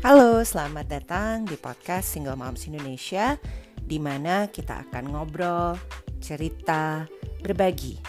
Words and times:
Halo, 0.00 0.40
selamat 0.40 0.88
datang 0.88 1.44
di 1.44 1.60
podcast 1.60 2.16
Single 2.16 2.32
Moms 2.32 2.64
Indonesia 2.64 3.36
di 3.76 4.00
mana 4.00 4.48
kita 4.48 4.88
akan 4.88 5.12
ngobrol, 5.12 5.76
cerita, 6.24 7.04
berbagi 7.44 8.00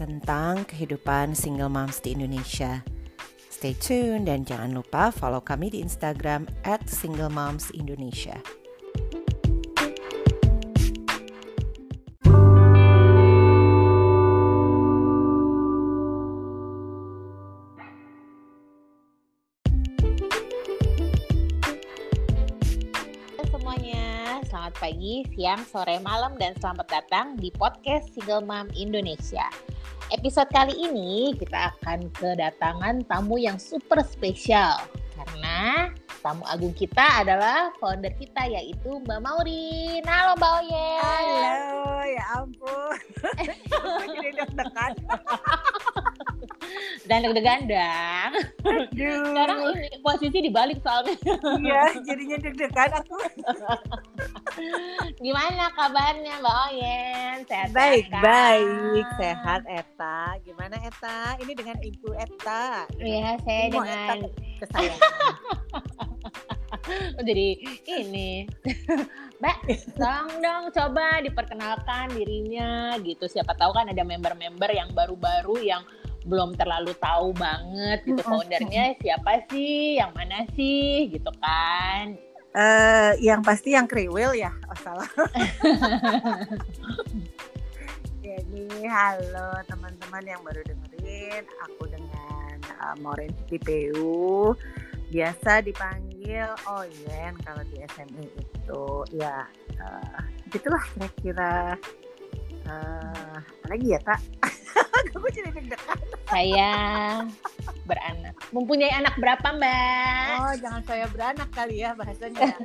tentang 0.00 0.64
kehidupan 0.64 1.36
single 1.36 1.68
moms 1.68 2.00
di 2.00 2.16
Indonesia. 2.16 2.80
Stay 3.52 3.76
tune 3.76 4.24
dan 4.24 4.48
jangan 4.48 4.72
lupa 4.72 5.12
follow 5.12 5.44
kami 5.44 5.68
di 5.68 5.84
Instagram 5.84 6.48
at 6.64 6.88
Single 6.88 7.28
Moms 7.28 7.68
Indonesia. 7.76 8.40
Pagi, 24.90 25.22
siang, 25.38 25.62
sore, 25.70 26.02
malam, 26.02 26.34
dan 26.34 26.50
selamat 26.58 26.90
datang 26.90 27.38
di 27.38 27.54
podcast 27.54 28.10
Single 28.10 28.42
Mom 28.42 28.66
Indonesia. 28.74 29.46
Episode 30.10 30.50
kali 30.50 30.74
ini 30.74 31.30
kita 31.38 31.70
akan 31.78 32.10
kedatangan 32.10 33.06
tamu 33.06 33.38
yang 33.38 33.54
super 33.54 34.02
spesial 34.02 34.82
karena 35.14 35.94
tamu 36.26 36.42
agung 36.50 36.74
kita 36.74 37.22
adalah 37.22 37.70
founder 37.78 38.10
kita 38.18 38.50
yaitu 38.50 38.98
Mbak 39.06 39.22
Maureen. 39.22 40.02
Halo 40.10 40.34
Mbak 40.34 40.52
Oyen. 40.58 40.98
Halo, 41.06 42.02
ya 42.10 42.24
ampun. 42.34 42.98
Jadi 44.10 44.42
deg-degan. 44.42 44.92
Dan 47.08 47.26
deg-degan 47.26 47.66
dang. 47.66 48.32
Sekarang 48.94 49.58
ini 49.74 49.98
posisi 50.04 50.38
dibalik 50.44 50.78
soalnya. 50.84 51.16
Iya, 51.60 51.82
jadinya 52.04 52.36
deg-degan 52.38 52.90
aku. 53.02 53.16
Gimana 55.24 55.72
kabarnya 55.74 56.42
Mbak 56.42 56.56
Oyen? 56.70 57.36
Sehat 57.48 57.70
Baik, 57.72 58.06
baik, 58.20 59.06
sehat 59.16 59.62
Eta. 59.66 60.38
Gimana 60.44 60.76
Eta? 60.84 61.38
Ini 61.40 61.52
dengan 61.56 61.76
Ibu 61.80 62.10
Eta. 62.14 62.86
Iya, 63.00 63.38
saya 63.42 63.62
Mau 63.72 63.82
dengan 63.82 64.16
Kesayangan. 64.60 65.00
Oh, 66.90 67.24
jadi 67.26 67.60
ini 68.00 68.48
Mbak 69.40 69.56
tolong 69.98 70.30
dong 70.40 70.64
coba 70.72 71.20
diperkenalkan 71.20 72.14
dirinya 72.14 72.96
gitu 73.04 73.28
siapa 73.28 73.52
tahu 73.52 73.74
kan 73.76 73.90
ada 73.90 74.00
member-member 74.00 74.70
yang 74.72 74.88
baru-baru 74.96 75.60
yang 75.60 75.82
belum 76.28 76.56
terlalu 76.56 76.92
tahu 77.00 77.32
banget 77.32 78.04
gitu 78.04 78.20
foundernya 78.20 78.96
siapa 79.00 79.44
sih 79.48 79.96
yang 79.96 80.12
mana 80.12 80.44
sih 80.52 81.08
gitu 81.08 81.30
kan 81.40 82.16
Eh, 82.50 83.14
yang 83.22 83.46
pasti 83.46 83.78
yang 83.78 83.86
kriwil 83.86 84.34
ya. 84.34 84.50
Oh, 84.66 84.74
salah. 84.82 85.06
Jadi 88.26 88.66
halo 88.90 89.54
teman-teman 89.70 90.24
yang 90.26 90.42
baru 90.42 90.58
dengerin, 90.66 91.46
aku 91.62 91.86
dengan 91.86 92.58
uh, 92.82 92.98
Maureen 92.98 93.30
PU 93.46 94.50
biasa 95.10 95.62
dipanggil 95.66 96.46
Oyen 96.70 97.34
kalau 97.42 97.62
di 97.66 97.82
SME 97.82 98.30
itu 98.30 98.86
ya 99.10 99.42
eh, 99.74 100.22
gitulah 100.54 100.78
kira-kira 100.94 101.74
eh 102.70 103.34
apa 103.42 103.66
lagi 103.66 103.86
ya 103.90 103.98
tak? 104.06 104.22
Aku 105.16 105.26
jadi 105.32 105.50
deg-degan. 105.54 105.98
saya 106.30 106.72
beranak 107.88 108.34
mempunyai 108.54 108.92
anak 108.94 109.18
berapa 109.18 109.50
Mbak 109.50 110.30
Oh 110.38 110.54
jangan 110.62 110.82
saya 110.86 111.04
beranak 111.10 111.50
kali 111.50 111.82
ya 111.82 111.90
bahasanya. 111.98 112.54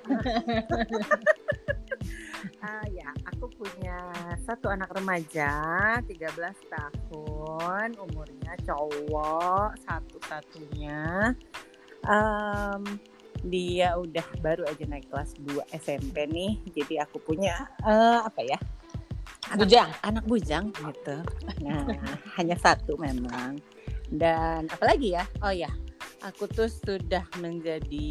Ah 2.61 2.85
ya, 2.93 3.09
aku 3.29 3.45
punya 3.61 3.97
satu 4.41 4.73
anak 4.73 4.89
remaja, 4.93 5.53
13 6.01 6.33
tahun, 6.65 7.93
umurnya 7.97 8.53
cowok, 8.65 9.77
satu-satunya. 9.85 11.33
Em, 12.05 12.81
dia 13.45 13.93
udah 13.97 14.25
baru 14.41 14.65
aja 14.65 14.81
naik 14.89 15.09
kelas 15.13 15.37
2 15.45 15.61
SMP 15.77 16.25
nih, 16.25 16.57
jadi 16.73 17.05
aku 17.05 17.21
punya 17.21 17.69
eh, 17.85 18.19
apa 18.25 18.41
ya? 18.41 18.57
Anak, 19.45 19.67
bujang 19.69 19.89
anak 20.01 20.23
bujang 20.25 20.65
gitu. 20.73 21.17
Nah, 21.61 21.85
hanya 22.37 22.57
satu 22.57 22.97
memang. 22.97 23.61
Dan 24.09 24.69
apalagi 24.69 25.13
ya? 25.17 25.25
Oh 25.41 25.53
ya, 25.53 25.69
aku 26.25 26.49
tuh 26.49 26.69
sudah 26.69 27.25
menjadi 27.37 28.09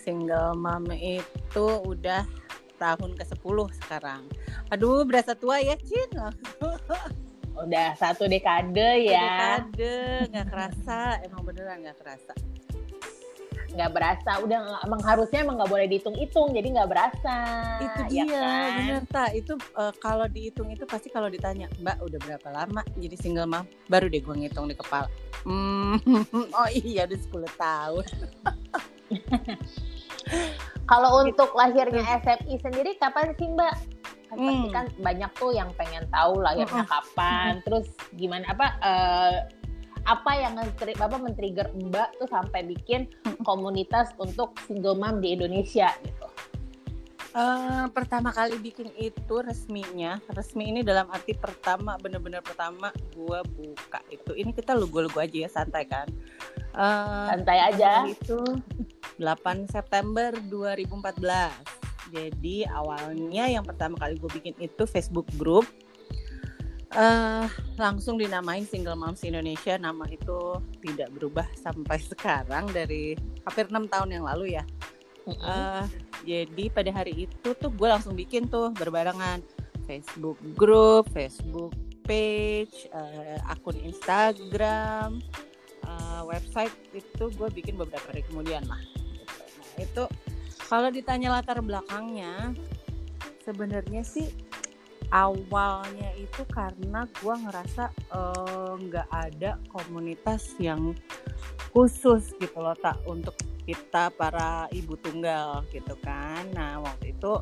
single 0.00 0.56
mom 0.56 0.88
itu 0.92 1.66
udah 1.84 2.24
tahun 2.78 3.18
ke-10 3.18 3.58
sekarang. 3.84 4.22
Aduh, 4.70 5.02
berasa 5.08 5.34
tua 5.34 5.58
ya, 5.58 5.74
Cin. 5.80 6.08
udah 7.58 7.90
satu 7.98 8.30
dekade 8.30 9.10
ya 9.10 9.18
Dekade, 9.18 9.98
nggak 10.30 10.46
kerasa. 10.46 11.18
Emang 11.26 11.42
beneran 11.42 11.82
nggak 11.82 11.98
kerasa. 11.98 12.32
Nggak 13.68 13.90
berasa 13.92 14.40
udah 14.40 14.80
emang 14.82 15.00
harusnya 15.04 15.44
emang 15.44 15.60
nggak 15.60 15.70
boleh 15.70 15.86
dihitung-hitung 15.86 16.56
jadi 16.56 16.68
nggak 16.72 16.88
berasa 16.88 17.36
itu 17.84 18.00
ya 18.16 18.24
dia, 18.24 18.40
kan? 18.40 18.70
bener 18.80 19.02
tak. 19.12 19.30
Itu 19.36 19.52
eh, 19.56 19.92
kalau 20.00 20.26
dihitung 20.26 20.68
itu 20.72 20.88
pasti 20.88 21.12
kalau 21.12 21.28
ditanya, 21.28 21.68
Mbak 21.78 21.96
udah 22.00 22.18
berapa 22.24 22.48
lama 22.48 22.80
jadi 22.96 23.16
single 23.20 23.46
mom? 23.46 23.64
Baru 23.86 24.08
deh 24.08 24.18
gue 24.18 24.34
ngitung 24.34 24.66
di 24.66 24.76
kepala. 24.76 25.06
Hmm, 25.44 26.00
oh 26.58 26.68
iya 26.72 27.04
udah 27.04 27.18
10 27.18 27.60
tahun. 27.60 28.04
Kalau 30.88 31.20
untuk 31.20 31.52
lahirnya 31.52 32.00
SFI 32.24 32.54
sendiri 32.60 32.96
kapan 32.96 33.36
sih 33.36 33.48
Mbak? 33.48 33.74
Kan 34.28 34.36
pasti 34.36 34.68
Hmm. 34.68 34.74
kan 34.76 34.86
banyak 35.00 35.30
tuh 35.40 35.52
yang 35.56 35.72
pengen 35.72 36.04
tahu 36.12 36.40
lahirnya 36.44 36.84
kapan, 36.84 37.64
terus 37.64 37.88
gimana 38.12 38.44
apa 38.52 38.66
eh, 38.80 39.36
apa 40.08 40.32
yang 40.40 40.56
nge- 40.56 40.96
apa 41.04 41.16
men-trigger 41.20 41.68
Mbak 41.76 42.08
tuh 42.24 42.28
sampai 42.32 42.64
bikin 42.64 43.12
komunitas 43.44 44.16
untuk 44.16 44.56
single 44.64 44.96
mom 44.96 45.20
di 45.20 45.36
Indonesia 45.36 45.92
gitu. 46.00 46.26
Eh, 47.36 47.84
pertama 47.92 48.32
kali 48.32 48.56
bikin 48.56 48.88
itu 48.96 49.34
resminya, 49.44 50.16
resmi 50.32 50.72
ini 50.72 50.80
dalam 50.80 51.06
arti 51.12 51.36
pertama 51.36 52.00
bener-bener 52.00 52.40
pertama 52.40 52.88
gua 53.12 53.44
buka 53.44 54.00
itu. 54.08 54.32
Ini 54.32 54.56
kita 54.56 54.72
lugu-lugu 54.72 55.20
aja 55.20 55.44
ya 55.44 55.50
santai 55.52 55.84
kan. 55.84 56.08
Eh, 56.72 57.26
Santai 57.28 57.58
aja. 57.68 58.08
itu 58.08 58.40
8 59.20 59.68
September 59.68 60.32
2014. 60.48 61.52
Jadi 62.08 62.64
awalnya 62.64 63.44
yang 63.52 63.62
pertama 63.68 64.00
kali 64.00 64.16
gue 64.16 64.30
bikin 64.40 64.56
itu 64.56 64.88
Facebook 64.88 65.28
group. 65.36 65.68
Eh 66.88 67.46
langsung 67.76 68.16
dinamain 68.16 68.64
Single 68.64 68.96
Moms 68.96 69.20
Indonesia. 69.24 69.76
Nama 69.76 70.04
itu 70.08 70.56
tidak 70.80 71.08
berubah 71.12 71.46
sampai 71.56 72.00
sekarang 72.00 72.68
dari 72.72 73.12
hampir 73.44 73.68
enam 73.68 73.88
tahun 73.88 74.20
yang 74.20 74.24
lalu 74.24 74.56
ya. 74.56 74.64
Eh, 75.28 75.84
jadi 76.24 76.64
pada 76.72 76.90
hari 76.92 77.28
itu 77.28 77.52
tuh 77.52 77.68
gue 77.68 77.88
langsung 77.88 78.16
bikin 78.16 78.48
tuh 78.48 78.72
berbarengan 78.72 79.44
Facebook 79.84 80.40
group, 80.56 81.12
Facebook 81.12 81.76
page, 82.08 82.88
eh, 82.88 83.36
akun 83.52 83.76
Instagram, 83.76 85.20
eh, 85.84 86.22
website 86.24 86.72
itu 86.96 87.28
gue 87.28 87.48
bikin 87.52 87.76
beberapa 87.76 88.08
hari 88.08 88.24
kemudian 88.24 88.64
lah. 88.64 88.80
Nah 88.80 89.84
itu 89.84 90.04
kalau 90.68 90.88
ditanya 90.88 91.36
latar 91.36 91.60
belakangnya, 91.60 92.56
sebenarnya 93.44 94.00
sih 94.04 94.32
awalnya 95.08 96.12
itu 96.20 96.42
karena 96.48 97.08
gue 97.20 97.34
ngerasa 97.34 97.90
nggak 98.78 99.08
ada 99.08 99.56
komunitas 99.72 100.52
yang 100.60 100.92
khusus 101.72 102.32
gitu 102.40 102.58
loh 102.60 102.76
tak 102.76 102.96
untuk 103.08 103.36
kita 103.68 104.08
para 104.16 104.64
ibu 104.72 104.96
tunggal 104.96 105.64
gitu 105.72 105.92
kan. 106.00 106.48
Nah 106.56 106.80
waktu 106.80 107.12
itu 107.12 107.32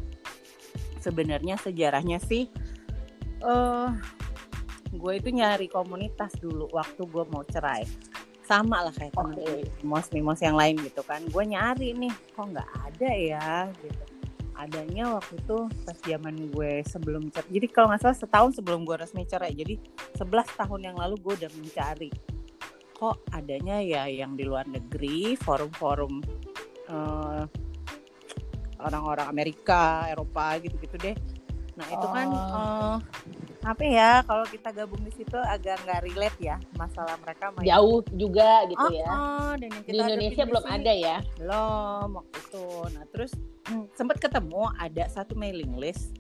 sebenarnya 1.02 1.54
sejarahnya 1.62 2.18
sih 2.18 2.50
eh 3.46 3.90
gue 4.90 5.12
itu 5.18 5.28
nyari 5.30 5.70
komunitas 5.70 6.34
dulu 6.40 6.66
waktu 6.72 7.02
gue 7.06 7.24
mau 7.30 7.44
cerai 7.46 7.86
sama 8.46 8.86
lah 8.86 8.94
kayak 8.94 9.10
temen 9.10 9.34
Oke. 9.34 9.42
gue, 9.42 9.58
mimos 9.82 10.06
mimos 10.14 10.38
yang 10.38 10.54
lain 10.54 10.78
gitu 10.78 11.02
kan 11.02 11.18
gue 11.26 11.44
nyari 11.44 11.94
nih 11.98 12.14
kok 12.34 12.46
nggak 12.46 12.70
ada 12.86 13.10
ya 13.10 13.50
gitu 13.82 14.15
adanya 14.56 15.20
waktu 15.20 15.36
itu 15.36 15.58
pas 15.84 15.98
zaman 16.00 16.48
gue 16.50 16.80
sebelum 16.88 17.28
cerai 17.28 17.50
jadi 17.52 17.66
kalau 17.68 17.86
nggak 17.92 18.02
salah 18.02 18.18
setahun 18.18 18.50
sebelum 18.56 18.88
gue 18.88 18.96
resmi 18.96 19.28
cerai 19.28 19.52
jadi 19.52 19.76
11 20.16 20.60
tahun 20.60 20.80
yang 20.92 20.96
lalu 20.96 21.14
gue 21.20 21.34
udah 21.44 21.50
mencari 21.56 22.10
kok 22.96 23.20
adanya 23.36 23.84
ya 23.84 24.08
yang 24.08 24.32
di 24.34 24.48
luar 24.48 24.64
negeri 24.64 25.36
forum-forum 25.36 26.24
eh, 26.88 27.42
orang-orang 28.80 29.26
Amerika 29.28 30.08
Eropa 30.08 30.56
gitu-gitu 30.60 30.96
deh 30.96 31.16
nah 31.76 31.86
itu 31.92 32.06
kan 32.08 32.28
Oh. 32.32 32.56
eh, 32.56 32.96
apa 33.66 33.82
ya 33.82 34.10
kalau 34.22 34.46
kita 34.46 34.70
gabung 34.70 35.02
di 35.02 35.12
situ 35.12 35.34
agak 35.34 35.82
nggak 35.82 36.00
relate 36.06 36.38
ya 36.38 36.56
masalah 36.78 37.18
mereka 37.18 37.50
main 37.50 37.66
jauh 37.66 37.98
juga 38.14 38.62
gitu 38.70 38.78
oh, 38.78 38.90
ya. 38.94 39.08
Oh, 39.10 39.52
dan 39.58 39.68
yang 39.74 39.82
kita 39.82 39.92
di 39.92 39.98
Indonesia 40.00 40.44
belum 40.46 40.64
ada 40.70 40.92
ya? 40.94 41.16
Belum 41.34 42.08
waktu 42.22 42.36
itu. 42.46 42.66
Nah 42.94 43.04
terus 43.10 43.32
hmm, 43.66 43.84
sempat 43.98 44.16
ketemu 44.22 44.70
ada 44.78 45.04
satu 45.10 45.34
mailing 45.34 45.74
list 45.76 46.14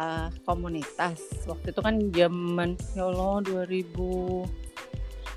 uh, 0.00 0.32
komunitas. 0.48 1.20
Waktu 1.44 1.76
itu 1.76 1.80
kan 1.84 1.94
zaman 2.08 2.70
ya 2.96 3.04
Allah 3.04 3.44
2000 3.44 4.68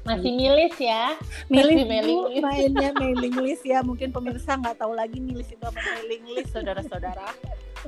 masih 0.01 0.33
milis 0.33 0.75
ya? 0.81 1.13
Milis 1.45 1.85
mailing 1.85 2.21
list. 2.33 2.41
mainnya 2.41 2.89
mailing 2.97 3.35
list 3.45 3.63
ya. 3.67 3.85
Mungkin 3.85 4.09
pemirsa 4.09 4.57
nggak 4.57 4.81
tahu 4.81 4.95
lagi 4.97 5.19
milis 5.19 5.51
itu 5.51 5.61
apa 5.61 5.77
mailing 5.77 6.25
list 6.31 6.55
saudara-saudara 6.55 7.29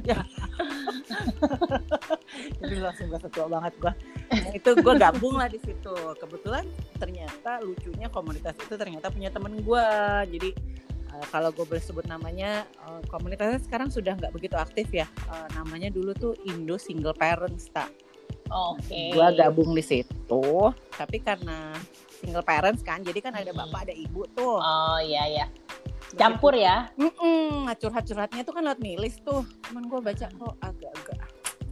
ya 0.02 0.20
jadi 2.62 2.76
langsung 2.82 3.14
gak 3.14 3.30
setua 3.30 3.46
banget 3.46 3.74
gua 3.78 3.94
nah, 4.34 4.52
itu 4.58 4.70
gue 4.74 4.94
gabung 4.98 5.36
lah 5.38 5.46
di 5.46 5.62
situ 5.62 5.94
kebetulan 6.18 6.66
ternyata 6.98 7.62
lucunya 7.62 8.10
komunitas 8.10 8.58
itu 8.58 8.74
ternyata 8.74 9.14
punya 9.14 9.30
temen 9.30 9.62
gue 9.62 9.86
jadi 10.34 10.50
uh, 11.14 11.26
kalau 11.30 11.54
gue 11.54 11.66
boleh 11.66 11.84
sebut 11.84 12.10
namanya 12.10 12.66
uh, 12.90 13.06
komunitasnya 13.06 13.62
sekarang 13.62 13.94
sudah 13.94 14.18
nggak 14.18 14.34
begitu 14.34 14.58
aktif 14.58 14.90
ya 14.90 15.06
uh, 15.30 15.48
namanya 15.54 15.94
dulu 15.94 16.18
tuh 16.18 16.34
Indo 16.50 16.82
Single 16.82 17.14
Parents 17.14 17.70
tak 17.70 17.94
Oke. 18.54 18.86
Okay. 18.86 19.10
Gue 19.16 19.28
gabung 19.34 19.72
di 19.74 19.82
situ, 19.82 20.46
tapi 20.94 21.18
karena 21.24 21.74
single 22.22 22.46
parents 22.46 22.86
kan, 22.86 23.02
jadi 23.02 23.20
kan 23.24 23.34
ada 23.34 23.50
bapak 23.56 23.90
ada 23.90 23.94
ibu 23.96 24.30
tuh. 24.36 24.62
Oh 24.62 25.00
iya 25.02 25.26
iya. 25.26 25.46
Campur 26.16 26.54
ya? 26.54 26.90
Mm 26.98 27.68
curhat-curhatnya 27.74 28.46
tuh 28.46 28.54
kan 28.54 28.64
lewat 28.66 28.80
milis 28.80 29.18
tuh. 29.26 29.42
Cuman 29.70 29.90
gue 29.90 30.00
baca 30.00 30.26
kok 30.30 30.56
agak-agak 30.62 31.22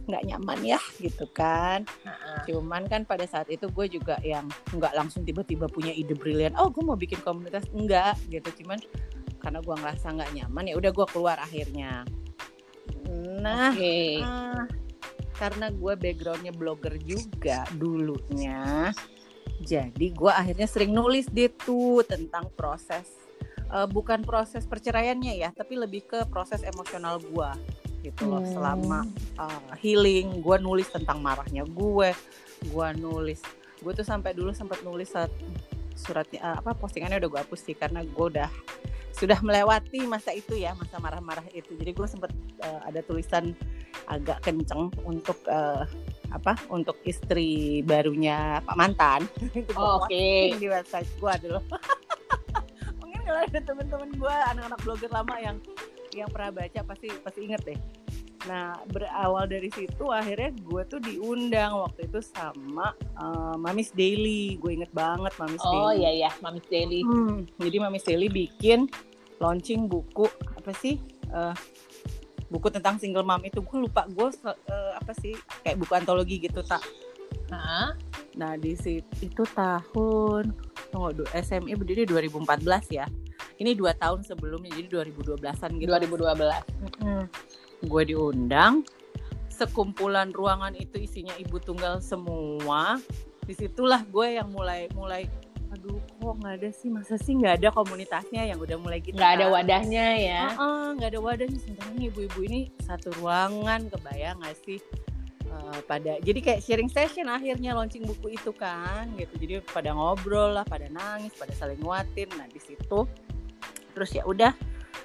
nggak 0.02 0.22
nyaman 0.26 0.58
ya 0.66 0.80
gitu 0.98 1.26
kan. 1.30 1.86
Uh-uh. 2.02 2.42
Cuman 2.50 2.90
kan 2.90 3.06
pada 3.06 3.22
saat 3.22 3.46
itu 3.48 3.70
gue 3.70 3.86
juga 3.86 4.18
yang 4.26 4.50
nggak 4.74 4.98
langsung 4.98 5.22
tiba-tiba 5.22 5.70
punya 5.70 5.94
ide 5.94 6.18
brilian. 6.18 6.58
Oh 6.58 6.68
gue 6.68 6.82
mau 6.82 6.98
bikin 6.98 7.22
komunitas 7.22 7.64
enggak 7.70 8.18
gitu. 8.26 8.50
Cuman 8.62 8.82
karena 9.38 9.62
gue 9.62 9.74
ngerasa 9.74 10.06
nggak 10.10 10.30
nyaman 10.34 10.64
ya 10.70 10.74
udah 10.74 10.90
gue 10.90 11.06
keluar 11.10 11.38
akhirnya. 11.38 12.02
Nah, 13.42 13.74
okay. 13.74 14.22
uh, 14.22 14.66
karena 15.42 15.74
gue 15.74 15.94
backgroundnya 15.98 16.54
blogger 16.54 16.94
juga 17.02 17.66
dulunya 17.74 18.94
jadi 19.62 20.06
gue 20.14 20.32
akhirnya 20.32 20.66
sering 20.70 20.94
nulis 20.94 21.26
deh 21.30 21.50
tuh 21.50 22.02
tentang 22.06 22.50
proses 22.54 23.21
uh, 23.72 23.88
bukan 23.88 24.22
proses 24.22 24.68
perceraiannya 24.68 25.40
ya 25.40 25.50
tapi 25.50 25.80
lebih 25.80 26.04
ke 26.06 26.28
proses 26.28 26.60
emosional 26.62 27.18
gue 27.18 27.50
gitu 28.02 28.28
loh 28.28 28.42
hmm. 28.42 28.52
selama 28.52 29.00
uh, 29.40 29.72
healing 29.80 30.44
gue 30.44 30.56
nulis 30.60 30.90
tentang 30.92 31.24
marahnya 31.24 31.64
gue 31.64 32.10
gue 32.68 32.88
nulis 33.00 33.40
gue 33.82 33.92
tuh 33.96 34.06
sampai 34.06 34.36
dulu 34.36 34.54
sempat 34.54 34.84
nulis 34.86 35.10
saat 35.10 35.30
suratnya 35.96 36.40
uh, 36.42 36.56
apa 36.60 36.74
postingannya 36.76 37.18
udah 37.22 37.30
gue 37.30 37.40
hapus 37.46 37.60
sih 37.62 37.76
karena 37.78 38.02
gue 38.04 38.26
udah 38.38 38.50
sudah 39.12 39.38
melewati 39.44 40.08
masa 40.08 40.32
itu 40.32 40.56
ya 40.56 40.72
masa 40.74 40.96
marah-marah 40.98 41.44
itu 41.52 41.76
jadi 41.76 41.92
gue 41.92 42.08
sempat 42.08 42.32
uh, 42.64 42.80
ada 42.88 43.04
tulisan 43.04 43.52
agak 44.08 44.40
kenceng 44.42 44.88
untuk 45.04 45.36
uh, 45.46 45.84
apa 46.32 46.56
untuk 46.72 46.96
istri 47.04 47.84
barunya 47.84 48.58
Pak 48.64 48.74
mantan 48.74 49.28
oh, 49.78 50.02
oke 50.02 50.08
okay. 50.08 50.56
di 50.56 50.66
website 50.66 51.06
gue 51.20 51.32
dulu 51.44 51.60
kalau 53.26 53.40
ada 53.42 53.60
teman-teman 53.62 54.10
gue 54.14 54.34
anak-anak 54.54 54.80
blogger 54.82 55.10
lama 55.12 55.34
yang 55.38 55.56
yang 56.12 56.28
pernah 56.28 56.52
baca 56.52 56.80
pasti 56.84 57.08
pasti 57.24 57.40
inget 57.48 57.62
deh 57.64 57.80
Nah, 58.42 58.74
berawal 58.90 59.46
dari 59.46 59.70
situ 59.70 60.10
akhirnya 60.10 60.50
gue 60.50 60.82
tuh 60.90 60.98
diundang 60.98 61.78
waktu 61.78 62.10
itu 62.10 62.18
sama 62.26 62.90
uh, 63.14 63.54
Mamis 63.54 63.94
Daily. 63.94 64.58
Gue 64.58 64.74
inget 64.82 64.90
banget 64.90 65.30
Mamis 65.38 65.62
oh, 65.62 65.70
Daily. 65.70 65.86
Oh 65.86 65.92
iya 65.94 66.10
iya, 66.10 66.30
Mamis 66.42 66.66
Daily. 66.66 67.06
Hmm, 67.06 67.46
jadi 67.62 67.76
Mamis 67.78 68.02
Daily 68.02 68.26
bikin 68.26 68.90
launching 69.38 69.86
buku 69.86 70.26
apa 70.58 70.74
sih? 70.74 70.98
Uh, 71.30 71.54
buku 72.52 72.68
tentang 72.68 73.00
single 73.00 73.24
mom 73.24 73.40
itu 73.40 73.64
gue 73.64 73.78
lupa 73.80 74.04
gue 74.04 74.28
uh, 74.44 74.92
apa 75.00 75.16
sih 75.16 75.32
kayak 75.64 75.80
buku 75.80 75.92
antologi 75.96 76.36
gitu 76.36 76.60
tak 76.60 76.84
Hah? 77.48 77.96
nah 78.36 78.60
di 78.60 78.76
situ 78.76 79.08
itu 79.24 79.40
tahun 79.56 80.52
tunggu 80.92 81.24
SMI 81.32 81.72
berdiri 81.74 82.04
2014 82.04 82.92
ya? 82.92 83.08
Ini 83.56 83.72
dua 83.72 83.96
tahun 83.96 84.20
sebelumnya 84.22 84.70
jadi 84.76 85.08
2012an 85.08 85.70
gitu. 85.80 85.88
2012 85.88 87.02
hmm. 87.02 87.24
gue 87.88 88.02
diundang 88.06 88.84
sekumpulan 89.48 90.30
ruangan 90.30 90.76
itu 90.76 91.00
isinya 91.00 91.32
ibu 91.40 91.56
tunggal 91.56 92.04
semua. 92.04 93.00
Di 93.42 93.56
situlah 93.56 94.04
gue 94.06 94.38
yang 94.38 94.52
mulai 94.52 94.86
mulai 94.92 95.26
aduh 95.72 95.96
kok 96.20 96.34
nggak 96.36 96.54
ada 96.60 96.70
sih? 96.70 96.88
Masa 96.92 97.16
sih 97.16 97.32
nggak 97.32 97.64
ada 97.64 97.68
komunitasnya 97.72 98.44
yang 98.44 98.60
udah 98.60 98.76
mulai 98.76 99.00
gitu 99.00 99.16
nggak 99.16 99.32
ada 99.40 99.46
kan? 99.48 99.54
wadahnya 99.56 100.06
ya? 100.20 100.42
Nggak 100.52 101.08
uh 101.08 101.08
-uh, 101.08 101.12
ada 101.16 101.20
wadahnya. 101.20 101.58
Sebenarnya 101.64 102.02
ibu-ibu 102.12 102.40
ini 102.44 102.60
satu 102.84 103.08
ruangan 103.18 103.88
kebayang 103.88 104.36
nggak 104.44 104.56
sih 104.68 104.78
uh, 105.62 105.80
pada 105.86 106.18
jadi 106.20 106.38
kayak 106.42 106.60
sharing 106.60 106.90
session 106.90 107.30
akhirnya 107.30 107.72
launching 107.72 108.02
buku 108.02 108.34
itu 108.34 108.50
kan 108.52 109.06
gitu. 109.14 109.34
Jadi 109.38 109.52
pada 109.70 109.94
ngobrol 109.94 110.58
lah 110.58 110.66
pada 110.66 110.90
nangis 110.90 111.32
pada 111.38 111.54
saling 111.54 111.78
nguatin. 111.78 112.28
Nah 112.34 112.50
di 112.50 112.58
situ 112.58 113.06
terus 113.94 114.10
ya 114.12 114.26
udah. 114.26 114.52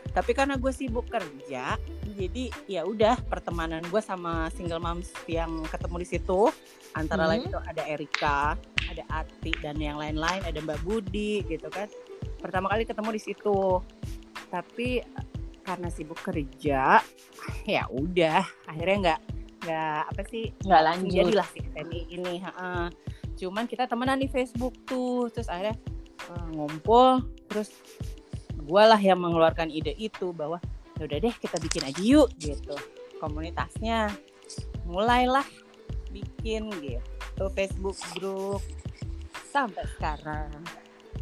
Tapi 0.08 0.34
karena 0.34 0.58
gue 0.58 0.74
sibuk 0.74 1.06
kerja 1.14 1.78
jadi 2.18 2.50
ya 2.66 2.82
udah 2.82 3.22
pertemanan 3.30 3.86
gue 3.86 4.02
sama 4.02 4.50
single 4.50 4.82
moms 4.82 5.14
yang 5.30 5.62
ketemu 5.70 6.02
di 6.02 6.08
situ 6.08 6.50
antara 6.98 7.28
hmm. 7.28 7.30
lain 7.30 7.42
itu 7.46 7.60
ada 7.62 7.84
Erika 7.86 8.58
ada 8.90 9.04
Ati 9.12 9.54
dan 9.62 9.78
yang 9.78 10.02
lain-lain 10.02 10.42
ada 10.42 10.58
Mbak 10.58 10.80
Budi 10.82 11.46
gitu 11.46 11.70
kan. 11.70 11.86
Pertama 12.42 12.72
kali 12.72 12.88
ketemu 12.88 13.10
di 13.14 13.22
situ. 13.22 13.84
Tapi 14.48 15.04
karena 15.68 15.92
sibuk 15.92 16.24
kerja 16.24 17.04
ya 17.68 17.84
udah 17.92 18.48
akhirnya 18.72 18.98
nggak 19.04 19.22
nggak 19.64 20.02
apa 20.14 20.22
sih? 20.30 20.54
Nggak 20.66 20.82
lanjut. 20.84 21.14
jadilah 21.14 21.48
si 21.50 21.60
ini 22.14 22.34
ha 22.44 22.90
cuman 23.38 23.70
kita 23.70 23.86
temenan 23.86 24.18
di 24.18 24.26
Facebook 24.26 24.74
tuh 24.90 25.30
terus 25.30 25.50
akhirnya 25.50 25.78
uh, 26.34 26.48
ngumpul. 26.54 27.22
Terus 27.50 27.70
gue 28.58 28.84
lah 28.84 29.00
yang 29.00 29.22
mengeluarkan 29.22 29.70
ide 29.70 29.94
itu 29.96 30.34
bahwa 30.34 30.58
ya 30.98 31.06
udah 31.06 31.18
deh 31.22 31.36
kita 31.38 31.58
bikin 31.62 31.86
aja 31.86 32.02
yuk 32.02 32.30
gitu. 32.42 32.74
Komunitasnya 33.22 34.10
mulailah 34.86 35.46
bikin 36.10 36.72
gitu 36.82 37.44
Facebook 37.54 37.98
grup 38.18 38.64
sampai 39.54 39.86
sekarang 39.98 40.50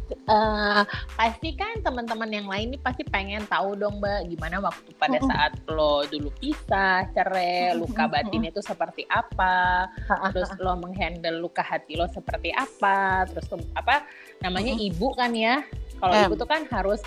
Uh, 0.06 0.86
pasti 1.18 1.58
kan 1.58 1.82
teman-teman 1.82 2.30
yang 2.30 2.46
lain 2.46 2.74
ini 2.74 2.78
pasti 2.78 3.02
pengen 3.02 3.42
tahu 3.50 3.74
dong 3.74 3.98
mbak 3.98 4.30
gimana 4.30 4.62
waktu 4.62 4.94
pada 4.94 5.18
saat 5.18 5.58
lo 5.66 6.06
dulu 6.06 6.30
pisah 6.38 7.10
cerai 7.10 7.74
luka 7.74 8.06
batin 8.06 8.46
itu 8.46 8.62
seperti 8.62 9.02
apa 9.10 9.90
terus 10.30 10.54
lo 10.62 10.78
menghandle 10.78 11.42
luka 11.42 11.58
hati 11.58 11.98
lo 11.98 12.06
seperti 12.06 12.54
apa 12.54 13.26
terus 13.26 13.50
apa 13.74 14.06
namanya 14.46 14.78
ibu 14.78 15.10
kan 15.18 15.34
ya 15.34 15.66
kalau 15.98 16.14
ibu 16.14 16.34
tuh 16.38 16.46
kan 16.46 16.62
harus 16.70 17.02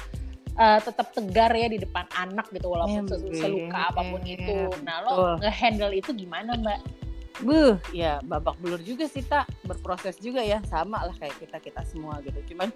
uh, 0.59 0.79
tetap 0.83 1.15
tegar 1.15 1.55
ya 1.55 1.71
di 1.71 1.79
depan 1.79 2.03
anak 2.19 2.51
gitu 2.51 2.67
walaupun 2.67 3.07
seluka 3.31 3.95
apa 3.95 4.01
pun 4.03 4.21
itu. 4.27 4.67
nah 4.83 5.00
lo 5.07 5.39
ngehandle 5.39 5.95
itu 5.95 6.12
gimana 6.12 6.59
mbak 6.59 6.79
Buh, 7.39 7.79
ya 7.96 8.19
babak 8.27 8.60
belur 8.60 8.84
juga 8.84 9.08
sih 9.08 9.24
tak 9.24 9.48
berproses 9.63 10.19
juga 10.19 10.43
ya 10.43 10.60
sama 10.67 11.08
lah 11.08 11.15
kayak 11.15 11.39
kita 11.39 11.58
kita 11.63 11.81
semua 11.88 12.19
gitu. 12.19 12.36
Cuman, 12.51 12.69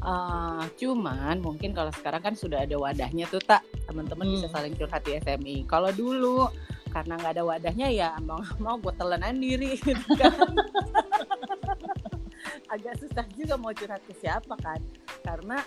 uh, 0.00 0.64
cuman 0.80 1.36
mungkin 1.44 1.76
kalau 1.76 1.92
sekarang 1.92 2.24
kan 2.24 2.34
sudah 2.34 2.64
ada 2.64 2.76
wadahnya 2.80 3.28
tuh 3.28 3.44
tak 3.44 3.60
teman-teman 3.84 4.32
hmm. 4.32 4.34
bisa 4.40 4.46
saling 4.48 4.72
curhat 4.72 5.04
di 5.04 5.20
SMI. 5.20 5.68
Kalau 5.68 5.92
dulu 5.92 6.48
karena 6.88 7.20
nggak 7.20 7.32
ada 7.36 7.44
wadahnya 7.44 7.88
ya 7.92 8.16
mau 8.24 8.40
mau 8.56 8.80
gue 8.80 8.96
telenan 8.96 9.36
diri 9.36 9.76
gitu 9.84 10.08
kan. 10.16 10.56
Agak 12.72 12.96
susah 13.00 13.28
juga 13.36 13.60
mau 13.60 13.76
curhat 13.76 14.00
ke 14.08 14.16
siapa 14.16 14.56
kan 14.56 14.80
karena 15.20 15.60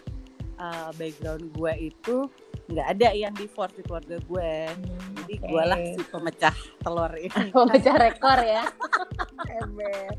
uh, 0.57 0.89
background 0.97 1.53
gue 1.53 1.93
itu 1.93 2.25
nggak 2.71 2.87
ada 2.97 3.09
yang 3.13 3.33
divorce 3.35 3.75
di 3.75 3.83
keluarga 3.83 4.17
gue 4.21 4.53
hmm, 4.69 5.10
jadi 5.31 5.47
okay. 5.47 5.47
gue 5.47 5.63
lah 5.63 5.79
si 5.79 6.03
pemecah 6.11 6.55
telur 6.83 7.13
ini. 7.15 7.47
Pemecah 7.55 7.95
rekor 7.95 8.39
ya. 8.43 8.63
Ember. 9.63 10.11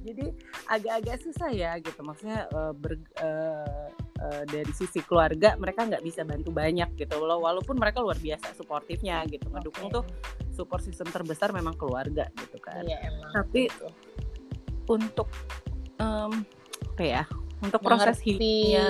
Jadi 0.00 0.26
agak-agak 0.68 1.16
susah 1.24 1.48
ya 1.48 1.80
gitu. 1.80 1.96
Maksudnya 2.04 2.44
uh, 2.52 2.72
ber, 2.76 3.00
uh, 3.24 3.88
uh, 4.20 4.42
dari 4.44 4.72
sisi 4.76 5.00
keluarga 5.00 5.56
mereka 5.56 5.88
nggak 5.88 6.04
bisa 6.04 6.28
bantu 6.28 6.52
banyak 6.52 6.92
gitu 7.00 7.16
loh. 7.24 7.40
Walaupun 7.40 7.80
mereka 7.80 8.04
luar 8.04 8.20
biasa 8.20 8.52
suportifnya 8.52 9.24
gitu. 9.32 9.48
Ngedukung 9.48 9.88
okay. 9.88 9.96
tuh 9.96 10.04
support 10.52 10.84
system 10.84 11.08
terbesar 11.08 11.56
memang 11.56 11.72
keluarga 11.80 12.28
gitu 12.36 12.60
kan. 12.60 12.84
Iya, 12.84 13.00
emang 13.08 13.32
tapi 13.32 13.72
gitu. 13.72 13.88
untuk 14.92 15.28
um, 15.96 16.44
apa 16.96 17.04
ya 17.04 17.24
untuk 17.60 17.80
proses 17.84 18.16
hidupnya 18.24 18.88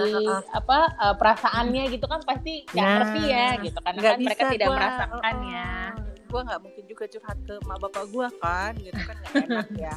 apa 0.55 0.79
uh, 0.95 1.15
perasaannya 1.19 1.91
gitu 1.91 2.07
kan 2.07 2.23
pasti 2.23 2.65
nggak 2.71 2.87
nah, 2.87 2.97
ngerti 3.03 3.23
ya 3.27 3.49
gitu. 3.59 3.79
Karena 3.83 4.01
kan 4.01 4.19
mereka 4.23 4.43
tidak 4.55 4.69
gua, 4.71 4.77
merasakannya. 4.79 5.69
Uh, 5.71 6.09
gue 6.31 6.41
nggak 6.47 6.61
mungkin 6.63 6.85
juga 6.87 7.05
curhat 7.11 7.39
ke 7.43 7.55
mak 7.67 7.79
bapak 7.83 8.05
gue 8.07 8.27
kan 8.39 8.73
gitu 8.79 9.01
kan 9.03 9.17
nggak 9.19 9.35
enak 9.51 9.69
ya. 9.75 9.95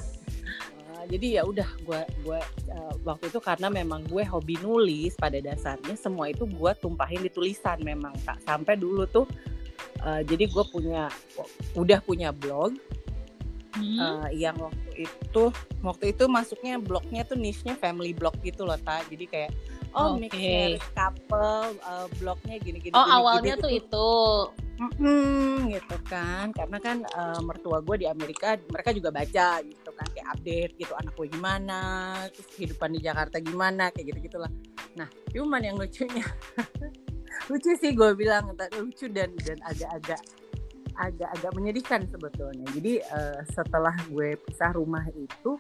Uh, 0.94 1.03
jadi 1.10 1.27
ya 1.38 1.42
udah 1.46 1.70
gue 1.86 2.01
gue 2.25 2.39
uh, 2.74 2.94
waktu 3.06 3.25
itu 3.30 3.39
karena 3.39 3.68
memang 3.70 4.01
gue 4.10 4.24
hobi 4.25 4.58
nulis 4.62 5.13
pada 5.13 5.38
dasarnya 5.38 5.94
semua 5.94 6.34
itu 6.34 6.50
gue 6.50 6.72
tumpahin 6.82 7.22
di 7.22 7.30
tulisan 7.30 7.77
memang 7.86 8.18
tak 8.25 8.42
sampai 8.42 8.74
dulu 8.74 9.06
tuh 9.06 9.25
uh, 10.01 10.22
jadi 10.25 10.50
gue 10.50 10.63
punya 10.74 11.10
udah 11.77 12.00
punya 12.01 12.34
blog 12.34 12.74
hmm. 13.77 13.98
uh, 14.00 14.27
yang 14.34 14.56
waktu 14.58 15.10
itu 15.10 15.44
waktu 15.82 16.06
itu 16.13 16.24
masuknya 16.30 16.77
blognya 16.77 17.25
tuh 17.25 17.38
niche-nya 17.38 17.77
family 17.77 18.13
blog 18.13 18.34
gitu 18.42 18.65
loh 18.65 18.77
ta 18.82 19.01
jadi 19.10 19.25
kayak 19.30 19.51
oh 19.94 20.18
okay. 20.18 20.77
mix 20.77 20.84
couple 20.94 21.77
uh, 21.86 22.08
blognya 22.18 22.58
gini-gini 22.62 22.94
oh 22.94 23.06
gini, 23.06 23.15
awalnya 23.18 23.53
gini, 23.58 23.63
tuh 23.63 23.72
gitu. 23.72 23.86
itu 23.86 24.10
Mm-hmm, 24.74 25.70
gitu 25.70 25.98
kan 26.10 26.50
karena 26.50 26.82
kan 26.82 27.06
uh, 27.13 27.38
mertua 27.46 27.77
gue 27.86 28.03
di 28.03 28.08
Amerika 28.10 28.58
mereka 28.74 28.89
juga 28.89 29.13
baca 29.13 29.62
gitu 29.62 29.89
kan 29.94 30.08
kayak 30.10 30.27
update 30.34 30.74
gitu 30.82 30.94
anak 30.98 31.13
gue 31.13 31.30
gimana 31.30 31.82
terus 32.34 32.50
kehidupan 32.58 32.98
di 32.98 33.06
Jakarta 33.06 33.38
gimana 33.38 33.94
kayak 33.94 34.10
gitu 34.10 34.34
gitulah 34.34 34.50
nah 34.98 35.06
cuman 35.30 35.62
yang 35.62 35.77
lucunya 35.77 36.25
lucu 37.53 37.72
sih 37.77 37.94
gue 37.94 38.18
bilang 38.18 38.50
lucu 38.82 39.06
dan 39.13 39.38
dan 39.46 39.62
agak-agak 39.62 40.22
agak-agak 40.98 41.52
menyedihkan 41.56 42.02
sebetulnya. 42.10 42.66
Jadi 42.74 43.02
uh, 43.02 43.40
setelah 43.50 43.96
gue 44.10 44.38
pisah 44.48 44.72
rumah 44.74 45.06
itu 45.14 45.58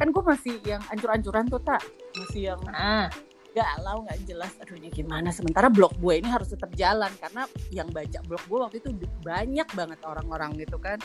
kan 0.00 0.08
gue 0.08 0.24
masih 0.24 0.56
yang 0.64 0.80
ancur-ancuran 0.88 1.44
tuh 1.52 1.60
tak 1.60 1.84
masih 2.16 2.54
yang 2.54 2.60
ah. 2.72 3.12
galau 3.50 4.06
nggak 4.06 4.20
jelas 4.24 4.52
aduhnya 4.62 4.88
gimana? 4.88 5.28
Sementara 5.34 5.68
blog 5.68 5.92
gue 5.98 6.22
ini 6.22 6.30
harus 6.30 6.54
tetap 6.54 6.70
jalan 6.78 7.10
karena 7.20 7.44
yang 7.74 7.90
baca 7.90 8.18
blog 8.24 8.42
gue 8.46 8.58
waktu 8.62 8.76
itu 8.80 8.90
banyak 9.20 9.68
banget 9.76 10.00
orang-orang 10.06 10.56
gitu 10.56 10.78
kan. 10.80 10.96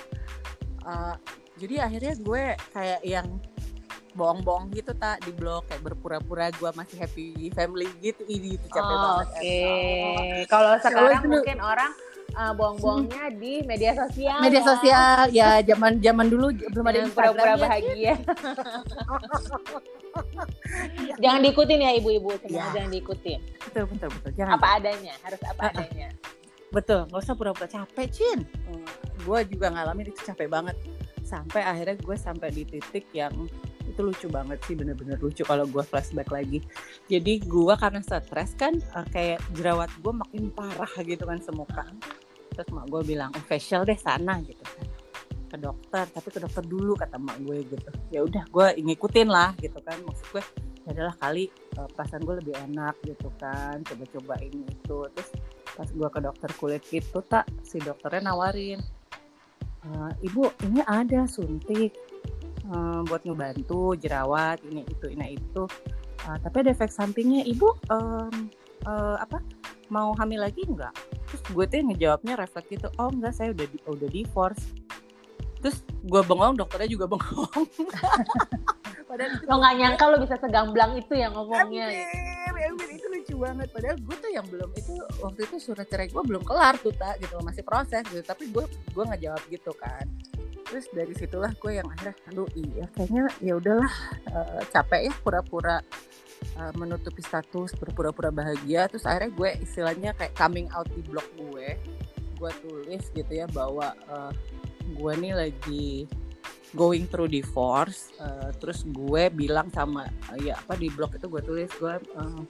Uh, 0.85 1.17
jadi 1.57 1.89
akhirnya 1.89 2.13
gue 2.21 2.43
kayak 2.71 3.01
yang 3.01 3.27
bohong-bohong 4.15 4.71
gitu 4.71 4.95
tak 4.95 5.19
di 5.27 5.35
blog 5.35 5.67
kayak 5.67 5.83
berpura-pura 5.83 6.47
gue 6.55 6.69
masih 6.71 6.97
happy 7.03 7.51
family 7.51 7.91
gitu. 7.99 8.23
Ini 8.23 8.55
itu 8.55 8.67
capek 8.71 8.95
oh, 8.95 9.01
banget 9.03 9.27
oke. 9.27 9.39
Okay. 9.43 10.45
kalau 10.47 10.71
sekarang 10.79 11.23
mungkin 11.27 11.57
orang 11.59 11.91
uh, 12.35 12.53
bohong-bohongnya 12.53 13.31
hmm. 13.31 13.37
di 13.39 13.53
media 13.63 13.91
sosial. 13.95 14.39
Media 14.43 14.61
sosial 14.61 15.17
ya 15.31 15.63
zaman 15.63 16.03
zaman 16.03 16.27
dulu 16.27 16.51
belum 16.51 16.85
ada 16.85 16.99
Instagram 17.07 17.33
pura-pura 17.33 17.55
bahagia. 17.57 18.13
jangan 21.23 21.39
diikutin 21.43 21.79
ya 21.79 21.91
ibu-ibu 21.97 22.29
ya. 22.47 22.69
jangan 22.75 22.91
diikutin. 22.91 23.39
Betul 23.71 23.83
betul 23.89 24.09
betul. 24.19 24.31
Jangan. 24.35 24.59
Apa 24.59 24.67
adanya, 24.79 25.13
harus 25.23 25.41
apa 25.43 25.61
uh, 25.63 25.71
adanya. 25.71 26.07
Betul, 26.71 27.07
nggak 27.07 27.21
usah 27.23 27.35
pura-pura 27.39 27.67
capek, 27.71 28.07
Cin. 28.11 28.39
Hmm, 28.67 28.87
gue 29.23 29.39
juga 29.47 29.71
ngalamin 29.71 30.11
itu 30.11 30.21
capek 30.27 30.51
banget. 30.51 30.75
Sampai 31.23 31.63
akhirnya 31.63 31.95
gue 31.97 32.15
sampai 32.19 32.51
di 32.51 32.63
titik 32.67 33.07
yang 33.15 33.33
itu 33.85 34.01
lucu 34.01 34.27
banget 34.27 34.59
sih 34.65 34.75
bener-bener 34.75 35.15
lucu 35.21 35.45
kalau 35.45 35.63
gue 35.69 35.83
flashback 35.85 36.27
lagi 36.33 36.59
jadi 37.07 37.39
gue 37.39 37.73
karena 37.77 38.01
stres 38.01 38.57
kan 38.57 38.75
uh, 38.97 39.05
kayak 39.13 39.39
jerawat 39.55 39.87
gue 40.01 40.13
makin 40.13 40.51
parah 40.51 40.91
gitu 41.05 41.23
kan 41.23 41.39
semuka 41.39 41.85
terus 42.55 42.71
mak 42.71 42.87
gue 42.87 43.01
bilang 43.03 43.29
oh, 43.35 43.43
facial 43.43 43.83
deh 43.83 43.99
sana 43.99 44.39
gitu 44.39 44.63
kan. 44.63 44.87
Ke 45.51 45.57
dokter 45.59 46.05
tapi 46.07 46.27
ke 46.31 46.39
dokter 46.39 46.63
dulu 46.63 46.95
kata 46.95 47.19
mak 47.19 47.37
gue 47.43 47.67
gitu. 47.67 47.89
Ya 48.09 48.23
udah 48.23 48.43
gue 48.47 48.67
ngikutin 48.79 49.27
lah 49.27 49.51
gitu 49.59 49.77
kan. 49.83 49.99
Maksud 50.07 50.25
gue 50.31 50.43
ya 50.87 50.89
adalah 50.95 51.13
kali 51.19 51.51
uh, 51.75 51.89
perasaan 51.91 52.23
gue 52.23 52.35
lebih 52.39 52.55
enak 52.71 52.95
gitu 53.03 53.27
kan. 53.35 53.83
Coba-coba 53.83 54.39
ini 54.39 54.63
itu. 54.63 54.97
Terus 55.11 55.29
pas 55.75 55.89
gue 55.91 56.07
ke 56.07 56.19
dokter 56.23 56.49
kulit 56.55 56.81
gitu 56.87 57.19
tak 57.27 57.43
si 57.67 57.83
dokternya 57.83 58.31
nawarin 58.31 58.79
uh, 59.91 60.11
ibu 60.23 60.49
ini 60.65 60.81
ada 60.87 61.27
suntik 61.29 61.93
uh, 62.71 63.03
buat 63.05 63.21
ngebantu 63.27 63.93
jerawat 63.99 64.61
ini 64.65 64.81
itu 64.87 65.05
ini 65.11 65.37
itu. 65.37 65.63
Uh, 66.25 66.37
tapi 66.41 66.65
ada 66.65 66.73
efek 66.73 66.89
sampingnya. 66.89 67.45
Ibu 67.45 67.67
um, 67.93 68.49
uh, 68.89 69.17
apa 69.21 69.37
mau 69.95 70.11
hamil 70.19 70.43
lagi 70.43 70.67
enggak. 70.67 70.91
Terus 71.31 71.41
gue 71.47 71.65
tuh 71.71 71.77
ngejawabnya 71.87 72.33
refleks 72.35 72.67
gitu 72.67 72.91
oh 72.99 73.07
enggak 73.07 73.31
saya 73.31 73.55
udah 73.55 73.65
di, 73.71 73.77
udah 73.87 74.09
divorce. 74.11 74.63
Terus 75.63 75.81
gue 76.03 76.21
bengong 76.27 76.59
dokternya 76.59 76.91
juga 76.91 77.07
bengong. 77.07 77.63
Padahal 79.09 79.31
itu 79.31 79.45
lo 79.47 79.55
nggak 79.63 79.75
nyangka 79.79 80.03
lo 80.11 80.17
bisa 80.19 80.35
segamblang 80.35 80.91
itu 80.99 81.13
yang 81.15 81.31
ngomongnya. 81.31 81.87
Amir, 82.51 82.67
Amir, 82.67 82.89
itu 82.99 83.07
lucu 83.07 83.33
banget. 83.39 83.67
Padahal 83.71 83.97
gue 83.97 84.15
tuh 84.19 84.31
yang 84.35 84.45
belum 84.51 84.69
itu 84.75 84.93
waktu 85.23 85.39
itu 85.47 85.55
surat 85.63 85.87
cerai 85.87 86.11
gue 86.11 86.19
belum 86.19 86.43
kelar 86.43 86.75
tuh 86.83 86.91
tak 86.91 87.23
gitu. 87.23 87.39
Masih 87.39 87.63
proses 87.63 88.03
gitu. 88.11 88.19
Tapi 88.21 88.51
gue 88.51 88.67
gue 88.67 89.03
nggak 89.07 89.21
jawab 89.23 89.43
gitu 89.47 89.71
kan. 89.79 90.05
Terus 90.65 90.85
dari 90.91 91.13
situlah 91.15 91.53
gue 91.55 91.71
yang 91.79 91.87
akhirnya 91.87 92.15
aduh 92.27 92.49
iya 92.57 92.85
kayaknya 92.91 93.23
ya 93.39 93.53
udahlah 93.55 93.93
uh, 94.33 94.61
capek 94.73 95.07
ya 95.07 95.13
pura-pura 95.23 95.79
uh, 96.57 96.73
menutupi 96.75 97.21
status 97.21 97.75
berpura-pura 97.75 98.29
bahagia 98.31 98.87
terus 98.89 99.05
akhirnya 99.07 99.31
gue 99.33 99.49
istilahnya 99.63 100.11
kayak 100.17 100.33
coming 100.37 100.67
out 100.73 100.87
di 100.93 101.01
blog 101.05 101.25
gue 101.37 101.79
gue 102.35 102.51
tulis 102.63 103.03
gitu 103.15 103.31
ya 103.31 103.47
bahwa 103.51 103.95
uh, 104.11 104.31
gue 104.85 105.13
nih 105.17 105.33
lagi 105.33 105.87
going 106.75 107.07
through 107.07 107.31
divorce 107.31 108.11
uh, 108.19 108.51
terus 108.59 108.83
gue 108.83 109.31
bilang 109.31 109.71
sama 109.71 110.07
uh, 110.31 110.37
ya 110.39 110.59
apa 110.59 110.75
di 110.75 110.91
blog 110.91 111.15
itu 111.15 111.31
gue 111.31 111.41
tulis 111.41 111.71
gue 111.79 111.95
uh, 112.19 112.41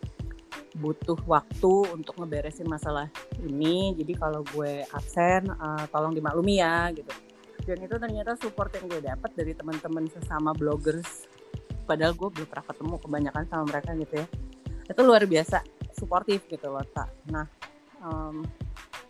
butuh 0.75 1.15
waktu 1.23 1.73
untuk 1.95 2.19
ngeberesin 2.19 2.67
masalah 2.67 3.07
ini 3.39 3.95
jadi 3.95 4.13
kalau 4.19 4.43
gue 4.51 4.83
absen 4.91 5.47
uh, 5.47 5.87
tolong 5.87 6.11
dimaklumi 6.11 6.59
ya 6.59 6.91
gitu. 6.91 7.11
Dan 7.65 7.81
itu 7.81 7.95
ternyata 7.97 8.37
support 8.37 8.69
yang 8.77 8.85
gue 8.85 9.01
dapat 9.01 9.31
dari 9.33 9.55
teman-teman 9.57 10.05
sesama 10.11 10.53
bloggers 10.53 11.25
padahal 11.85 12.17
gue 12.17 12.29
belum 12.33 12.47
pernah 12.49 12.65
ketemu 12.67 12.95
kebanyakan 12.99 13.43
sama 13.47 13.63
mereka 13.69 13.93
gitu 13.95 14.13
ya. 14.19 14.27
Itu 14.85 15.01
luar 15.01 15.23
biasa 15.25 15.63
suportif 15.95 16.43
gitu 16.51 16.67
loh 16.67 16.83
tak 16.91 17.07
nah 17.31 17.47
um, 18.03 18.43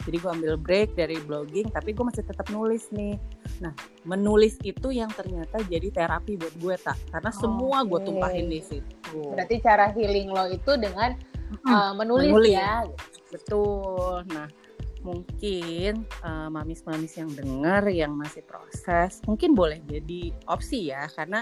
jadi 0.05 0.21
gue 0.21 0.31
ambil 0.37 0.53
break 0.61 0.93
dari 0.93 1.17
blogging 1.17 1.73
tapi 1.73 1.89
gue 1.97 2.05
masih 2.05 2.21
tetap 2.21 2.45
nulis 2.53 2.93
nih. 2.93 3.17
Nah 3.57 3.73
menulis 4.05 4.53
itu 4.61 4.93
yang 4.93 5.09
ternyata 5.09 5.57
jadi 5.65 5.89
terapi 5.89 6.37
buat 6.37 6.53
gue 6.61 6.75
tak 6.77 6.93
karena 7.09 7.33
oh, 7.33 7.39
semua 7.41 7.77
gue 7.81 7.99
tumpahin 8.05 8.45
di 8.45 8.61
situ. 8.61 9.33
Berarti 9.33 9.57
cara 9.65 9.89
healing 9.89 10.29
lo 10.29 10.45
itu 10.45 10.77
dengan 10.77 11.17
hmm, 11.17 11.65
uh, 11.65 11.93
menulis, 11.97 12.29
menulis. 12.29 12.53
ya? 12.53 12.85
Betul. 13.33 14.29
Nah 14.29 14.45
mungkin 15.01 16.05
uh, 16.21 16.53
mamis-mamis 16.53 17.17
yang 17.17 17.33
dengar 17.33 17.89
yang 17.89 18.13
masih 18.13 18.45
proses 18.45 19.25
mungkin 19.25 19.57
boleh 19.57 19.81
jadi 19.89 20.37
opsi 20.45 20.93
ya. 20.93 21.09
Karena 21.17 21.41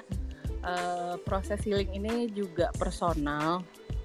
uh, 0.63 1.15
proses 1.27 1.59
healing 1.61 1.91
ini 1.93 2.31
juga 2.31 2.71
personal 2.75 3.61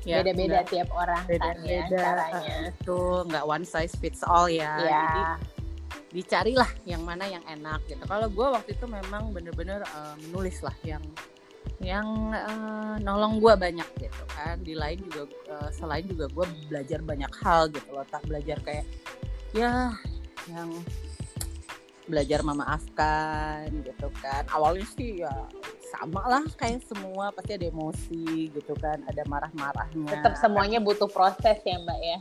ya 0.07 0.23
beda-beda 0.23 0.63
tiap 0.67 0.89
orang 0.95 1.23
beda-beda 1.27 1.59
kan, 1.59 1.67
ya, 1.67 1.83
caranya. 1.91 2.55
uh, 2.55 2.71
itu 2.71 3.01
nggak 3.29 3.45
one 3.45 3.65
size 3.67 3.95
fits 3.99 4.23
all 4.23 4.47
ya, 4.47 4.79
ya. 4.79 4.87
jadi 4.87 5.23
dicarilah 6.09 6.71
yang 6.89 7.05
mana 7.05 7.29
yang 7.29 7.45
enak 7.45 7.85
gitu. 7.85 8.01
Kalau 8.09 8.33
gue 8.33 8.47
waktu 8.49 8.73
itu 8.73 8.87
memang 8.89 9.29
bener-bener 9.33 9.85
uh, 9.93 10.17
menulis 10.29 10.65
lah 10.65 10.73
yang 10.81 11.05
yang 11.85 12.33
uh, 12.33 12.97
nolong 12.99 13.39
gue 13.45 13.55
banyak 13.55 13.89
gitu 14.01 14.25
kan. 14.33 14.57
Di 14.65 14.73
lain 14.73 15.05
juga 15.05 15.29
uh, 15.53 15.69
selain 15.69 16.09
juga 16.09 16.27
gue 16.33 16.47
belajar 16.73 17.05
banyak 17.05 17.33
hal 17.45 17.69
gitu 17.69 17.89
loh 17.93 18.07
tak 18.09 18.25
belajar 18.25 18.57
kayak 18.65 18.89
ya 19.53 19.93
yang 20.49 20.73
belajar 22.09 22.41
memaafkan 22.41 23.69
gitu 23.85 24.09
kan. 24.25 24.43
Awalnya 24.49 24.89
sih 24.97 25.21
ya 25.23 25.33
sama 25.93 26.25
lah 26.25 26.45
kayak 26.57 26.85
semua 26.85 27.33
pasti 27.33 27.57
ada 27.57 27.69
emosi 27.69 28.53
gitu 28.53 28.73
kan 28.81 29.05
ada 29.05 29.23
marah-marahnya. 29.29 30.19
Tetap 30.19 30.35
semuanya 30.41 30.81
butuh 30.81 31.09
proses 31.09 31.61
ya 31.63 31.77
mbak 31.79 32.01
ya? 32.01 32.19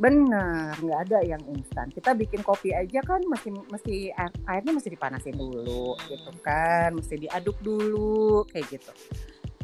Bener 0.00 0.72
nggak 0.80 1.00
ada 1.08 1.18
yang 1.24 1.42
instan. 1.52 1.92
Kita 1.92 2.16
bikin 2.16 2.40
kopi 2.40 2.72
aja 2.72 3.04
kan 3.04 3.20
mesti 3.28 3.52
mesti 3.52 4.12
airnya 4.48 4.72
mesti 4.72 4.88
dipanasin 4.88 5.36
dulu 5.36 5.96
gitu 6.08 6.32
kan. 6.40 6.96
Mesti 6.96 7.28
diaduk 7.28 7.60
dulu 7.60 8.48
kayak 8.48 8.80
gitu. 8.80 8.92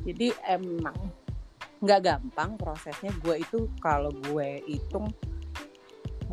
Jadi 0.04 0.28
emang 0.44 0.96
nggak 1.80 2.00
gampang 2.04 2.56
prosesnya. 2.60 3.12
Gue 3.24 3.40
itu 3.40 3.68
kalau 3.80 4.12
gue 4.12 4.60
hitung 4.68 5.08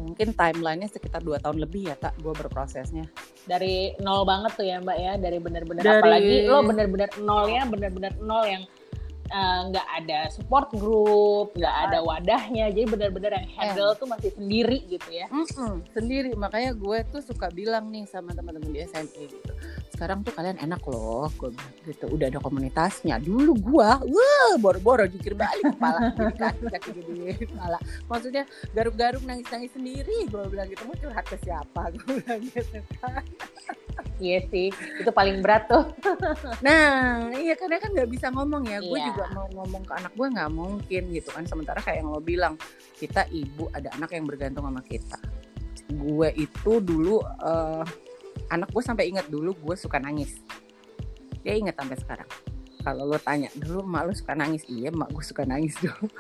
mungkin 0.01 0.34
timelinenya 0.34 0.89
sekitar 0.89 1.22
dua 1.22 1.38
tahun 1.38 1.62
lebih 1.62 1.93
ya 1.93 1.96
tak 1.96 2.17
gue 2.20 2.34
berprosesnya. 2.34 3.05
Dari 3.46 3.93
nol 4.01 4.25
banget 4.25 4.51
tuh 4.58 4.65
ya 4.65 4.81
mbak 4.81 4.98
ya. 4.98 5.13
Dari 5.22 5.38
benar-benar 5.38 5.84
dari... 5.86 6.01
apalagi 6.01 6.34
lo 6.50 6.58
benar-benar 6.65 7.10
nol 7.22 7.46
ya 7.48 7.62
benar-benar 7.70 8.13
nol 8.20 8.43
yang 8.43 8.63
eh, 9.31 9.60
nggak 9.72 9.88
uh, 9.88 9.98
ada 10.01 10.20
support 10.34 10.67
group, 10.75 11.55
nggak 11.55 11.75
ada 11.88 12.03
wadahnya, 12.03 12.67
jadi 12.75 12.84
benar-benar 12.84 13.31
yang 13.39 13.48
handle 13.55 13.93
eh. 13.93 13.98
tuh 13.98 14.08
masih 14.10 14.31
sendiri 14.36 14.84
gitu 14.91 15.08
ya. 15.08 15.31
Mm 15.31 15.48
-mm, 15.48 15.74
sendiri, 15.96 16.36
makanya 16.36 16.75
gue 16.75 17.00
tuh 17.08 17.24
suka 17.24 17.48
bilang 17.48 17.88
nih 17.88 18.03
sama 18.10 18.36
teman-teman 18.36 18.75
di 18.75 18.84
SMA 18.84 19.31
gitu 19.31 19.53
sekarang 19.92 20.24
tuh 20.24 20.32
kalian 20.32 20.58
enak 20.58 20.82
loh 20.88 21.28
gue 21.36 21.52
gitu 21.84 22.08
udah 22.08 22.32
ada 22.32 22.40
komunitasnya 22.40 23.20
dulu 23.20 23.54
gue 23.60 23.90
wah 24.08 24.54
boro-boro 24.58 25.04
jukir 25.06 25.36
balik 25.36 25.76
kepala 25.76 26.10
jadi 26.18 26.34
kaki 26.40 26.64
kaki 26.72 26.90
jadi 26.96 27.12
kepala 27.44 27.78
maksudnya 28.08 28.44
garuk-garuk 28.72 29.24
nangis-nangis 29.28 29.72
sendiri 29.76 30.32
gue 30.32 30.44
bilang 30.48 30.68
gitu 30.72 30.84
mau 30.88 30.96
curhat 30.96 31.26
ke 31.28 31.38
siapa 31.44 31.82
gue 31.94 32.24
bilang 32.24 32.40
gitu 32.40 32.80
kan 33.04 33.24
Iya 34.22 34.40
sih, 34.54 34.70
itu 34.72 35.10
paling 35.10 35.42
berat 35.42 35.66
tuh. 35.66 35.82
nah, 36.66 37.26
iya 37.34 37.58
karena 37.58 37.82
kan 37.82 37.90
nggak 37.90 38.06
bisa 38.06 38.30
ngomong 38.30 38.70
ya. 38.70 38.78
Gue 38.78 39.02
iya. 39.02 39.10
juga 39.10 39.26
mau 39.34 39.50
ngomong 39.50 39.82
ke 39.82 39.94
anak 39.98 40.14
gue 40.14 40.28
nggak 40.30 40.52
mungkin 40.54 41.04
gitu 41.10 41.30
kan. 41.34 41.44
Sementara 41.50 41.82
kayak 41.82 42.06
yang 42.06 42.14
lo 42.14 42.22
bilang, 42.22 42.54
kita 43.02 43.26
ibu 43.34 43.66
ada 43.74 43.90
anak 43.98 44.14
yang 44.14 44.30
bergantung 44.30 44.70
sama 44.70 44.86
kita. 44.86 45.18
Gue 45.90 46.30
itu 46.38 46.78
dulu 46.86 47.26
uh, 47.42 47.82
anak 48.52 48.70
gue 48.76 48.84
sampai 48.84 49.08
ingat 49.08 49.32
dulu 49.32 49.56
gue 49.56 49.76
suka 49.80 49.98
nangis. 49.98 50.44
Dia 51.42 51.58
ingat 51.58 51.80
sampai 51.80 51.98
sekarang. 51.98 52.30
Kalau 52.82 53.06
lo 53.06 53.18
tanya 53.22 53.50
dulu 53.54 53.86
mak 53.86 54.10
lo 54.10 54.14
suka 54.14 54.34
nangis? 54.34 54.66
Iya 54.66 54.90
mak 54.92 55.14
gue 55.14 55.24
suka 55.24 55.46
nangis 55.46 55.78
dulu 55.78 56.10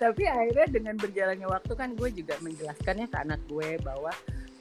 tapi 0.00 0.24
akhirnya 0.24 0.66
dengan 0.72 0.96
berjalannya 0.96 1.44
waktu 1.44 1.72
kan 1.76 1.92
gue 1.92 2.08
juga 2.10 2.34
menjelaskannya 2.40 3.06
ke 3.12 3.16
anak 3.20 3.40
gue 3.44 3.76
bahwa 3.84 4.08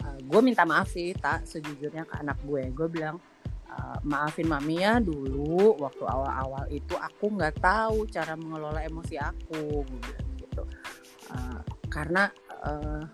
uh, 0.04 0.20
gue 0.20 0.42
minta 0.44 0.68
maaf 0.68 0.92
sih 0.92 1.16
tak 1.16 1.48
sejujurnya 1.48 2.04
ke 2.04 2.20
anak 2.20 2.36
gue. 2.44 2.68
Gue 2.76 2.92
bilang 2.92 3.24
uh, 3.72 3.98
maafin 4.04 4.52
mami 4.52 4.84
ya 4.84 5.00
dulu 5.00 5.80
waktu 5.80 6.04
awal-awal 6.04 6.68
itu 6.68 6.92
aku 7.00 7.32
nggak 7.40 7.56
tahu 7.64 8.04
cara 8.12 8.36
mengelola 8.36 8.84
emosi 8.84 9.16
aku 9.16 9.88
gitu. 10.44 10.64
Uh, 11.32 11.64
karena 11.88 12.28
Eh, 12.49 12.49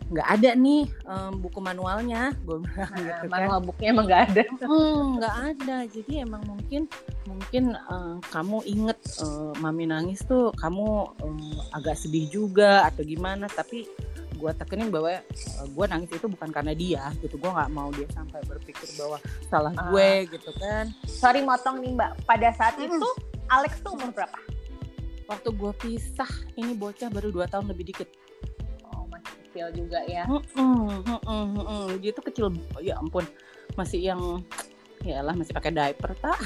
nggak 0.10 0.28
uh, 0.28 0.34
ada 0.34 0.58
nih 0.58 0.90
um, 1.06 1.38
buku 1.38 1.62
manualnya. 1.62 2.34
Gue 2.42 2.66
bilang 2.66 2.90
nah, 2.90 2.98
gitu 3.06 3.26
kan. 3.30 3.30
Manual 3.30 3.60
bukunya 3.62 3.90
emang 3.94 4.06
nggak 4.10 4.24
ada. 4.34 4.44
Nggak 5.16 5.36
hmm, 5.38 5.50
ada. 5.54 5.78
Jadi 5.86 6.14
emang 6.18 6.44
mungkin 6.50 6.82
mungkin 7.30 7.64
uh, 7.78 8.18
kamu 8.34 8.58
inget 8.66 9.00
uh, 9.22 9.54
mami 9.62 9.86
nangis 9.86 10.26
tuh 10.26 10.50
kamu 10.58 11.14
uh, 11.22 11.60
agak 11.78 11.94
sedih 11.94 12.26
juga 12.34 12.90
atau 12.90 13.06
gimana. 13.06 13.46
Tapi 13.46 13.86
gue 14.36 14.52
tekenin 14.58 14.90
bahwa 14.90 15.14
uh, 15.22 15.68
gue 15.70 15.86
nangis 15.86 16.10
itu 16.10 16.26
bukan 16.26 16.50
karena 16.50 16.74
dia 16.74 17.14
gitu. 17.22 17.38
Gue 17.38 17.52
nggak 17.54 17.70
mau 17.70 17.94
dia 17.94 18.10
sampai 18.18 18.42
berpikir 18.50 18.90
bahwa 18.98 19.22
salah 19.46 19.74
uh, 19.78 19.94
gue 19.94 20.26
gitu 20.34 20.52
kan. 20.58 20.90
Sorry 21.06 21.46
motong 21.46 21.86
nih 21.86 21.94
mbak. 21.94 22.18
Pada 22.26 22.50
saat 22.58 22.82
hmm. 22.82 22.90
itu 22.90 23.10
Alex 23.46 23.78
tuh 23.86 23.94
umur 23.94 24.10
berapa? 24.10 24.42
Waktu 25.30 25.50
gue 25.54 25.72
pisah 25.78 26.30
ini 26.58 26.74
bocah 26.74 27.10
baru 27.14 27.30
dua 27.30 27.46
tahun 27.46 27.70
lebih 27.70 27.94
dikit 27.94 28.10
kecil 29.56 29.72
juga 29.72 30.04
ya. 30.04 30.28
Mm 30.28 30.44
-mm, 30.52 30.76
mm 31.08 31.20
-mm, 31.24 31.44
mm 31.56 31.64
-mm. 31.64 31.84
Dia 32.04 32.12
tuh 32.12 32.28
kecil, 32.28 32.52
ya 32.84 33.00
ampun, 33.00 33.24
masih 33.80 34.04
yang 34.04 34.20
ya 35.08 35.24
lah 35.24 35.32
masih 35.32 35.56
pakai 35.56 35.72
diaper 35.72 36.12
tak. 36.20 36.36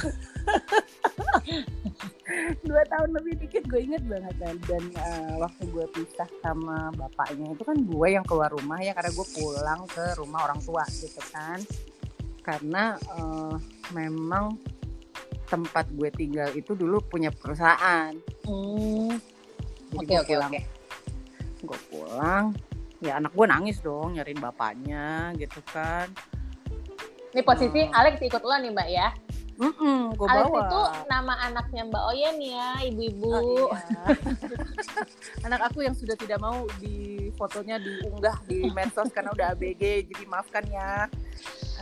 Dua 2.70 2.86
tahun 2.86 3.10
lebih 3.18 3.42
dikit 3.42 3.66
gue 3.66 3.82
inget 3.82 4.06
banget 4.06 4.36
kan 4.38 4.54
dan 4.70 4.84
uh, 5.02 5.42
waktu 5.42 5.66
gue 5.74 5.86
pisah 5.98 6.30
sama 6.46 6.94
bapaknya 6.94 7.50
itu 7.58 7.66
kan 7.66 7.78
gue 7.82 8.08
yang 8.14 8.22
keluar 8.30 8.54
rumah 8.54 8.78
ya 8.78 8.94
karena 8.94 9.10
gue 9.10 9.28
pulang 9.34 9.82
ke 9.90 10.14
rumah 10.22 10.46
orang 10.46 10.62
tua 10.62 10.86
gitu 10.94 11.18
kan 11.34 11.58
karena 12.46 12.94
uh, 13.18 13.58
memang 13.96 14.62
tempat 15.50 15.90
gue 15.96 16.14
tinggal 16.14 16.54
itu 16.54 16.78
dulu 16.78 17.02
punya 17.02 17.34
perusahaan. 17.34 18.14
Hmm. 18.46 19.18
Oke 19.98 20.14
oke 20.22 20.34
oke. 20.38 20.62
Gue 21.66 21.80
pulang, 21.90 22.54
ya 23.00 23.20
anak 23.20 23.32
gue 23.32 23.46
nangis 23.48 23.80
dong 23.80 24.16
nyariin 24.16 24.44
bapaknya 24.44 25.32
gitu 25.40 25.64
kan 25.72 26.12
ini 27.32 27.42
posisi 27.46 27.88
hmm. 27.88 27.96
Alex 27.96 28.20
ikut 28.20 28.44
lo 28.44 28.56
nih 28.60 28.72
mbak 28.74 28.90
ya 28.92 29.10
Mm 29.60 29.76
-mm, 29.76 30.16
gua 30.16 30.28
Alex 30.32 30.48
bawa. 30.48 30.62
itu 30.64 30.80
nama 31.12 31.36
anaknya 31.44 31.84
Mbak 31.92 32.04
Oyen 32.16 32.40
ya, 32.40 32.80
ibu-ibu. 32.80 33.28
Oh, 33.28 33.76
iya. 33.76 34.16
Anak 35.52 35.68
aku 35.68 35.84
yang 35.84 35.92
sudah 35.92 36.16
tidak 36.16 36.40
mau 36.40 36.64
di 36.80 37.28
fotonya 37.36 37.76
diunggah 37.76 38.40
di 38.48 38.72
medsos 38.72 39.12
karena 39.12 39.36
udah 39.36 39.52
ABG, 39.52 40.08
jadi 40.08 40.24
maafkan 40.32 40.64
ya. 40.64 41.12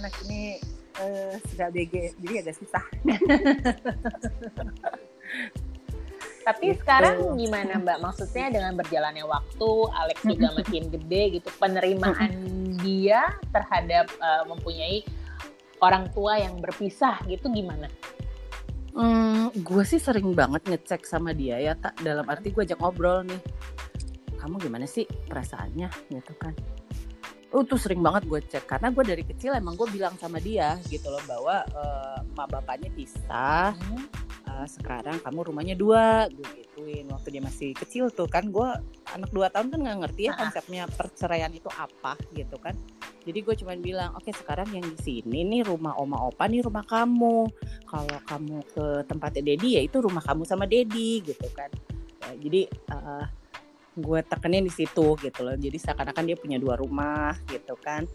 Anak 0.02 0.10
ini 0.26 0.58
uh, 0.98 1.38
sudah 1.54 1.70
ABG, 1.70 2.18
jadi 2.18 2.50
agak 2.50 2.58
susah. 2.58 2.82
Tapi 6.48 6.72
gitu. 6.72 6.80
sekarang 6.80 7.36
gimana 7.36 7.76
Mbak? 7.76 7.98
Maksudnya 8.00 8.48
dengan 8.48 8.72
berjalannya 8.80 9.26
waktu, 9.28 9.70
Alex 9.92 10.18
juga 10.24 10.48
makin 10.56 10.84
gede 10.88 11.24
gitu, 11.36 11.50
penerimaan 11.60 12.32
dia 12.80 13.36
terhadap 13.52 14.08
uh, 14.24 14.48
mempunyai 14.48 15.04
orang 15.84 16.08
tua 16.16 16.40
yang 16.40 16.56
berpisah 16.64 17.20
gitu 17.28 17.52
gimana? 17.52 17.92
Hmm, 18.96 19.52
gue 19.52 19.84
sih 19.84 20.00
sering 20.00 20.32
banget 20.32 20.64
ngecek 20.72 21.04
sama 21.04 21.36
dia 21.36 21.60
ya, 21.60 21.76
tak 21.76 22.00
dalam 22.00 22.24
arti 22.24 22.56
gue 22.56 22.64
ajak 22.64 22.80
ngobrol 22.80 23.28
nih. 23.28 23.44
Kamu 24.40 24.56
gimana 24.64 24.88
sih 24.88 25.04
perasaannya 25.04 25.92
gitu 26.16 26.32
kan? 26.40 26.56
Oh 27.52 27.68
tuh 27.68 27.76
sering 27.76 28.00
banget 28.00 28.24
gue 28.24 28.40
cek 28.40 28.68
karena 28.68 28.88
gue 28.92 29.04
dari 29.04 29.24
kecil 29.24 29.56
emang 29.56 29.76
gue 29.76 29.88
bilang 29.92 30.16
sama 30.20 30.40
dia 30.40 30.80
gitu 30.88 31.08
loh 31.12 31.24
bahwa 31.28 31.64
uh, 31.76 32.20
mak 32.36 32.48
bapaknya 32.56 32.92
pisah. 32.96 33.76
Hmm 33.76 34.28
sekarang 34.66 35.22
kamu 35.22 35.54
rumahnya 35.54 35.76
dua 35.78 36.26
gue 36.32 36.48
gituin. 36.64 37.06
Waktu 37.12 37.28
dia 37.38 37.44
masih 37.44 37.76
kecil 37.78 38.10
tuh 38.10 38.26
kan 38.26 38.50
gue 38.50 38.70
anak 39.14 39.30
dua 39.30 39.54
tahun 39.54 39.70
kan 39.70 39.80
nggak 39.84 39.98
ngerti 40.08 40.22
ya 40.32 40.34
konsepnya 40.34 40.84
perceraian 40.90 41.54
itu 41.54 41.70
apa 41.70 42.18
gitu 42.34 42.58
kan. 42.58 42.74
Jadi 43.28 43.40
gue 43.44 43.56
cuma 43.60 43.76
bilang 43.76 44.16
oke 44.16 44.26
okay, 44.26 44.34
sekarang 44.34 44.72
yang 44.72 44.88
di 44.88 44.98
sini 45.04 45.44
nih 45.44 45.68
rumah 45.68 46.00
oma 46.00 46.18
opa 46.26 46.48
nih 46.48 46.64
rumah 46.64 46.88
kamu. 46.88 47.52
Kalau 47.86 48.18
kamu 48.26 48.58
ke 48.72 48.86
tempatnya 49.06 49.44
dedi 49.54 49.78
ya 49.78 49.82
itu 49.84 49.98
rumah 50.00 50.24
kamu 50.24 50.48
sama 50.48 50.66
dedi 50.66 51.22
gitu 51.22 51.46
kan. 51.54 51.70
Ya, 52.24 52.32
jadi 52.40 52.62
uh, 52.96 53.26
gue 53.98 54.20
tekenin 54.26 54.66
di 54.66 54.74
situ 54.74 55.20
gitu 55.20 55.40
loh. 55.44 55.60
Jadi 55.60 55.78
seakan-akan 55.78 56.24
dia 56.24 56.38
punya 56.40 56.58
dua 56.58 56.80
rumah 56.80 57.36
gitu 57.52 57.76
kan. 57.78 58.08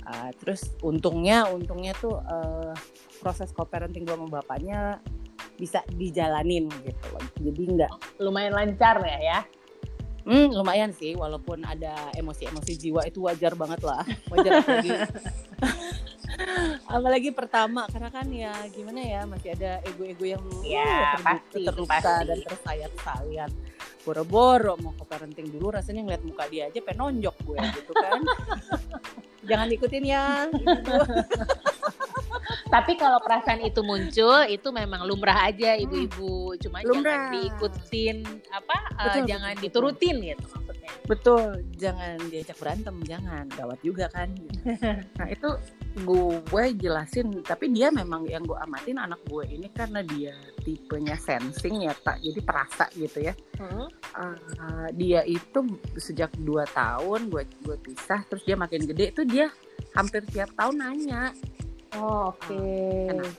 Uh, 0.00 0.32
terus 0.42 0.74
untungnya 0.82 1.46
untungnya 1.48 1.94
tuh 1.96 2.18
uh, 2.18 2.74
proses 3.20 3.52
co-parenting 3.52 4.02
gue 4.08 4.16
sama 4.16 4.40
bapaknya 4.40 4.98
bisa 5.60 5.84
dijalanin 5.92 6.72
gitu 6.80 7.06
loh. 7.12 7.24
Jadi 7.36 7.62
enggak 7.68 7.92
lumayan 8.16 8.56
lancar 8.56 9.04
ya 9.04 9.18
ya. 9.20 9.40
Hmm, 10.24 10.52
lumayan 10.52 10.92
sih 10.92 11.16
walaupun 11.16 11.64
ada 11.64 12.12
emosi-emosi 12.12 12.72
jiwa 12.76 13.04
itu 13.08 13.24
wajar 13.24 13.56
banget 13.56 13.80
lah. 13.84 14.04
Wajar 14.32 14.60
apalagi. 14.60 14.90
apalagi 16.88 17.30
pertama 17.36 17.84
karena 17.90 18.10
kan 18.12 18.26
ya 18.32 18.52
gimana 18.72 19.00
ya 19.00 19.20
masih 19.28 19.52
ada 19.56 19.80
ego-ego 19.84 20.24
yang 20.24 20.44
ya, 20.64 21.16
uh, 21.16 21.20
pasti, 21.20 21.64
terluka 21.64 22.00
pasti. 22.00 22.28
dan 22.28 22.38
tersayat-sayat. 22.46 23.50
Boro-boro 24.00 24.80
mau 24.80 24.96
ke 24.96 25.04
parenting 25.04 25.52
dulu 25.52 25.76
rasanya 25.76 26.04
ngeliat 26.04 26.24
muka 26.24 26.48
dia 26.48 26.72
aja 26.72 26.80
penonjok 26.80 27.36
gue 27.44 27.58
gitu 27.80 27.92
kan. 27.92 28.20
Jangan 29.48 29.68
ikutin 29.72 30.04
ya. 30.04 30.46
Tapi 32.70 32.94
kalau 32.94 33.18
perasaan 33.18 33.66
itu 33.66 33.82
muncul, 33.82 34.46
itu 34.46 34.68
memang 34.70 35.02
lumrah 35.02 35.50
aja 35.50 35.74
ibu-ibu. 35.74 36.54
Cuma 36.62 36.86
lumrah. 36.86 37.02
jangan 37.02 37.34
diikutin 37.34 38.16
apa? 38.54 38.76
Eh, 38.78 38.94
betul, 38.94 39.20
uh, 39.20 39.26
jangan 39.26 39.52
betul, 39.52 39.62
diturutin 39.66 40.16
gitu 40.22 40.46
maksudnya. 40.54 40.90
Betul, 41.10 41.44
jangan 41.74 42.16
diajak 42.30 42.56
berantem, 42.62 42.96
jangan 43.02 43.44
gawat 43.58 43.78
juga 43.82 44.06
kan. 44.14 44.30
nah 45.18 45.26
itu 45.26 45.50
gue 46.06 46.64
jelasin, 46.78 47.42
tapi 47.42 47.74
dia 47.74 47.90
memang 47.90 48.22
yang 48.30 48.46
gue 48.46 48.54
amatin 48.62 49.02
anak 49.02 49.18
gue 49.26 49.42
ini 49.50 49.66
karena 49.74 50.06
dia 50.06 50.30
tipenya 50.62 51.18
sensing 51.18 51.90
ya 51.90 51.92
tak, 52.06 52.22
jadi 52.22 52.38
perasa 52.38 52.86
gitu 52.94 53.18
ya. 53.18 53.34
Hmm. 53.58 53.90
Uh, 54.14 54.88
dia 54.94 55.26
itu 55.26 55.66
sejak 55.98 56.30
dua 56.38 56.62
tahun 56.70 57.34
gue 57.34 57.42
gue 57.66 57.76
pisah, 57.82 58.22
terus 58.30 58.46
dia 58.46 58.54
makin 58.54 58.86
gede 58.86 59.10
itu 59.10 59.26
dia 59.26 59.50
hampir 59.98 60.22
tiap 60.30 60.54
tahun 60.54 60.78
nanya 60.78 61.34
Oh, 61.98 62.30
Oke. 62.30 62.54
Okay. 62.54 63.10
Nah, 63.10 63.32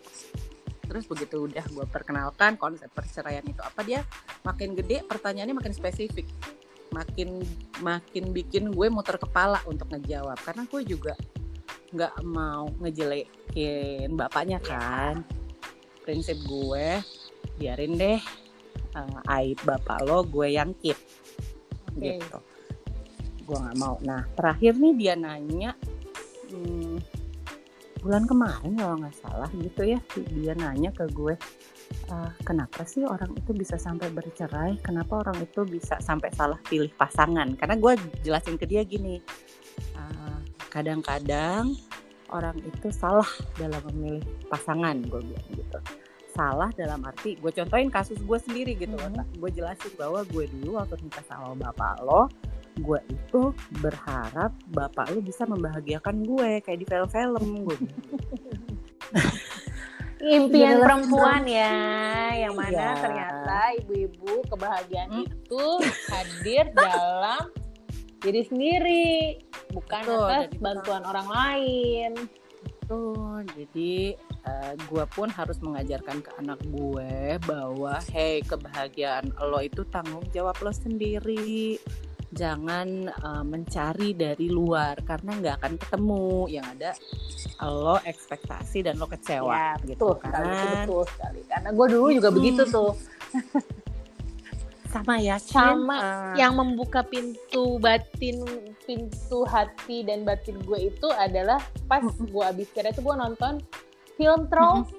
terus 0.92 1.08
begitu 1.08 1.48
udah 1.48 1.64
gue 1.72 1.86
perkenalkan 1.88 2.60
konsep 2.60 2.92
perceraian 2.92 3.48
itu 3.48 3.64
apa 3.64 3.80
dia 3.80 4.04
makin 4.44 4.76
gede 4.76 5.08
pertanyaannya 5.08 5.56
makin 5.56 5.72
spesifik 5.72 6.28
makin 6.92 7.40
makin 7.80 8.36
bikin 8.36 8.76
gue 8.76 8.92
muter 8.92 9.16
kepala 9.16 9.64
untuk 9.64 9.88
ngejawab 9.88 10.36
karena 10.44 10.68
gue 10.68 10.82
juga 10.84 11.16
nggak 11.96 12.16
mau 12.28 12.68
ngejelekin 12.84 14.20
bapaknya 14.20 14.60
kan 14.60 15.24
prinsip 16.04 16.36
gue 16.44 17.00
biarin 17.56 17.96
deh 17.96 18.20
uh, 18.92 19.32
aib 19.40 19.64
bapak 19.64 20.04
lo 20.04 20.28
gue 20.28 20.60
yang 20.60 20.76
keep 20.84 21.00
okay. 21.96 22.20
gitu 22.20 22.40
gue 23.48 23.58
nggak 23.64 23.80
mau 23.80 23.96
nah 24.04 24.28
terakhir 24.36 24.76
nih 24.76 24.94
dia 25.00 25.14
nanya 25.16 25.72
hmm, 26.52 27.21
bulan 28.02 28.26
kemarin 28.26 28.74
kalau 28.74 28.98
nggak 28.98 29.18
salah 29.22 29.50
gitu 29.54 29.82
ya 29.86 30.00
dia 30.34 30.58
nanya 30.58 30.90
ke 30.90 31.06
gue 31.14 31.38
uh, 32.10 32.32
kenapa 32.42 32.82
sih 32.88 33.06
orang 33.06 33.30
itu 33.38 33.52
bisa 33.54 33.76
sampai 33.78 34.10
bercerai? 34.10 34.80
Kenapa 34.82 35.22
orang 35.22 35.38
itu 35.44 35.62
bisa 35.68 36.00
sampai 36.02 36.34
salah 36.34 36.58
pilih 36.66 36.90
pasangan? 36.96 37.54
Karena 37.58 37.76
gue 37.78 37.94
jelasin 38.26 38.58
ke 38.58 38.66
dia 38.66 38.82
gini 38.82 39.22
uh, 39.98 40.40
kadang-kadang 40.74 41.76
orang 42.32 42.58
itu 42.64 42.90
salah 42.90 43.28
dalam 43.60 43.84
memilih 43.92 44.24
pasangan 44.48 44.96
gue 45.04 45.22
bilang 45.22 45.50
gitu. 45.54 45.80
Salah 46.32 46.72
dalam 46.80 47.04
arti 47.04 47.36
gue 47.38 47.52
contohin 47.52 47.92
kasus 47.92 48.18
gue 48.24 48.40
sendiri 48.40 48.80
gitu 48.80 48.96
mm 48.96 49.14
-hmm. 49.14 49.38
gue 49.38 49.50
jelasin 49.52 49.92
bahwa 50.00 50.24
gue 50.24 50.48
dulu 50.48 50.80
waktu 50.80 50.96
nikah 51.04 51.26
sama 51.28 51.54
bapak 51.60 52.00
lo 52.02 52.32
gue 52.82 53.00
itu 53.08 53.42
berharap 53.80 54.52
bapak 54.74 55.14
lo 55.14 55.22
bisa 55.22 55.46
membahagiakan 55.46 56.26
gue 56.26 56.60
kayak 56.66 56.80
di 56.82 56.86
film-film 56.90 57.46
gue 57.66 57.78
impian 60.22 60.78
ya, 60.78 60.82
perempuan 60.82 61.44
ya 61.50 61.76
yang 62.38 62.54
mana 62.54 62.74
ya. 62.74 62.94
ternyata 63.02 63.58
ibu-ibu 63.82 64.34
kebahagiaan 64.54 65.10
hmm? 65.10 65.26
itu 65.26 65.66
hadir 66.14 66.66
dalam 66.78 67.50
diri 68.22 68.42
sendiri 68.46 69.42
bukan 69.74 70.04
Betul, 70.06 70.30
atas 70.30 70.46
bantuan 70.62 71.04
orang 71.06 71.28
lain 71.30 72.14
Betul, 72.62 73.48
jadi 73.56 74.20
uh, 74.44 74.52
eh, 74.52 74.74
gue 74.76 75.06
pun 75.16 75.32
harus 75.32 75.58
mengajarkan 75.64 76.20
ke 76.20 76.32
anak 76.44 76.60
gue 76.68 77.40
bahwa 77.48 77.96
hey 78.12 78.44
kebahagiaan 78.44 79.32
lo 79.40 79.64
itu 79.64 79.88
tanggung 79.88 80.28
jawab 80.36 80.60
lo 80.60 80.76
sendiri 80.76 81.80
jangan 82.32 83.12
uh, 83.12 83.44
mencari 83.44 84.16
dari 84.16 84.48
luar 84.48 85.00
karena 85.04 85.32
nggak 85.38 85.56
akan 85.62 85.74
ketemu. 85.78 86.30
Yang 86.48 86.66
ada 86.78 86.92
lo 87.68 87.98
ekspektasi 88.02 88.88
dan 88.88 88.98
lo 88.98 89.08
kecewa 89.08 89.52
ya, 89.52 89.72
gitu 89.86 90.16
betul, 90.18 90.24
kan? 90.24 90.44
itu 90.44 90.68
betul 90.76 91.04
sekali. 91.12 91.42
Karena 91.46 91.70
gue 91.76 91.88
dulu 91.92 92.08
juga 92.16 92.30
hmm. 92.32 92.38
begitu 92.40 92.64
tuh. 92.72 92.92
Sama 94.92 95.24
ya 95.24 95.40
sama 95.40 95.96
uh, 95.96 96.34
yang 96.36 96.60
membuka 96.60 97.00
pintu 97.00 97.80
batin 97.80 98.44
pintu 98.84 99.48
hati 99.48 100.04
dan 100.04 100.28
batin 100.28 100.60
gue 100.68 100.92
itu 100.92 101.08
adalah 101.16 101.64
pas 101.88 102.04
gue 102.04 102.44
abis 102.44 102.68
kira 102.76 102.92
itu 102.92 103.00
gue 103.00 103.16
nonton 103.16 103.64
film 104.20 104.52
Trolls. 104.52 104.92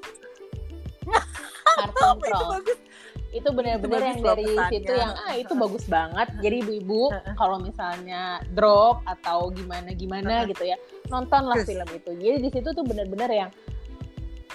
Kartun 1.77 2.17
Trolls 2.25 2.92
itu 3.33 3.49
benar-benar 3.49 4.01
yang 4.13 4.21
dari 4.21 4.45
situ 4.69 4.93
yang 4.93 5.17
ah 5.17 5.33
itu 5.33 5.53
bagus 5.57 5.89
banget. 5.89 6.29
Jadi 6.45 6.57
ibu-ibu 6.61 7.09
kalau 7.41 7.57
misalnya 7.59 8.45
drop 8.53 9.01
atau 9.09 9.49
gimana 9.49 9.97
gimana 9.97 10.45
gitu 10.45 10.69
ya 10.69 10.77
nontonlah 11.09 11.65
film 11.65 11.89
itu. 11.97 12.13
Jadi 12.13 12.37
di 12.45 12.51
situ 12.53 12.69
tuh 12.77 12.85
benar-benar 12.85 13.33
yang 13.33 13.51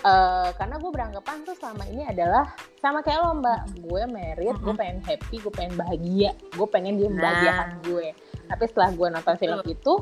uh, 0.05 0.53
karena 0.53 0.77
gue 0.77 0.91
beranggapan 0.93 1.41
tuh 1.41 1.57
selama 1.57 1.89
ini 1.89 2.05
adalah 2.05 2.53
sama 2.77 3.01
kayak 3.01 3.25
lo 3.25 3.41
mbak. 3.41 3.59
Gue 3.81 4.01
merit 4.05 4.55
gue 4.61 4.73
pengen 4.77 5.01
happy 5.01 5.35
gue 5.41 5.53
pengen 5.57 5.73
bahagia. 5.73 6.31
Gue 6.53 6.67
pengen 6.69 7.01
dia 7.01 7.09
membahagiakan 7.09 7.69
nah. 7.73 7.81
gue. 7.81 8.07
Tapi 8.47 8.63
setelah 8.69 8.89
gue 8.93 9.07
nonton 9.09 9.35
film 9.41 9.59
itu 9.65 9.93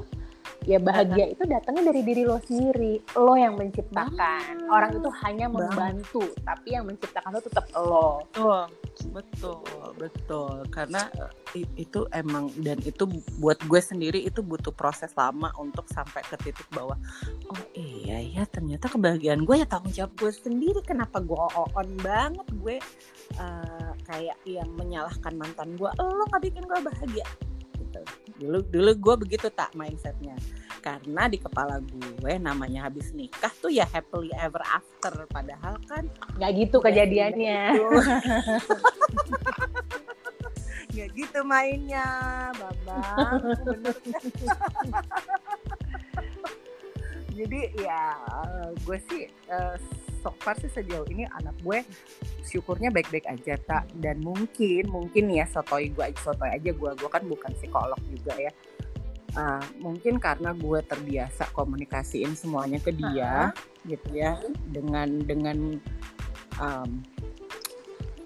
ya 0.65 0.81
bahagia 0.81 1.31
itu 1.31 1.43
datangnya 1.45 1.93
dari 1.93 2.01
diri 2.01 2.23
lo 2.25 2.41
sendiri. 2.41 2.99
Lo 3.13 3.37
yang 3.37 3.55
menciptakan. 3.55 4.65
Orang 4.67 4.97
itu 4.97 5.09
hanya 5.23 5.47
membantu 5.47 6.25
tapi 6.41 6.73
yang 6.73 6.89
menciptakan 6.89 7.37
itu 7.37 7.47
tetap 7.47 7.65
lo. 7.77 8.25
Betul 8.33 8.65
betul 9.13 9.61
betul. 9.95 10.65
Karena 10.73 11.05
eh, 11.55 11.65
itu 11.77 12.09
emang 12.11 12.49
dan 12.59 12.81
itu 12.81 13.05
buat 13.37 13.61
gue 13.63 13.81
sendiri 13.81 14.19
itu 14.25 14.41
butuh 14.41 14.73
proses 14.73 15.13
lama 15.13 15.53
untuk 15.61 15.85
sampai 15.87 16.25
ke 16.25 16.35
titik 16.41 16.67
bawah 16.73 16.97
oh 17.47 17.63
iya 17.77 18.19
ya 18.19 18.43
ternyata 18.49 18.91
kebahagiaan 18.91 19.45
gue 19.45 19.61
ya 19.61 19.67
tanggung 19.69 19.93
jawab 19.93 20.11
gue 20.17 20.31
sendiri. 20.33 20.81
Kenapa 20.81 21.21
gue 21.21 21.37
on 21.53 21.89
banget 22.01 22.47
gue 22.59 22.77
uh, 23.37 23.91
kayak 24.09 24.37
yang 24.49 24.67
menyalahkan 24.73 25.33
mantan 25.37 25.77
gue? 25.77 25.89
Lo 26.01 26.25
nggak 26.25 26.41
bikin 26.41 26.65
gue 26.65 26.79
bahagia 26.81 27.25
dulu 28.35 28.59
dulu 28.67 28.91
gue 28.95 29.15
begitu 29.27 29.47
tak 29.51 29.75
mindsetnya. 29.75 30.35
Karena 30.83 31.25
di 31.25 31.41
kepala 31.41 31.81
gue 31.81 32.33
namanya 32.37 32.91
habis 32.91 33.09
nikah 33.15 33.51
tuh 33.57 33.73
ya 33.73 33.87
happily 33.89 34.29
ever 34.37 34.61
after. 34.63 35.25
Padahal 35.31 35.79
kan 35.87 36.05
nggak 36.37 36.51
gitu 36.55 36.77
kejadiannya. 36.83 37.61
gitu. 37.73 37.97
nggak 40.95 41.11
gitu 41.11 41.39
mainnya 41.43 42.07
babang 42.55 43.43
jadi 47.35 47.61
ya 47.75 48.15
gue 48.87 48.99
sih 49.11 49.27
uh, 49.51 49.75
so 50.25 50.33
far 50.41 50.57
sih 50.57 50.73
sejauh 50.73 51.05
ini 51.13 51.29
anak 51.29 51.53
gue 51.61 51.85
syukurnya 52.41 52.89
baik-baik 52.89 53.29
aja 53.29 53.61
tak 53.61 53.85
dan 54.01 54.17
mungkin 54.25 54.89
mungkin 54.89 55.29
ya 55.29 55.45
sotoy 55.45 55.93
gue 55.93 56.01
aja 56.01 56.17
sotoy 56.25 56.49
aja 56.49 56.73
gue 56.73 56.91
gue 56.97 57.09
kan 57.13 57.21
bukan 57.29 57.53
psikolog 57.53 58.01
juga 58.09 58.33
ya. 58.41 58.49
Uh, 59.35 59.59
mungkin 59.83 60.15
karena 60.15 60.55
gue 60.55 60.79
terbiasa 60.87 61.51
komunikasiin 61.51 62.39
semuanya 62.39 62.79
ke 62.79 62.95
dia 62.95 63.51
uh 63.51 63.51
-huh. 63.51 63.83
gitu 63.83 64.09
ya 64.15 64.39
dengan 64.71 65.11
dengan 65.27 65.75
um, 66.55 67.03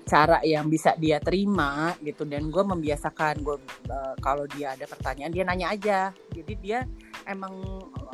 cara 0.09 0.41
yang 0.41 0.65
bisa 0.65 0.97
dia 0.97 1.21
terima 1.21 1.93
gitu. 2.01 2.25
Dan 2.25 2.49
gue 2.49 2.63
membiasakan 2.65 3.45
gue 3.45 3.57
uh, 3.93 4.15
kalau 4.17 4.49
dia 4.49 4.73
ada 4.73 4.89
pertanyaan 4.89 5.29
dia 5.29 5.43
nanya 5.45 5.67
aja. 5.69 5.99
Jadi 6.33 6.53
dia 6.57 6.89
emang 7.29 7.53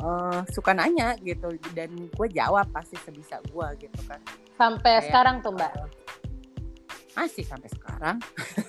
uh, 0.04 0.44
suka 0.52 0.76
nanya 0.76 1.16
gitu. 1.24 1.56
Dan 1.72 2.12
gue 2.12 2.28
jawab 2.28 2.68
pasti 2.68 3.00
sebisa 3.00 3.40
gue 3.48 3.88
gitu 3.88 4.00
kan. 4.04 4.20
Sampai 4.60 5.00
Kayak, 5.00 5.04
sekarang 5.08 5.36
tuh 5.40 5.56
mbak? 5.56 5.72
masih 7.16 7.48
sampai 7.48 7.72
sekarang. 7.72 8.20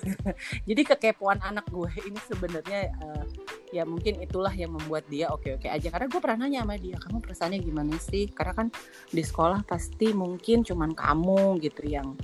Jadi 0.68 0.82
kekepoan 0.88 1.44
anak 1.44 1.68
gue 1.68 1.92
ini 2.08 2.16
sebenarnya 2.24 2.96
uh, 3.04 3.24
ya 3.68 3.84
mungkin 3.84 4.24
itulah 4.24 4.50
yang 4.56 4.72
membuat 4.72 5.04
dia 5.12 5.28
oke 5.28 5.60
oke 5.60 5.68
aja. 5.68 5.92
Karena 5.92 6.08
gue 6.08 6.20
pernah 6.20 6.48
nanya 6.48 6.64
sama 6.64 6.80
dia 6.80 6.96
kamu 6.96 7.20
perasaannya 7.20 7.60
gimana 7.60 7.94
sih? 8.00 8.24
Karena 8.32 8.56
kan 8.56 8.68
di 9.12 9.20
sekolah 9.20 9.68
pasti 9.68 10.16
mungkin 10.16 10.64
cuman 10.64 10.96
kamu 10.96 11.60
gitu 11.60 11.84
yang 11.84 12.16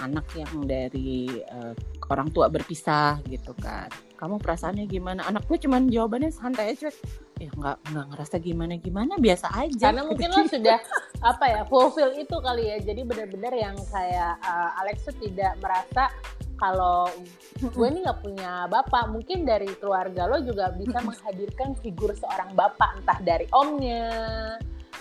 anak 0.00 0.26
yang 0.36 0.64
dari 0.64 1.42
uh, 1.50 1.72
orang 2.10 2.28
tua 2.30 2.46
berpisah 2.52 3.20
gitu 3.26 3.52
kan. 3.58 3.88
Kamu 4.16 4.40
perasaannya 4.40 4.88
gimana? 4.88 5.28
Anak 5.28 5.44
gue 5.44 5.60
cuman 5.60 5.92
jawabannya 5.92 6.32
santai 6.32 6.72
aja. 6.72 6.88
Ya 7.36 7.52
nggak 7.52 7.76
nggak 7.92 8.06
ngerasa 8.16 8.36
gimana 8.40 8.74
gimana? 8.80 9.12
Biasa 9.20 9.52
aja. 9.52 9.92
Karena 9.92 10.08
mungkin 10.08 10.28
lo 10.32 10.44
sudah 10.48 10.78
apa 11.20 11.44
ya 11.52 11.60
fulfill 11.68 12.16
itu 12.16 12.36
kali 12.40 12.72
ya. 12.72 12.76
Jadi 12.80 13.04
benar-benar 13.04 13.52
yang 13.52 13.76
kayak 13.92 14.40
uh, 14.40 14.80
Alex 14.80 15.04
tuh 15.04 15.16
tidak 15.20 15.60
merasa 15.60 16.08
kalau 16.56 17.12
gue 17.60 17.86
ini 17.92 18.08
nggak 18.08 18.20
punya 18.24 18.64
bapak. 18.72 19.12
Mungkin 19.12 19.44
dari 19.44 19.68
keluarga 19.76 20.24
lo 20.24 20.40
juga 20.40 20.72
bisa 20.72 21.04
menghadirkan 21.04 21.76
figur 21.84 22.16
seorang 22.16 22.56
bapak. 22.56 23.04
Entah 23.04 23.20
dari 23.20 23.44
omnya 23.52 24.16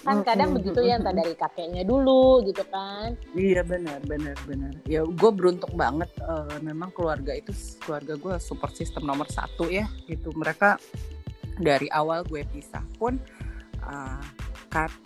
kan 0.05 0.21
kadang 0.21 0.53
mm 0.53 0.61
-hmm. 0.61 0.65
begitu 0.69 0.79
ya 0.85 0.95
entah 1.01 1.15
dari 1.17 1.33
kakeknya 1.33 1.83
dulu 1.83 2.45
gitu 2.45 2.61
kan. 2.69 3.17
Iya 3.33 3.65
benar 3.65 3.99
benar 4.05 4.37
benar. 4.45 4.73
Ya 4.85 5.01
gue 5.01 5.31
beruntung 5.33 5.73
banget 5.73 6.07
uh, 6.21 6.61
memang 6.61 6.93
keluarga 6.93 7.33
itu 7.33 7.49
keluarga 7.81 8.13
gue 8.13 8.35
support 8.37 8.77
system 8.77 9.09
nomor 9.09 9.25
satu 9.33 9.65
ya 9.67 9.89
gitu. 10.05 10.29
Mereka 10.37 10.77
dari 11.57 11.89
awal 11.89 12.21
gue 12.29 12.45
pisah 12.53 12.85
pun 13.01 13.17
uh, 13.81 14.23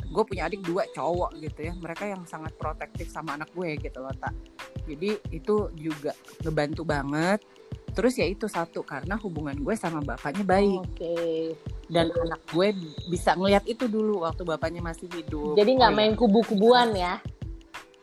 gue 0.10 0.24
punya 0.26 0.52
adik 0.52 0.68
dua 0.68 0.84
cowok 0.92 1.40
gitu 1.40 1.72
ya. 1.72 1.74
Mereka 1.80 2.04
yang 2.12 2.28
sangat 2.28 2.52
protektif 2.60 3.08
sama 3.08 3.40
anak 3.40 3.48
gue 3.56 3.80
gitu 3.80 4.04
loh 4.04 4.14
tak 4.20 4.36
jadi 4.90 5.22
itu 5.30 5.70
juga 5.78 6.18
ngebantu 6.42 6.82
banget 6.82 7.40
terus 7.92 8.18
ya 8.18 8.26
itu 8.26 8.46
satu 8.46 8.82
karena 8.86 9.20
hubungan 9.20 9.58
gue 9.60 9.76
sama 9.78 10.00
bapaknya 10.02 10.44
baik 10.46 10.82
okay 10.96 11.54
dan 11.90 12.14
anak 12.14 12.42
gue 12.54 12.70
bisa 13.10 13.34
ngelihat 13.34 13.66
itu 13.66 13.90
dulu 13.90 14.24
waktu 14.24 14.46
bapaknya 14.46 14.80
masih 14.80 15.10
hidup. 15.10 15.58
Jadi 15.58 15.72
nggak 15.82 15.94
oh, 15.94 15.98
main 15.98 16.14
ya. 16.14 16.18
kubu-kubuan 16.18 16.90
ya? 16.94 17.14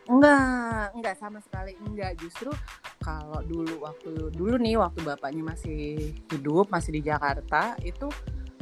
Enggak, 0.07 0.95
enggak 0.95 1.15
sama 1.15 1.39
sekali 1.39 1.75
enggak. 1.83 2.19
Justru 2.19 2.51
kalau 2.99 3.39
dulu 3.47 3.87
waktu 3.87 4.31
dulu 4.35 4.55
nih 4.59 4.75
waktu 4.75 4.99
bapaknya 5.03 5.43
masih 5.55 6.11
hidup, 6.27 6.67
masih 6.67 6.99
di 6.99 7.01
Jakarta, 7.07 7.79
itu 7.79 8.11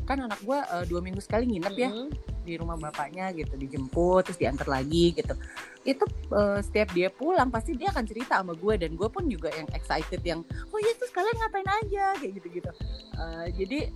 kan 0.05 0.21
anak 0.21 0.39
gue 0.45 0.55
uh, 0.55 0.85
dua 0.85 1.01
minggu 1.01 1.19
sekali 1.19 1.49
nginep 1.49 1.75
ya 1.75 1.89
mm 1.89 1.97
-hmm. 1.97 2.09
di 2.45 2.53
rumah 2.61 2.77
bapaknya 2.77 3.33
gitu, 3.33 3.57
dijemput 3.57 4.29
terus 4.29 4.37
diantar 4.37 4.69
lagi 4.69 5.17
gitu. 5.17 5.33
Itu 5.81 6.05
uh, 6.29 6.61
setiap 6.61 6.93
dia 6.93 7.09
pulang 7.09 7.49
pasti 7.49 7.73
dia 7.73 7.89
akan 7.89 8.05
cerita 8.05 8.37
sama 8.39 8.53
gue 8.53 8.77
dan 8.77 8.93
gue 8.93 9.09
pun 9.09 9.25
juga 9.25 9.49
yang 9.51 9.65
excited 9.73 10.21
yang 10.21 10.45
oh 10.45 10.79
ya 10.79 10.93
terus 10.95 11.09
kalian 11.09 11.35
ngapain 11.41 11.69
aja 11.83 12.05
kayak 12.21 12.33
gitu-gitu. 12.37 12.71
Uh, 13.17 13.49
jadi 13.57 13.89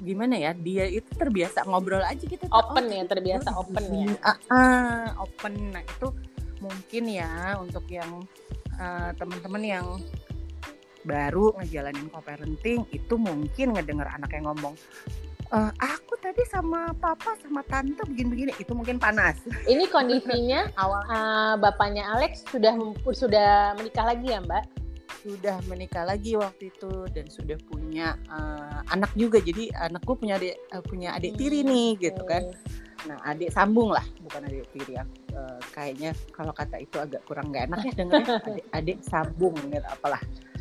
gimana 0.00 0.36
ya 0.36 0.52
dia 0.56 0.88
itu 0.88 1.08
terbiasa 1.16 1.64
ngobrol 1.68 2.00
aja 2.00 2.20
gitu 2.20 2.44
open 2.52 2.84
oh, 2.88 2.92
ya 2.92 3.04
terbiasa 3.04 3.48
open 3.52 3.84
ya 3.92 4.08
uh, 4.24 4.32
uh, 4.48 5.06
open 5.20 5.76
nah 5.76 5.84
itu 5.84 6.08
mungkin 6.60 7.04
ya 7.08 7.56
untuk 7.60 7.84
yang 7.88 8.24
uh, 8.80 9.10
teman-teman 9.16 9.62
yang 9.64 9.86
baru 11.04 11.56
ngejalanin 11.60 12.12
co-parenting 12.12 12.84
itu 12.92 13.14
mungkin 13.16 13.72
ngedenger 13.72 14.08
anak 14.08 14.30
yang 14.36 14.52
ngomong 14.52 14.76
e, 15.50 15.58
aku 15.82 16.14
tadi 16.22 16.42
sama 16.46 16.94
papa 16.96 17.34
sama 17.42 17.60
tante 17.66 18.02
begini-begini. 18.06 18.54
Itu 18.58 18.72
mungkin 18.78 19.02
panas. 19.02 19.42
Ini 19.72 19.90
kondisinya 19.90 20.70
awal. 20.78 21.02
uh, 21.10 21.54
bapaknya 21.58 22.06
Alex 22.16 22.46
sudah 22.48 22.74
sudah 23.12 23.74
menikah 23.78 24.06
lagi 24.06 24.30
ya 24.30 24.40
Mbak? 24.42 24.80
sudah 25.20 25.60
menikah 25.68 26.08
lagi 26.08 26.32
waktu 26.32 26.72
itu 26.72 27.04
dan 27.12 27.28
sudah 27.28 27.60
punya 27.68 28.16
uh, 28.32 28.80
anak 28.88 29.12
juga. 29.12 29.36
Jadi 29.36 29.68
anakku 29.76 30.16
punya 30.16 30.40
adik 30.40 30.56
uh, 30.72 30.80
punya 30.80 31.12
adik 31.12 31.36
tiri 31.36 31.60
nih 31.60 32.00
gitu 32.00 32.24
kan. 32.24 32.48
Nah 33.04 33.20
adik 33.28 33.52
sambung 33.52 33.92
lah 33.92 34.04
bukan 34.24 34.48
adik 34.48 34.68
tiri 34.72 34.96
ya 34.96 35.04
uh, 35.36 35.60
kayaknya 35.72 36.16
kalau 36.32 36.52
kata 36.52 36.80
itu 36.80 36.96
agak 37.00 37.20
kurang 37.24 37.52
nggak 37.52 37.72
enak 37.72 37.80
ya 37.84 37.92
dengarnya 37.96 38.36
adik 38.48 38.66
adik 38.76 38.98
sambung 39.04 39.54
gitu 39.56 39.88
apalah 39.88 40.20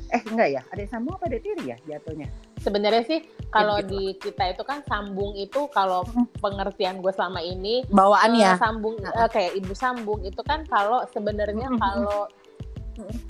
eh 0.10 0.22
enggak 0.26 0.50
ya 0.50 0.62
adik 0.70 0.88
sambung 0.88 1.14
apa 1.16 1.26
adik 1.28 1.42
tiri 1.42 1.64
ya 1.70 1.78
jatuhnya 1.86 2.28
Sebenarnya 2.60 3.08
sih 3.08 3.20
kalau 3.50 3.80
gitu. 3.80 3.88
di 3.90 4.04
kita 4.20 4.52
itu 4.52 4.64
kan 4.68 4.84
sambung 4.84 5.32
itu 5.34 5.72
kalau 5.72 6.04
pengertian 6.38 7.00
gue 7.00 7.08
selama 7.10 7.40
ini 7.40 7.88
bawaan 7.88 8.36
eh, 8.36 8.44
ya 8.44 8.60
sambung 8.60 9.00
eh, 9.00 9.30
kayak 9.32 9.56
ibu 9.56 9.72
sambung 9.72 10.20
itu 10.22 10.44
kan 10.44 10.68
kalau 10.68 11.08
sebenarnya 11.08 11.72
kalau 11.80 12.28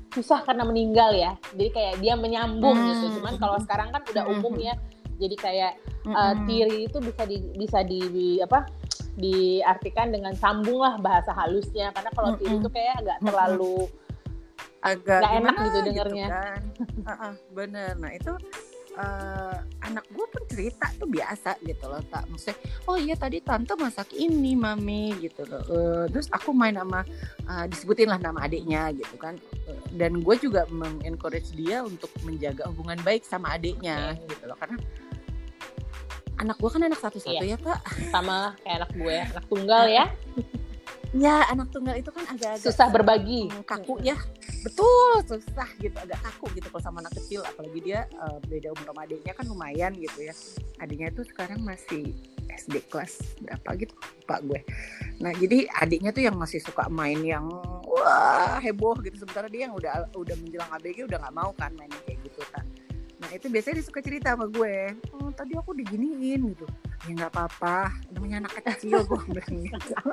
susah 0.10 0.42
karena 0.42 0.66
meninggal 0.66 1.14
ya. 1.14 1.38
Jadi 1.54 1.70
kayak 1.70 1.94
dia 2.02 2.18
menyambung 2.18 2.74
Hmm. 2.74 2.90
gitu. 2.90 3.22
Cuman 3.22 3.38
kalau 3.38 3.62
sekarang 3.62 3.94
kan 3.94 4.02
udah 4.02 4.26
umum 4.28 4.58
ya. 4.58 4.74
Jadi 5.20 5.36
kayak 5.36 5.78
Mm-mm. 6.02 6.48
tiri 6.48 6.88
itu 6.88 6.98
bisa 6.98 7.22
di 7.28 7.38
bisa 7.54 7.80
di, 7.84 8.00
di- 8.10 8.42
apa? 8.42 8.66
diartikan 9.14 10.10
dengan 10.10 10.32
sambung 10.34 10.80
lah 10.80 10.96
bahasa 10.96 11.36
halusnya 11.36 11.92
karena 11.92 12.08
kalau 12.10 12.34
tiri 12.34 12.56
itu 12.56 12.70
kayak 12.72 13.04
agak 13.04 13.18
terlalu 13.22 13.92
agak 14.82 15.20
Nggak 15.20 15.34
enak 15.34 15.54
gimana 15.54 15.66
gitu 15.66 15.80
dengernya. 15.84 16.28
kan. 16.28 16.62
Heeh, 17.06 17.34
bener 17.52 17.92
nah 17.96 18.12
itu 18.12 18.34
eh, 18.96 19.56
anak 19.82 20.06
gue 20.10 20.26
pun 20.26 20.44
cerita 20.46 20.88
tuh 20.96 21.06
biasa 21.06 21.56
gitu 21.62 21.86
loh 21.86 22.00
tak 22.06 22.24
maksudnya 22.26 22.58
oh 22.86 22.96
iya 22.96 23.14
tadi 23.14 23.40
tante 23.40 23.74
masak 23.74 24.12
ini 24.12 24.56
mami 24.56 25.16
gitu 25.20 25.44
loh 25.44 25.64
Eh, 25.66 26.06
terus 26.10 26.28
aku 26.30 26.52
main 26.52 26.74
sama 26.74 27.04
eh, 27.42 27.66
disebutin 27.68 28.08
lah 28.08 28.20
nama 28.20 28.40
adiknya 28.42 28.92
gitu 28.92 29.16
kan 29.16 29.36
Eh, 29.68 29.80
dan 29.94 30.20
gue 30.20 30.36
juga 30.36 30.64
mengencourage 30.70 31.54
dia 31.54 31.80
untuk 31.82 32.10
menjaga 32.22 32.68
hubungan 32.68 33.00
baik 33.02 33.24
sama 33.24 33.54
adiknya 33.54 34.16
Oke. 34.16 34.32
gitu 34.32 34.44
loh 34.48 34.58
karena 34.58 34.78
anak 36.40 36.56
gue 36.56 36.70
kan 36.70 36.82
anak 36.82 37.00
satu-satu 37.00 37.44
ya 37.44 37.60
pak 37.60 37.80
sama 38.10 38.56
kayak 38.64 38.80
anak 38.80 38.92
gue, 38.96 39.18
anak 39.28 39.46
tunggal 39.46 39.86
ya. 39.86 40.06
Ya 41.16 41.46
anak 41.50 41.74
tunggal 41.74 41.98
itu 41.98 42.10
kan 42.14 42.26
agak-agak 42.30 42.66
Susah 42.66 42.88
berbagi. 42.94 43.50
Hmm, 43.50 43.66
kaku 43.66 43.98
ya. 44.06 44.18
Betul 44.62 45.24
susah 45.26 45.70
gitu 45.82 45.96
agak 45.98 46.20
kaku 46.22 46.52
gitu 46.58 46.68
kalau 46.70 46.84
sama 46.84 46.98
anak 47.02 47.14
kecil. 47.18 47.42
Apalagi 47.42 47.80
dia 47.82 48.06
eh, 48.06 48.38
beda 48.46 48.74
umur 48.76 48.94
sama 48.94 49.02
adiknya 49.06 49.34
kan 49.34 49.46
lumayan 49.50 49.92
gitu 49.98 50.20
ya. 50.30 50.34
Adiknya 50.84 51.10
tuh 51.16 51.26
sekarang 51.26 51.60
masih 51.66 52.14
SD 52.50 52.86
kelas 52.90 53.22
berapa 53.42 53.70
gitu 53.78 53.94
pak 54.26 54.40
gue. 54.46 54.62
Nah 55.22 55.32
jadi 55.38 55.66
adiknya 55.80 56.12
tuh 56.14 56.24
yang 56.26 56.36
masih 56.38 56.62
suka 56.62 56.86
main 56.92 57.18
yang 57.26 57.50
wah 57.86 58.62
heboh 58.62 58.98
gitu. 59.02 59.26
Sementara 59.26 59.50
dia 59.50 59.70
yang 59.70 59.74
udah 59.74 60.14
udah 60.14 60.36
menjelang 60.38 60.70
ABG 60.78 61.10
udah 61.10 61.18
nggak 61.18 61.36
mau 61.36 61.52
kan 61.58 61.74
main 61.78 61.90
kayak 62.06 62.22
gitu 62.26 62.42
kan 62.54 62.66
nah 63.20 63.30
itu 63.36 63.52
biasanya 63.52 63.84
dia 63.84 63.86
suka 63.86 64.00
cerita 64.00 64.32
sama 64.32 64.48
gue 64.48 64.96
oh 65.16 65.30
tadi 65.36 65.54
aku 65.60 65.76
diginiin 65.76 66.56
gitu. 66.56 66.66
Ya 67.08 67.12
nggak 67.16 67.32
apa-apa 67.36 67.92
namanya 68.16 68.48
anak 68.48 68.64
kecil 68.64 69.04
gue 69.04 69.20
bilang 69.28 69.56
gitu. 69.64 69.96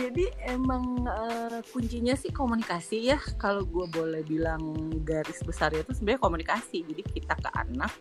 Jadi 0.00 0.24
emang 0.48 1.04
eh, 1.04 1.60
kuncinya 1.70 2.14
sih 2.16 2.30
komunikasi 2.30 3.10
ya. 3.12 3.18
Kalau 3.36 3.66
gue 3.66 3.86
boleh 3.90 4.22
bilang 4.24 4.62
garis 5.04 5.42
besarnya 5.42 5.84
itu 5.84 5.92
sebenarnya 5.94 6.22
komunikasi. 6.22 6.86
Jadi 6.86 7.02
kita 7.02 7.34
ke 7.38 7.50
anak 7.54 7.92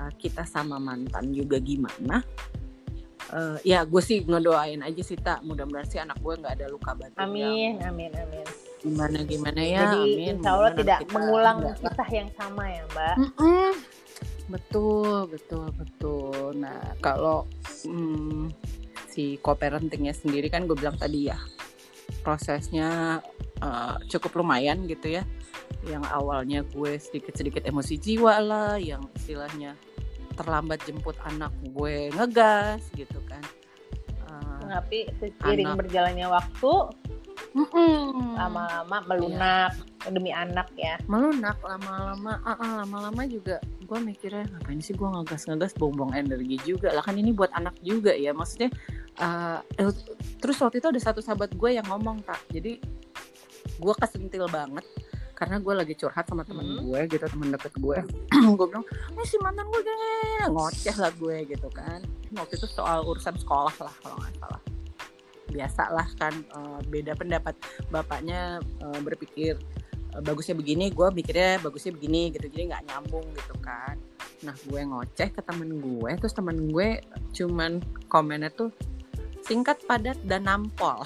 eh, 0.00 0.12
kita 0.20 0.44
sama 0.48 0.76
mantan 0.80 1.32
juga 1.32 1.60
gimana? 1.60 2.24
Eh, 3.32 3.58
ya 3.64 3.86
gue 3.88 4.02
sih 4.04 4.20
ngedoain 4.28 4.84
aja 4.84 5.02
sih 5.04 5.16
tak 5.16 5.40
mudah-mudahan 5.40 5.88
sih 5.88 6.00
anak 6.02 6.20
gue 6.20 6.34
nggak 6.36 6.52
ada 6.58 6.66
luka 6.68 6.92
batin 6.92 7.16
Amin, 7.16 7.80
yang 7.80 7.94
amin, 7.94 8.12
amin. 8.12 8.46
Gimana 8.82 9.18
gimana 9.22 9.62
ya 9.62 9.80
Jadi 9.86 9.98
amin 10.02 10.34
insya 10.42 10.50
Allah 10.58 10.72
tidak 10.74 10.98
kita 11.06 11.12
mengulang 11.14 11.58
kisah 11.78 12.08
yang 12.10 12.28
sama 12.34 12.64
ya 12.66 12.82
Mbak. 12.90 13.14
Mm-mm. 13.18 13.70
Betul, 14.50 15.30
betul, 15.30 15.66
betul. 15.72 16.52
Nah, 16.58 16.98
kalau 17.00 17.48
hmm, 17.86 18.52
si 19.08 19.38
co-parentingnya 19.40 20.12
sendiri 20.12 20.52
kan 20.52 20.68
gue 20.68 20.76
bilang 20.76 20.98
tadi 20.98 21.30
ya, 21.30 21.38
prosesnya 22.20 23.20
eh, 23.62 23.96
cukup 24.12 24.42
lumayan 24.42 24.84
gitu 24.90 25.16
ya. 25.20 25.24
Yang 25.86 26.04
awalnya 26.12 26.60
gue 26.68 27.00
sedikit-sedikit 27.00 27.64
emosi 27.64 27.96
jiwa 27.96 28.34
lah, 28.42 28.76
yang 28.76 29.02
istilahnya 29.16 29.78
terlambat 30.36 30.84
jemput 30.84 31.16
anak 31.24 31.52
gue 31.72 32.12
ngegas 32.12 32.82
gitu 32.92 33.18
kan. 33.30 33.42
Eh, 34.28 34.68
Tapi 34.68 34.98
seiring 35.16 35.72
Anak. 35.72 35.78
berjalannya 35.86 36.28
waktu, 36.28 36.72
mm-mm. 37.52 38.36
lama-lama 38.36 38.96
melunak 39.08 39.72
demi 40.08 40.34
anak 40.34 40.66
ya. 40.74 40.98
melunak 41.06 41.56
lama-lama 41.62 42.40
ah, 42.42 42.58
ah, 42.58 42.72
lama-lama 42.82 43.22
juga 43.28 43.62
gue 43.84 43.98
mikirnya 44.00 44.48
ngapain 44.50 44.80
sih 44.80 44.96
gue 44.96 45.04
ngegas-ngegas 45.04 45.76
buang-buang 45.76 46.16
energi 46.16 46.58
juga 46.64 46.90
lah 46.90 47.04
kan 47.04 47.14
ini 47.14 47.30
buat 47.30 47.52
anak 47.54 47.76
juga 47.84 48.16
ya 48.16 48.32
maksudnya 48.32 48.72
eh, 49.20 49.58
terus 50.40 50.56
waktu 50.58 50.80
itu 50.80 50.88
ada 50.90 51.00
satu 51.00 51.20
sahabat 51.20 51.52
gue 51.54 51.70
yang 51.76 51.86
ngomong 51.86 52.24
tak 52.24 52.40
jadi 52.50 52.80
gue 53.78 53.94
kesentil 54.00 54.48
banget 54.50 54.82
karena 55.42 55.58
gue 55.58 55.74
lagi 55.74 55.94
curhat 55.98 56.24
sama 56.30 56.46
temen 56.46 56.62
Hmm. 56.62 56.86
gue 56.86 57.00
gitu 57.18 57.26
temen 57.26 57.50
deket 57.50 57.74
gue 57.82 57.98
gue 58.58 58.66
bilang 58.70 58.86
ini 59.10 59.24
si 59.26 59.36
mantan 59.42 59.66
gue 59.66 59.82
gini 59.82 60.46
ngoceh 60.54 60.96
lah 61.02 61.10
gue 61.18 61.36
gitu 61.50 61.68
kan 61.74 61.98
waktu 62.38 62.54
itu 62.54 62.66
soal 62.70 63.02
urusan 63.02 63.34
sekolah 63.34 63.74
lah 63.82 63.94
kalau 64.06 64.16
nggak 64.22 64.34
salah 64.38 64.60
biasa 65.52 65.92
lah 65.92 66.08
kan 66.16 66.32
eh, 66.32 66.80
beda 66.88 67.12
pendapat 67.14 67.54
bapaknya 67.92 68.58
eh, 68.80 69.00
berpikir 69.04 69.60
eh, 70.16 70.22
bagusnya 70.24 70.56
begini 70.56 70.88
gue 70.88 71.08
mikirnya 71.12 71.60
bagusnya 71.60 71.92
begini 71.92 72.32
gitu 72.32 72.48
jadi 72.48 72.72
nggak 72.72 72.84
nyambung 72.88 73.26
gitu 73.36 73.54
kan 73.60 74.00
nah 74.42 74.56
gue 74.66 74.80
ngoceh 74.80 75.28
ke 75.30 75.40
temen 75.44 75.78
gue 75.78 76.10
terus 76.18 76.34
temen 76.34 76.72
gue 76.72 76.98
cuman 77.36 77.78
komennya 78.10 78.50
tuh 78.50 78.72
singkat 79.46 79.78
padat 79.86 80.18
dan 80.26 80.48
nampol 80.48 81.04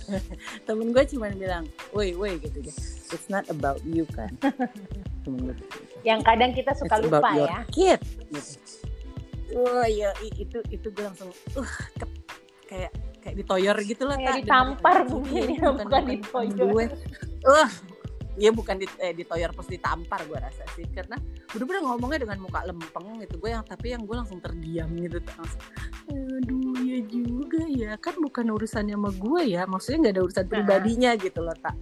temen 0.68 0.94
gue 0.94 1.04
cuman 1.10 1.34
bilang 1.36 1.64
woi 1.92 2.14
woi 2.14 2.38
gitu 2.40 2.62
ya 2.62 2.74
it's 3.10 3.28
not 3.28 3.44
about 3.50 3.82
you 3.84 4.06
kan 4.14 4.32
temen 5.24 5.52
gue 5.52 5.54
gitu. 5.60 5.90
Yang 6.04 6.20
kadang 6.24 6.50
kita 6.56 6.72
suka 6.76 6.94
It's 6.96 7.04
lupa 7.06 7.18
about 7.20 7.36
your 7.36 7.48
ya. 7.48 7.60
kid 7.68 8.00
gitu. 8.32 8.52
Wah 9.60 9.86
ya 9.88 10.10
itu 10.22 10.58
itu 10.70 10.86
gue 10.88 11.04
langsung 11.04 11.30
uh 11.58 11.72
kayak 12.70 12.92
kayak 13.20 13.36
ditoyor 13.44 13.76
gitu 13.84 14.02
lah 14.08 14.16
Kayak 14.16 14.42
ditampar 14.42 14.96
Iya, 15.04 15.10
mungkin 15.12 15.42
ini 15.44 15.54
ya, 15.56 15.68
bukan 15.76 16.02
ditoyor. 16.08 16.68
gue. 16.72 16.84
Uh 17.46 17.70
Iya 18.40 18.56
bukan 18.56 18.80
di, 18.80 18.86
eh, 19.04 19.12
ditoyor 19.12 19.52
plus 19.52 19.68
ditampar 19.68 20.24
gue 20.24 20.38
rasa 20.40 20.64
sih. 20.72 20.88
Karena 20.88 21.20
bener-bener 21.52 21.84
ngomongnya 21.84 22.24
dengan 22.24 22.38
muka 22.40 22.64
lempeng 22.64 23.20
gitu 23.20 23.36
gue 23.36 23.50
yang 23.52 23.60
tapi 23.66 23.92
yang 23.92 24.02
gue 24.08 24.16
langsung 24.16 24.40
terdiam 24.40 24.88
gitu 24.96 25.20
langsung 25.36 25.60
aduh 26.08 26.78
ya 26.80 26.98
juga 27.04 27.62
ya. 27.68 27.92
Kan 28.00 28.16
bukan 28.18 28.48
urusannya 28.48 28.96
sama 28.96 29.10
gue 29.12 29.42
ya 29.44 29.68
maksudnya 29.68 30.08
nggak 30.08 30.14
ada 30.16 30.22
urusan 30.24 30.46
pribadinya 30.48 31.10
gitu 31.20 31.44
loh 31.44 31.54
tak 31.60 31.76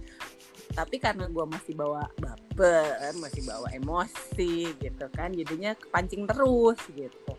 tapi 0.69 1.01
karena 1.01 1.25
gue 1.25 1.45
masih 1.49 1.73
bawa 1.73 2.05
baper 2.21 3.11
masih 3.17 3.41
bawa 3.41 3.67
emosi 3.73 4.69
gitu 4.77 5.05
kan 5.17 5.33
jadinya 5.33 5.73
kepancing 5.73 6.29
terus 6.29 6.77
gitu. 6.93 7.33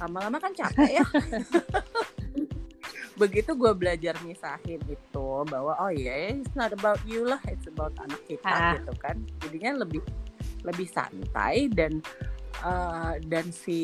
Lama-lama 0.00 0.40
kan 0.40 0.56
capek 0.56 1.00
ya 1.02 1.04
begitu 3.20 3.52
gue 3.52 3.72
belajar 3.72 4.16
misahin 4.22 4.80
itu 4.82 5.28
bahwa 5.44 5.76
oh 5.76 5.92
ya 5.92 6.32
it's 6.32 6.56
not 6.56 6.72
about 6.72 6.96
you 7.04 7.22
lah 7.22 7.36
it's 7.46 7.68
about 7.68 7.92
anak 8.00 8.16
kita 8.24 8.40
Ah. 8.42 8.72
gitu 8.74 8.92
kan 8.96 9.16
jadinya 9.38 9.84
lebih 9.84 10.00
lebih 10.62 10.88
santai 10.88 11.68
dan 11.68 12.00
eh, 12.58 13.14
dan 13.22 13.46
si 13.50 13.78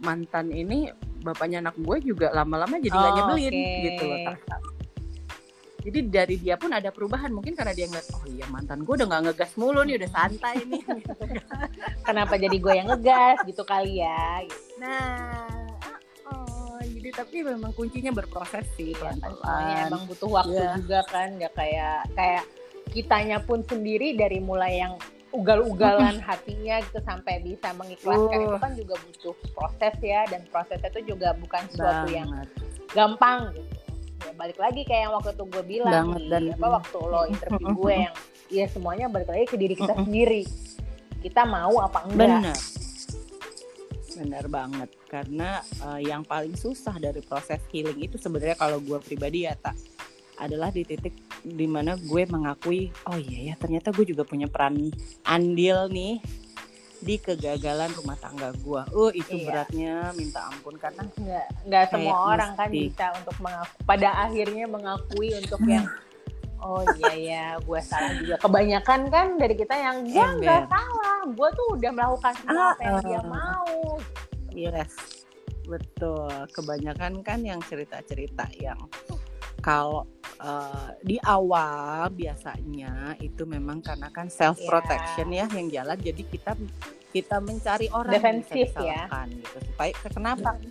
mantan 0.00 0.48
ini 0.48 0.88
bapaknya 1.20 1.60
anak 1.60 1.76
gue 1.76 1.96
juga 2.02 2.30
lama-lama 2.30 2.76
jadi 2.76 2.92
nggak 2.92 3.12
Oh, 3.12 3.16
nyebelin 3.18 3.52
oke. 3.52 3.76
gitu 3.82 4.02
loh 4.04 4.18
Tak. 4.24 4.62
jadi 5.82 5.98
dari 6.02 6.36
dia 6.36 6.56
pun 6.56 6.70
ada 6.70 6.88
perubahan 6.88 7.30
mungkin 7.30 7.52
karena 7.52 7.70
dia 7.70 7.86
ngeliat 7.86 8.08
oh 8.12 8.24
iya 8.26 8.46
mantan 8.46 8.82
gue 8.82 8.94
udah 8.94 9.06
nggak 9.06 9.22
ngegas 9.26 9.52
mulu 9.54 9.80
nih 9.82 9.96
udah 9.96 10.10
santai 10.10 10.56
nih. 10.64 10.82
Kenapa 12.06 12.34
jadi 12.36 12.56
gue 12.56 12.72
yang 12.74 12.88
ngegas 12.88 13.38
gitu 13.44 13.62
kali 13.62 14.00
ya? 14.00 14.42
nah 14.76 15.46
jadi 17.06 17.22
tapi 17.22 17.38
memang 17.40 17.70
kuncinya 17.70 18.10
berproses 18.10 18.66
sih 18.74 18.90
Soalnya 18.90 19.30
pelan-pelan 19.38 19.86
emang 19.86 20.02
butuh 20.04 20.30
waktu 20.32 20.58
Iya. 20.58 20.74
juga 20.74 21.00
kan, 21.06 21.28
nggak 21.32 21.54
kayak 21.54 21.98
kayak 22.12 22.42
kitanya 22.88 23.38
pun 23.38 23.62
sendiri 23.62 24.12
dari 24.12 24.42
mulai 24.42 24.82
yang 24.82 24.98
ugal-ugalan 25.30 26.18
hatinya 26.26 26.82
gitu 26.82 26.98
sampai 27.00 27.38
bisa 27.40 27.70
mengikhlaskan 27.72 28.26
Uh. 28.34 28.44
itu 28.44 28.56
kan 28.58 28.72
juga 28.74 28.94
butuh 28.98 29.34
proses 29.54 29.94
ya 30.00 30.26
dan 30.26 30.42
prosesnya 30.48 30.90
itu 30.90 31.14
juga 31.14 31.30
bukan 31.36 31.62
sesuatu 31.68 32.08
yang 32.08 32.26
banget 32.26 32.50
gampang 32.90 33.38
gitu. 33.52 33.70
Ya, 34.18 34.32
balik 34.34 34.58
lagi 34.58 34.82
kayak 34.82 35.02
yang 35.04 35.14
waktu 35.14 35.30
itu 35.30 35.44
gue 35.46 35.64
bilang 35.64 35.94
Banget, 36.10 36.18
nih, 36.18 36.28
dan- 36.28 36.58
apa 36.58 36.68
waktu 36.74 36.98
lo 36.98 37.20
interview 37.28 37.68
gue 37.70 37.94
yang 38.00 38.14
ya 38.58 38.66
semuanya 38.66 39.06
balik 39.06 39.28
lagi 39.28 39.46
ke 39.46 39.54
diri 39.54 39.74
kita 39.74 39.94
sendiri. 39.94 40.42
Kita 41.22 41.42
mau 41.44 41.78
apa 41.78 42.02
enggak? 42.02 42.18
benar 42.42 42.58
benar 44.16 44.48
banget 44.48 44.90
karena 45.06 45.60
uh, 45.84 46.00
yang 46.00 46.24
paling 46.24 46.56
susah 46.56 46.96
dari 46.96 47.20
proses 47.20 47.60
healing 47.68 48.00
itu 48.00 48.16
sebenarnya 48.16 48.56
kalau 48.56 48.80
gue 48.80 48.96
pribadi 49.04 49.44
ya 49.44 49.54
tak 49.54 49.76
adalah 50.36 50.68
di 50.68 50.84
titik 50.84 51.16
di 51.44 51.64
mana 51.68 51.96
gue 51.96 52.22
mengakui 52.28 52.92
oh 53.08 53.16
iya 53.16 53.52
ya 53.52 53.54
ternyata 53.56 53.92
gue 53.92 54.04
juga 54.04 54.24
punya 54.24 54.48
peran 54.48 54.92
andil 55.24 55.88
nih 55.88 56.20
di 57.00 57.20
kegagalan 57.20 57.92
rumah 57.92 58.16
tangga 58.16 58.50
gue. 58.56 58.82
Oh 58.96 59.12
itu 59.12 59.36
iya. 59.36 59.44
beratnya 59.44 59.94
minta 60.16 60.48
ampun 60.48 60.80
karena 60.80 61.04
nggak 61.04 61.46
nggak 61.68 61.84
semua 61.92 62.16
orang 62.34 62.50
kan 62.56 62.68
bisa 62.72 63.12
untuk 63.20 63.36
mengaku 63.44 63.76
pada 63.84 64.08
akhirnya 64.24 64.64
mengakui 64.64 65.28
untuk 65.36 65.60
yang 65.68 65.84
oh 66.66 66.82
iya 66.98 67.14
ya 67.14 67.46
gue 67.62 67.80
salah 67.86 68.12
juga. 68.18 68.34
Kebanyakan 68.42 69.00
kan 69.06 69.26
dari 69.38 69.54
kita 69.54 69.74
yang 69.78 70.02
gue 70.02 70.26
nggak 70.42 70.66
salah, 70.66 71.18
gue 71.30 71.48
tuh 71.54 71.66
udah 71.78 71.90
melakukan 71.94 72.34
semua 72.42 72.58
ah, 72.58 72.72
apa 72.74 72.82
yang 72.82 72.98
dia 73.06 73.16
ah. 73.16 73.24
mau. 73.30 73.74
Yes, 74.50 74.92
betul. 75.70 76.30
Kebanyakan 76.50 77.22
kan 77.22 77.38
yang 77.46 77.62
cerita-cerita 77.62 78.50
yang 78.58 78.80
kalau 79.62 80.06
uh, 80.38 80.94
di 81.02 81.18
awal 81.26 82.06
biasanya 82.14 83.18
itu 83.18 83.42
memang 83.48 83.82
karena 83.82 84.12
kan 84.14 84.30
self 84.30 84.60
protection 84.62 85.32
yeah. 85.32 85.50
ya 85.50 85.58
yang 85.58 85.68
jalan 85.72 85.98
jadi 85.98 86.22
kita 86.22 86.52
kita 87.10 87.36
mencari 87.40 87.88
orang 87.90 88.12
defensif 88.14 88.70
ya 88.78 89.08
gitu 89.26 89.58
supaya 89.72 89.92
kenapa 90.06 90.50
hmm. 90.54 90.70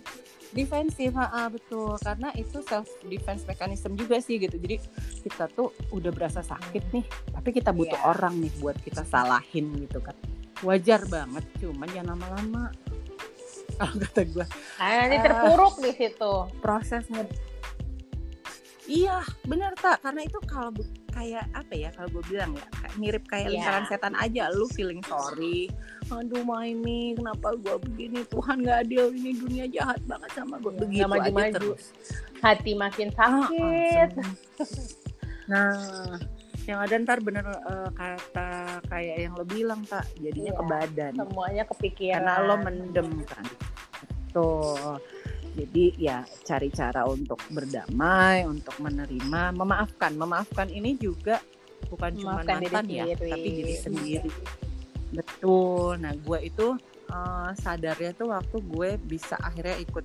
Defensif 0.56 1.12
ah 1.14 1.52
betul 1.52 2.00
karena 2.00 2.32
itu 2.32 2.64
self 2.64 2.88
defense 3.04 3.44
mechanism 3.44 3.92
juga 3.92 4.16
sih 4.24 4.40
gitu 4.40 4.56
jadi 4.56 4.80
kita 5.20 5.52
tuh 5.52 5.76
udah 5.92 6.08
berasa 6.08 6.40
sakit 6.40 6.96
nih 6.96 7.04
tapi 7.36 7.52
kita 7.52 7.76
butuh 7.76 8.00
yeah. 8.00 8.10
orang 8.16 8.40
nih 8.40 8.52
buat 8.56 8.76
kita 8.80 9.04
salahin 9.04 9.68
gitu 9.84 10.00
kan 10.00 10.16
wajar 10.64 11.04
banget 11.06 11.44
cuman 11.60 11.88
ya 11.92 12.02
lama-lama 12.02 12.72
kalau 13.78 13.94
kata 14.00 14.22
gue 14.24 14.46
nah, 14.80 14.94
nanti 15.04 15.16
terpuruk 15.20 15.74
uh, 15.76 15.82
di 15.84 15.92
situ 15.92 16.32
prosesnya 16.64 17.28
Iya, 18.86 19.18
benar 19.42 19.74
tak. 19.74 19.98
Karena 19.98 20.22
itu 20.22 20.38
kalau 20.46 20.70
kayak 21.16 21.44
apa 21.56 21.72
ya? 21.72 21.88
Kalau 21.96 22.08
gue 22.12 22.24
bilang 22.28 22.52
ya, 22.52 22.66
kayak 22.76 22.94
mirip 23.00 23.24
kayak 23.24 23.48
yeah. 23.48 23.52
lingkaran 23.56 23.84
setan 23.88 24.14
aja. 24.20 24.52
Lu 24.52 24.68
feeling 24.68 25.00
sorry. 25.08 25.72
Aduh, 26.12 26.44
ini 26.62 27.16
kenapa 27.16 27.56
gue 27.56 27.76
begini? 27.88 28.20
Tuhan 28.28 28.62
gak 28.62 28.78
adil. 28.86 29.10
Ini 29.16 29.30
dunia 29.40 29.64
jahat 29.72 30.00
banget 30.04 30.30
sama 30.36 30.60
gue. 30.60 30.72
Begitu 30.76 31.02
gak 31.02 31.10
maju 31.10 31.30
-maju. 31.32 31.40
aja 31.40 31.56
terus. 31.56 31.82
Hati 32.44 32.72
makin 32.76 33.08
sakit. 33.16 34.08
Ah, 35.46 35.48
nah, 35.48 36.18
yang 36.68 36.78
ada 36.82 36.94
ntar 36.98 37.22
bener 37.22 37.46
uh, 37.46 37.90
kata 37.94 38.82
kayak 38.90 39.16
yang 39.24 39.32
lo 39.32 39.48
bilang 39.48 39.80
tak. 39.88 40.04
Jadinya 40.20 40.52
yeah. 40.52 40.60
ke 40.60 40.64
badan. 40.68 41.12
Semuanya 41.16 41.64
kepikiran. 41.64 42.20
Karena 42.20 42.44
lo 42.44 42.54
mendem 42.60 43.08
kan. 43.24 43.46
Tuh 44.36 45.00
jadi 45.56 45.84
ya 45.96 46.18
cari 46.44 46.68
cara 46.68 47.08
untuk 47.08 47.40
berdamai, 47.48 48.44
untuk 48.44 48.76
menerima, 48.76 49.56
memaafkan. 49.56 50.12
Memaafkan 50.12 50.68
ini 50.68 51.00
juga 51.00 51.40
bukan 51.88 52.12
cuma 52.20 52.44
mantan 52.44 52.60
ya, 52.92 53.08
tapi 53.16 53.48
diri 53.48 53.74
sendiri. 53.80 54.30
Betul. 55.16 55.96
Nah, 56.04 56.12
gue 56.12 56.38
itu 56.44 56.76
uh, 57.08 57.50
sadarnya 57.56 58.12
tuh 58.12 58.36
waktu 58.36 58.56
gue 58.68 58.90
bisa 59.00 59.40
akhirnya 59.40 59.80
ikut 59.80 60.04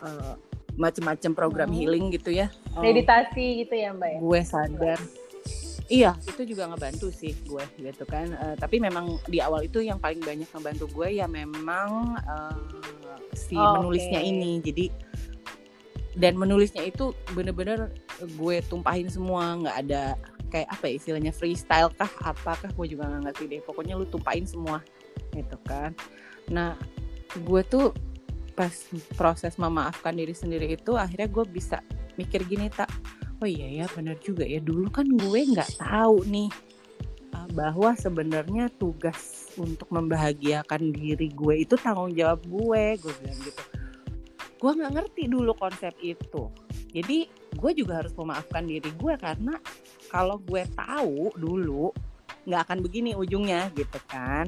uh, 0.00 0.34
macam-macam 0.80 1.30
program 1.36 1.68
hmm. 1.68 1.76
healing 1.76 2.06
gitu 2.16 2.32
ya. 2.32 2.48
Meditasi 2.80 3.68
gitu 3.68 3.74
ya, 3.76 3.92
Mbak 3.92 4.08
ya. 4.08 4.18
Gue 4.24 4.40
sadar. 4.40 4.98
Iya, 5.90 6.14
itu 6.22 6.42
juga 6.46 6.70
ngebantu 6.70 7.10
sih 7.10 7.34
gue 7.46 7.64
gitu 7.80 8.04
kan. 8.06 8.30
Uh, 8.38 8.54
tapi 8.58 8.78
memang 8.78 9.18
di 9.26 9.42
awal 9.42 9.66
itu 9.66 9.82
yang 9.82 9.98
paling 9.98 10.22
banyak 10.22 10.46
ngebantu 10.50 10.86
gue 10.94 11.18
ya 11.18 11.26
memang 11.26 12.16
uh, 12.22 12.56
si 13.34 13.58
oh, 13.58 13.80
menulisnya 13.80 14.22
okay. 14.22 14.30
ini. 14.30 14.52
Jadi 14.62 14.86
dan 16.12 16.36
menulisnya 16.36 16.84
itu 16.84 17.16
bener-bener 17.34 17.90
gue 18.22 18.56
tumpahin 18.70 19.10
semua. 19.10 19.58
Nggak 19.58 19.76
ada 19.88 20.02
kayak 20.52 20.68
apa 20.68 20.84
ya 20.86 20.94
istilahnya 21.00 21.32
freestyle 21.32 21.90
kah 21.96 22.10
apakah 22.22 22.68
gue 22.68 22.86
juga 22.94 23.08
nggak 23.08 23.32
ngerti 23.32 23.44
deh. 23.50 23.60
Pokoknya 23.64 23.98
lu 23.98 24.06
tumpahin 24.06 24.46
semua 24.46 24.84
gitu 25.34 25.56
kan. 25.66 25.96
Nah 26.52 26.78
gue 27.32 27.62
tuh 27.66 27.90
pas 28.52 28.72
proses 29.16 29.56
memaafkan 29.56 30.12
diri 30.12 30.36
sendiri 30.36 30.76
itu 30.76 30.92
akhirnya 30.94 31.28
gue 31.28 31.44
bisa 31.48 31.80
mikir 32.20 32.44
gini 32.44 32.68
tak 32.68 32.92
oh 33.42 33.50
iya 33.50 33.82
ya 33.82 33.86
benar 33.90 34.14
juga 34.22 34.46
ya. 34.46 34.62
Dulu 34.62 34.86
kan 34.94 35.04
gue 35.10 35.40
nggak 35.50 35.82
tahu 35.82 36.22
nih 36.30 36.48
ah, 37.34 37.50
bahwa 37.50 37.90
sebenarnya 37.98 38.70
tugas 38.78 39.50
untuk 39.58 39.90
membahagiakan 39.90 40.94
diri 40.94 41.26
gue 41.34 41.66
itu 41.66 41.74
tanggung 41.74 42.14
jawab 42.14 42.38
gue 42.46 43.02
gue 43.02 43.12
bilang 43.18 43.40
gitu. 43.42 43.62
Gue 44.62 44.70
nggak 44.78 44.92
ngerti 44.94 45.22
dulu 45.26 45.52
konsep 45.58 45.90
itu. 45.98 46.46
Jadi 46.94 47.26
gue 47.58 47.70
juga 47.74 48.06
harus 48.06 48.14
memaafkan 48.14 48.62
diri 48.62 48.94
gue 48.94 49.14
karena 49.18 49.58
kalau 50.06 50.38
gue 50.38 50.62
tahu 50.78 51.34
dulu 51.34 51.90
nggak 52.46 52.62
akan 52.70 52.78
begini 52.78 53.18
ujungnya 53.18 53.74
gitu 53.74 53.98
kan. 54.06 54.46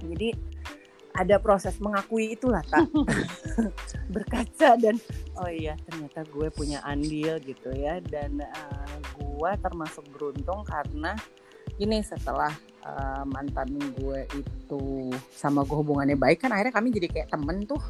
Jadi 0.00 0.53
ada 1.14 1.38
proses 1.38 1.78
mengakui 1.78 2.34
itulah 2.34 2.58
tak 2.66 2.90
berkaca 4.14 4.74
dan 4.74 4.98
oh 5.38 5.46
iya 5.46 5.78
ternyata 5.86 6.26
gue 6.26 6.50
punya 6.50 6.82
andil 6.82 7.38
gitu 7.38 7.70
ya. 7.70 8.02
Dan 8.02 8.42
uh, 8.42 8.96
gue 9.14 9.50
termasuk 9.62 10.02
beruntung 10.10 10.66
karena 10.66 11.14
ini 11.78 12.02
setelah 12.02 12.50
uh, 12.82 13.22
mantan 13.26 13.78
gue 13.94 14.26
itu 14.34 14.82
sama 15.30 15.62
gue 15.62 15.78
hubungannya 15.78 16.18
baik 16.18 16.42
kan 16.42 16.50
akhirnya 16.50 16.74
kami 16.74 16.90
jadi 16.90 17.06
kayak 17.06 17.28
temen 17.30 17.62
tuh. 17.62 17.82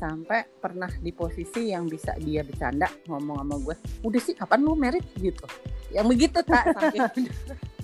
Sampai 0.00 0.48
pernah 0.56 0.88
di 0.88 1.12
posisi 1.12 1.76
yang 1.76 1.84
bisa 1.84 2.16
dia 2.16 2.40
bercanda 2.40 2.88
ngomong 3.04 3.36
sama 3.42 3.56
gue 3.60 3.74
udah 4.06 4.20
sih 4.22 4.38
kapan 4.38 4.64
lu 4.64 4.78
merit 4.78 5.04
gitu. 5.18 5.44
Yang 5.90 6.06
begitu 6.14 6.38
tak 6.46 6.72
sampai 6.78 7.10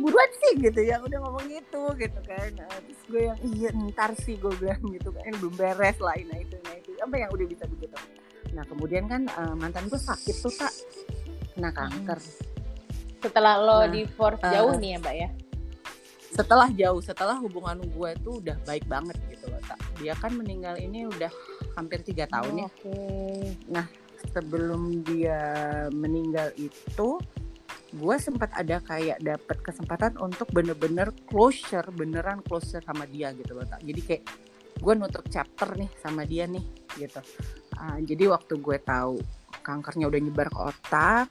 buruan 0.00 0.30
sih 0.44 0.52
gitu 0.60 0.80
yang 0.84 1.00
udah 1.02 1.18
ngomong 1.22 1.46
gitu 1.48 1.82
gitu 1.96 2.20
kan. 2.26 2.50
Nah, 2.58 2.68
terus 2.82 3.00
gue 3.08 3.22
yang 3.32 3.38
iya 3.42 3.70
ntar 3.90 4.12
sih 4.20 4.36
gue 4.36 4.52
bilang 4.58 4.82
gitu 4.92 5.10
kan. 5.14 5.32
Belum 5.40 5.54
beres 5.54 5.98
lah 6.02 6.16
nah 6.16 6.38
itu 6.38 6.56
nah 6.62 6.74
itu. 6.76 6.90
Apa 7.00 7.14
yang 7.16 7.30
udah 7.32 7.46
bisa 7.46 7.64
begitu 7.66 7.96
nah 8.56 8.64
kemudian 8.64 9.04
kan 9.04 9.28
uh, 9.36 9.52
mantan 9.52 9.84
gue 9.92 10.00
sakit 10.00 10.36
tuh 10.40 10.52
tak 10.56 10.72
kena 11.52 11.70
kanker. 11.76 12.20
Setelah 13.20 13.60
lo 13.60 13.84
nah, 13.84 13.92
divorce 13.92 14.40
uh, 14.40 14.52
jauh 14.52 14.74
nih 14.80 14.96
ya 14.96 14.98
mbak 15.04 15.14
ya? 15.16 15.28
Setelah 16.32 16.68
jauh 16.72 17.00
setelah 17.04 17.36
hubungan 17.40 17.80
gue 17.84 18.10
tuh 18.24 18.40
udah 18.40 18.56
baik 18.64 18.88
banget 18.88 19.16
gitu 19.28 19.52
loh 19.52 19.60
tak 19.64 19.80
dia 20.00 20.16
kan 20.16 20.32
meninggal 20.36 20.76
ini 20.80 21.04
udah 21.04 21.32
hampir 21.76 22.00
tiga 22.00 22.24
tahun 22.28 22.52
oh, 22.52 22.60
ya. 22.60 22.68
Okay. 22.68 23.40
nah 23.68 23.86
sebelum 24.32 25.04
dia 25.04 25.40
meninggal 25.92 26.52
itu 26.56 27.20
gue 27.96 28.16
sempat 28.20 28.52
ada 28.52 28.76
kayak 28.84 29.24
dapat 29.24 29.58
kesempatan 29.64 30.20
untuk 30.20 30.52
bener-bener 30.52 31.08
closure 31.24 31.88
beneran 31.96 32.44
closure 32.44 32.84
sama 32.84 33.08
dia 33.08 33.32
gitu 33.32 33.56
loh 33.56 33.64
tak 33.64 33.80
jadi 33.80 34.00
kayak 34.04 34.24
gue 34.76 34.92
nutup 34.92 35.24
chapter 35.32 35.72
nih 35.72 35.88
sama 36.04 36.28
dia 36.28 36.44
nih 36.44 36.60
gitu. 37.00 37.20
Uh, 37.76 37.98
jadi 38.04 38.32
waktu 38.32 38.60
gue 38.60 38.76
tahu 38.84 39.20
kankernya 39.64 40.08
udah 40.08 40.20
nyebar 40.20 40.48
ke 40.52 40.60
otak 40.60 41.28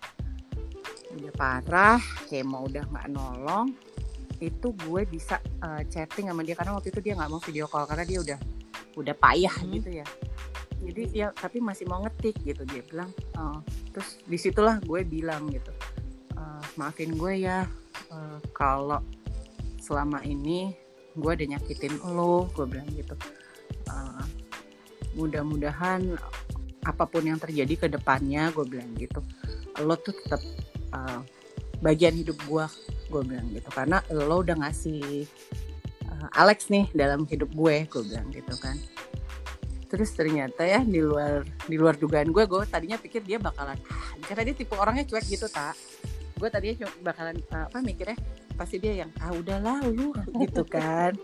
udah 1.16 1.32
parah 1.38 2.02
kayak 2.28 2.44
mau 2.44 2.68
udah 2.68 2.84
nggak 2.84 3.08
nolong 3.14 3.72
itu 4.44 4.68
gue 4.84 5.02
bisa 5.08 5.40
uh, 5.64 5.82
chatting 5.88 6.28
sama 6.28 6.42
dia. 6.42 6.58
Karena 6.58 6.76
waktu 6.76 6.90
itu 6.92 7.00
dia 7.06 7.14
nggak 7.16 7.32
mau 7.32 7.42
video 7.42 7.70
call 7.70 7.88
karena 7.88 8.04
dia 8.04 8.20
udah 8.20 8.40
udah 8.98 9.16
payah 9.16 9.56
hmm. 9.62 9.72
gitu 9.80 9.90
ya. 10.02 10.08
Jadi 10.86 11.04
ya 11.14 11.28
tapi 11.32 11.62
masih 11.62 11.86
mau 11.86 12.02
ngetik 12.02 12.36
gitu. 12.42 12.66
Dia 12.66 12.82
bilang 12.86 13.10
uh, 13.38 13.62
terus 13.94 14.20
di 14.26 14.38
situlah 14.42 14.82
gue 14.82 15.06
bilang 15.06 15.48
gitu 15.54 15.72
uh, 16.38 16.64
maafin 16.80 17.16
gue 17.16 17.44
ya. 17.44 17.68
Uh, 18.12 18.40
kalau 18.52 19.02
selama 19.82 20.22
ini 20.26 20.74
gue 21.16 21.32
udah 21.32 21.48
nyakitin 21.56 21.96
lo 22.12 22.48
gue 22.54 22.66
bilang 22.68 22.88
gitu. 22.94 23.16
Uh, 23.88 24.24
mudah-mudahan 25.16 26.20
apa 26.86 27.04
pun 27.08 27.24
yang 27.26 27.40
terjadi 27.40 27.74
ke 27.76 27.88
depannya 27.88 28.52
gue 28.52 28.66
bilang 28.68 28.92
gitu. 29.00 29.24
Lo 29.82 29.96
tuh 30.00 30.14
tetap 30.16 30.42
uh, 30.92 31.24
bagian 31.80 32.16
hidup 32.16 32.38
gue 32.46 32.66
gue 33.10 33.22
bilang 33.24 33.48
gitu. 33.56 33.70
Karena 33.72 34.04
lo 34.12 34.44
udah 34.44 34.60
ngasih 34.60 35.24
uh, 36.12 36.28
Alex 36.36 36.68
nih 36.68 36.92
dalam 36.92 37.24
hidup 37.26 37.50
gue 37.56 37.88
gue 37.88 38.04
bilang 38.06 38.28
gitu 38.36 38.56
kan. 38.60 38.76
Terus 39.86 40.12
ternyata 40.12 40.68
ya 40.68 40.84
di 40.84 41.00
luar 41.00 41.48
di 41.70 41.80
luar 41.80 41.96
dugaan 41.96 42.34
gue 42.34 42.44
gue 42.44 42.64
tadinya 42.68 43.00
pikir 43.00 43.24
dia 43.24 43.40
bakalan 43.40 43.80
karena 44.26 44.52
dia 44.52 44.56
tipe 44.58 44.74
orangnya 44.74 45.06
cuek 45.06 45.26
gitu 45.30 45.46
tak 45.48 45.78
gue 46.36 46.50
tadinya 46.52 46.88
bakalan 47.02 47.40
uh, 47.56 47.68
apa 47.72 47.80
mikirnya 47.80 48.20
pasti 48.60 48.80
dia 48.80 49.04
yang 49.06 49.12
ah 49.24 49.32
udah 49.32 49.60
lalu 49.60 50.12
gitu 50.44 50.64
kan. 50.68 51.16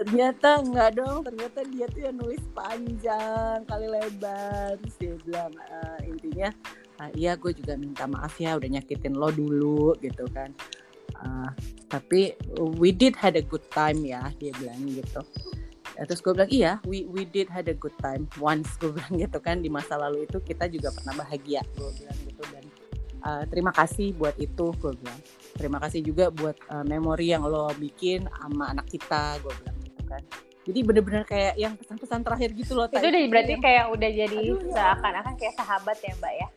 Ternyata 0.00 0.64
enggak 0.64 0.96
dong 0.96 1.20
ternyata 1.28 1.60
dia 1.68 1.86
tuh 1.92 2.00
yang 2.08 2.16
nulis 2.16 2.40
panjang 2.56 3.60
kali 3.68 3.86
lebar. 3.90 4.80
Terus 4.80 4.96
dia 4.96 5.14
bilang 5.26 5.52
uh, 5.52 6.00
intinya 6.08 6.48
uh, 7.04 7.10
iya 7.12 7.36
gue 7.36 7.52
juga 7.52 7.76
minta 7.76 8.08
maaf 8.08 8.40
ya 8.40 8.56
udah 8.56 8.80
nyakitin 8.80 9.14
lo 9.18 9.28
dulu 9.28 9.92
gitu 10.00 10.24
kan. 10.32 10.54
Uh, 11.20 11.52
tapi 11.90 12.32
we 12.80 12.94
did 12.94 13.12
had 13.12 13.36
a 13.36 13.44
good 13.44 13.64
time 13.74 14.00
ya 14.00 14.32
dia 14.40 14.54
bilang 14.56 14.80
gitu. 14.88 15.20
Ya, 16.00 16.08
terus 16.08 16.24
gue 16.24 16.32
bilang 16.32 16.48
iya 16.48 16.72
we 16.88 17.04
we 17.12 17.28
did 17.28 17.50
had 17.52 17.68
a 17.68 17.76
good 17.76 17.92
time 18.00 18.24
once 18.40 18.72
gue 18.80 18.88
bilang 18.88 19.20
gitu 19.20 19.36
kan. 19.36 19.60
Di 19.60 19.68
masa 19.68 20.00
lalu 20.00 20.24
itu 20.24 20.40
kita 20.40 20.64
juga 20.72 20.94
pernah 20.96 21.12
bahagia 21.20 21.60
gue 21.76 21.90
bilang 22.00 22.18
gitu. 22.24 22.42
Dan 22.48 22.64
uh, 23.24 23.44
terima 23.48 23.72
kasih 23.72 24.12
buat 24.16 24.36
itu 24.40 24.72
gue 24.76 24.92
bilang. 24.96 25.20
Terima 25.56 25.78
kasih 25.82 26.00
juga 26.04 26.32
buat 26.32 26.56
uh, 26.70 26.84
memori 26.86 27.32
yang 27.32 27.44
lo 27.44 27.68
bikin 27.76 28.24
sama 28.28 28.72
anak 28.72 28.88
kita 28.88 29.40
gue 29.42 29.52
bilang 29.62 29.76
gitu 29.84 30.02
kan. 30.08 30.22
Jadi 30.60 30.78
bener-bener 30.84 31.24
kayak 31.24 31.54
yang 31.56 31.74
pesan-pesan 31.74 32.20
terakhir 32.20 32.52
gitu 32.52 32.76
loh 32.76 32.86
itu 32.86 33.00
udah 33.00 33.22
berarti 33.32 33.52
yang... 33.56 33.62
kayak 33.64 33.84
udah 33.90 34.10
jadi 34.12 34.38
ya. 34.44 34.54
seakan-akan 34.76 35.34
kayak 35.40 35.54
sahabat 35.56 35.96
ya 36.04 36.12
mbak 36.20 36.34
ya? 36.36 36.48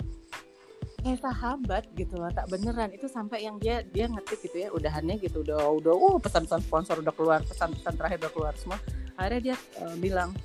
Kayak 1.04 1.20
sahabat 1.20 1.84
gitu 1.96 2.14
loh 2.20 2.32
tak 2.32 2.46
beneran. 2.52 2.90
Itu 2.92 3.08
sampai 3.08 3.48
yang 3.48 3.56
dia 3.64 3.82
dia 3.88 4.12
ngetik 4.12 4.44
gitu 4.44 4.58
ya 4.60 4.70
udahannya 4.76 5.16
gitu. 5.24 5.42
Udah 5.42 5.66
udah 5.72 5.94
uh 5.96 6.18
pesan-pesan 6.20 6.62
sponsor 6.68 6.96
udah 7.00 7.14
keluar 7.16 7.40
pesan-pesan 7.48 7.94
terakhir 7.96 8.18
udah 8.28 8.32
keluar 8.36 8.54
semua. 8.60 8.80
Akhirnya 9.16 9.42
dia 9.52 9.56
uh, 9.80 9.96
bilang 9.96 10.36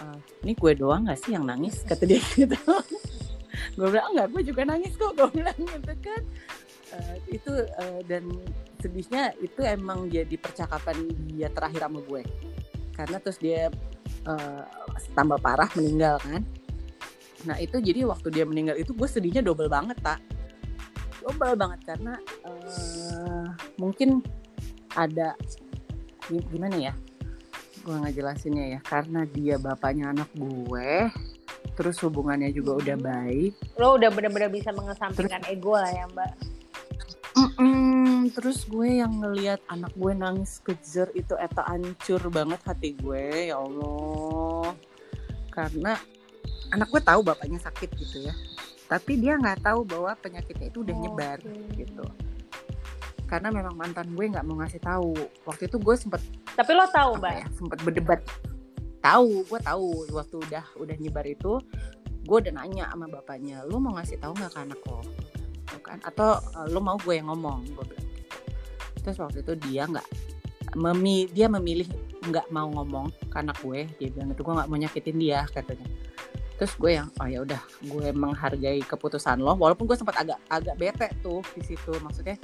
uh, 0.00 0.18
ini 0.42 0.56
gue 0.56 0.72
doang 0.74 1.06
gak 1.06 1.20
sih 1.20 1.36
yang 1.36 1.44
nangis? 1.44 1.84
Kata 1.84 2.08
dia 2.08 2.18
gitu 2.40 2.56
gue 3.76 3.88
bilang 3.88 4.12
enggak 4.16 4.28
gue 4.32 4.42
juga 4.48 4.62
nangis 4.68 4.92
kok 4.96 5.12
gue 5.16 5.28
bilang 5.32 5.58
gitu 5.58 5.94
kan. 6.00 6.22
Uh, 6.92 7.16
itu 7.32 7.52
uh, 7.80 8.00
dan 8.04 8.28
sedihnya 8.84 9.32
itu 9.40 9.64
emang 9.64 10.12
jadi 10.12 10.36
percakapan 10.36 11.08
dia 11.30 11.48
terakhir 11.48 11.88
sama 11.88 12.00
gue. 12.04 12.22
Karena 12.92 13.16
terus 13.20 13.40
dia 13.40 13.72
uh, 14.28 14.62
tambah 15.16 15.40
parah 15.40 15.70
meninggal 15.72 16.20
kan. 16.20 16.44
Nah 17.48 17.56
itu 17.58 17.80
jadi 17.80 18.04
waktu 18.04 18.28
dia 18.28 18.44
meninggal 18.44 18.76
itu 18.76 18.92
gue 18.92 19.08
sedihnya 19.08 19.40
double 19.40 19.72
banget 19.72 19.96
tak 20.04 20.20
double 21.22 21.54
banget 21.54 21.80
karena 21.86 22.18
uh, 22.44 23.46
mungkin 23.78 24.20
ada 24.92 25.32
gimana 26.28 26.76
ya? 26.76 26.94
Gue 27.82 27.94
nggak 27.98 28.14
jelasinnya 28.14 28.78
ya. 28.78 28.80
Karena 28.84 29.24
dia 29.26 29.56
bapaknya 29.56 30.12
anak 30.12 30.28
gue 30.36 31.08
terus 31.72 31.96
hubungannya 32.04 32.52
juga 32.52 32.78
udah 32.78 32.96
hmm. 32.98 33.06
baik. 33.06 33.52
Lo 33.80 33.96
udah 33.96 34.10
bener-bener 34.12 34.50
bisa 34.52 34.70
mengesampingkan 34.72 35.42
terus, 35.44 35.54
ego 35.56 35.72
lah 35.76 35.92
ya 35.92 36.06
mbak. 36.12 36.32
Mm 37.32 37.50
-mm, 37.56 38.16
terus 38.36 38.68
gue 38.68 39.00
yang 39.00 39.24
ngelihat 39.24 39.64
anak 39.72 39.88
gue 39.96 40.12
nangis 40.12 40.60
kejer 40.60 41.08
itu 41.16 41.32
eta 41.40 41.64
hancur 41.64 42.20
banget 42.28 42.60
hati 42.60 42.92
gue 42.92 43.48
ya 43.48 43.56
allah. 43.56 44.76
Karena 45.48 45.96
anak 46.76 46.92
gue 46.92 47.00
tahu 47.00 47.20
bapaknya 47.24 47.56
sakit 47.56 47.88
gitu 47.96 48.28
ya. 48.28 48.34
Tapi 48.84 49.16
dia 49.16 49.40
nggak 49.40 49.64
tahu 49.64 49.88
bahwa 49.88 50.12
penyakitnya 50.20 50.68
itu 50.68 50.84
udah 50.84 50.96
nyebar 50.96 51.40
okay. 51.40 51.88
gitu. 51.88 52.04
Karena 53.24 53.48
memang 53.48 53.80
mantan 53.80 54.12
gue 54.12 54.28
nggak 54.28 54.44
mau 54.44 54.60
ngasih 54.60 54.84
tahu. 54.84 55.16
Waktu 55.48 55.72
itu 55.72 55.80
gue 55.80 55.96
sempet 55.96 56.20
tapi 56.52 56.76
lo 56.76 56.84
tahu 56.84 57.16
mbak? 57.16 57.32
ya, 57.32 57.46
sempet 57.56 57.78
berdebat 57.80 58.20
tahu 59.02 59.42
gue 59.44 59.60
tahu 59.60 60.06
waktu 60.14 60.36
udah 60.38 60.64
udah 60.78 60.96
nyebar 60.96 61.26
itu 61.26 61.58
gue 62.22 62.36
udah 62.38 62.54
nanya 62.54 62.86
sama 62.86 63.10
bapaknya 63.10 63.66
lo 63.66 63.82
mau 63.82 63.98
ngasih 63.98 64.22
tahu 64.22 64.32
nggak 64.38 64.52
ke 64.54 64.60
anak 64.62 64.80
lo? 64.86 65.00
Gitu 65.66 65.78
kan. 65.82 65.98
Atau 66.06 66.38
uh, 66.38 66.66
lo 66.70 66.78
mau 66.78 66.94
gue 67.02 67.18
yang 67.18 67.26
ngomong 67.26 67.66
gue 67.66 67.84
bilang 67.84 68.08
gitu. 68.14 68.36
Terus 69.02 69.16
waktu 69.18 69.38
itu 69.42 69.52
dia 69.58 69.90
nggak 69.90 70.08
memi 70.78 71.26
dia 71.34 71.50
memilih 71.50 71.90
nggak 72.22 72.48
mau 72.54 72.70
ngomong 72.70 73.10
ke 73.28 73.36
anak 73.36 73.58
gue 73.60 73.90
dia 73.98 74.08
bilang 74.14 74.30
itu 74.30 74.40
gue 74.46 74.54
nggak 74.54 74.68
mau 74.70 74.78
nyakitin 74.78 75.16
dia 75.18 75.42
katanya. 75.50 75.88
Terus 76.62 76.72
gue 76.78 76.90
yang 76.94 77.10
oh 77.18 77.26
ya 77.26 77.42
udah 77.42 77.62
gue 77.82 78.06
menghargai 78.14 78.80
keputusan 78.86 79.42
lo 79.42 79.58
walaupun 79.58 79.90
gue 79.90 79.98
sempat 79.98 80.22
agak 80.22 80.38
agak 80.46 80.78
bete 80.78 81.08
tuh 81.18 81.42
di 81.58 81.66
situ 81.66 81.90
maksudnya 81.98 82.38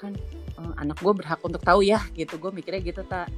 kan 0.00 0.16
uh, 0.56 0.72
anak 0.80 0.96
gue 1.04 1.12
berhak 1.12 1.38
untuk 1.44 1.60
tahu 1.60 1.84
ya 1.84 2.00
gitu. 2.16 2.40
Gue 2.40 2.48
mikirnya 2.48 2.80
gitu 2.80 3.04
tak 3.04 3.28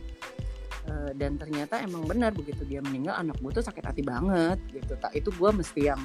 uh, 0.89 1.11
dan 1.17 1.37
ternyata 1.41 1.81
emang 1.81 2.05
benar 2.05 2.31
begitu 2.35 2.65
dia 2.65 2.81
meninggal 2.85 3.17
anak 3.17 3.37
gue 3.41 3.51
tuh 3.51 3.65
sakit 3.65 3.85
hati 3.85 4.03
banget 4.05 4.59
gitu 4.73 4.95
tak 5.01 5.13
itu 5.17 5.31
gue 5.33 5.51
mesti 5.51 5.81
yang 5.93 6.01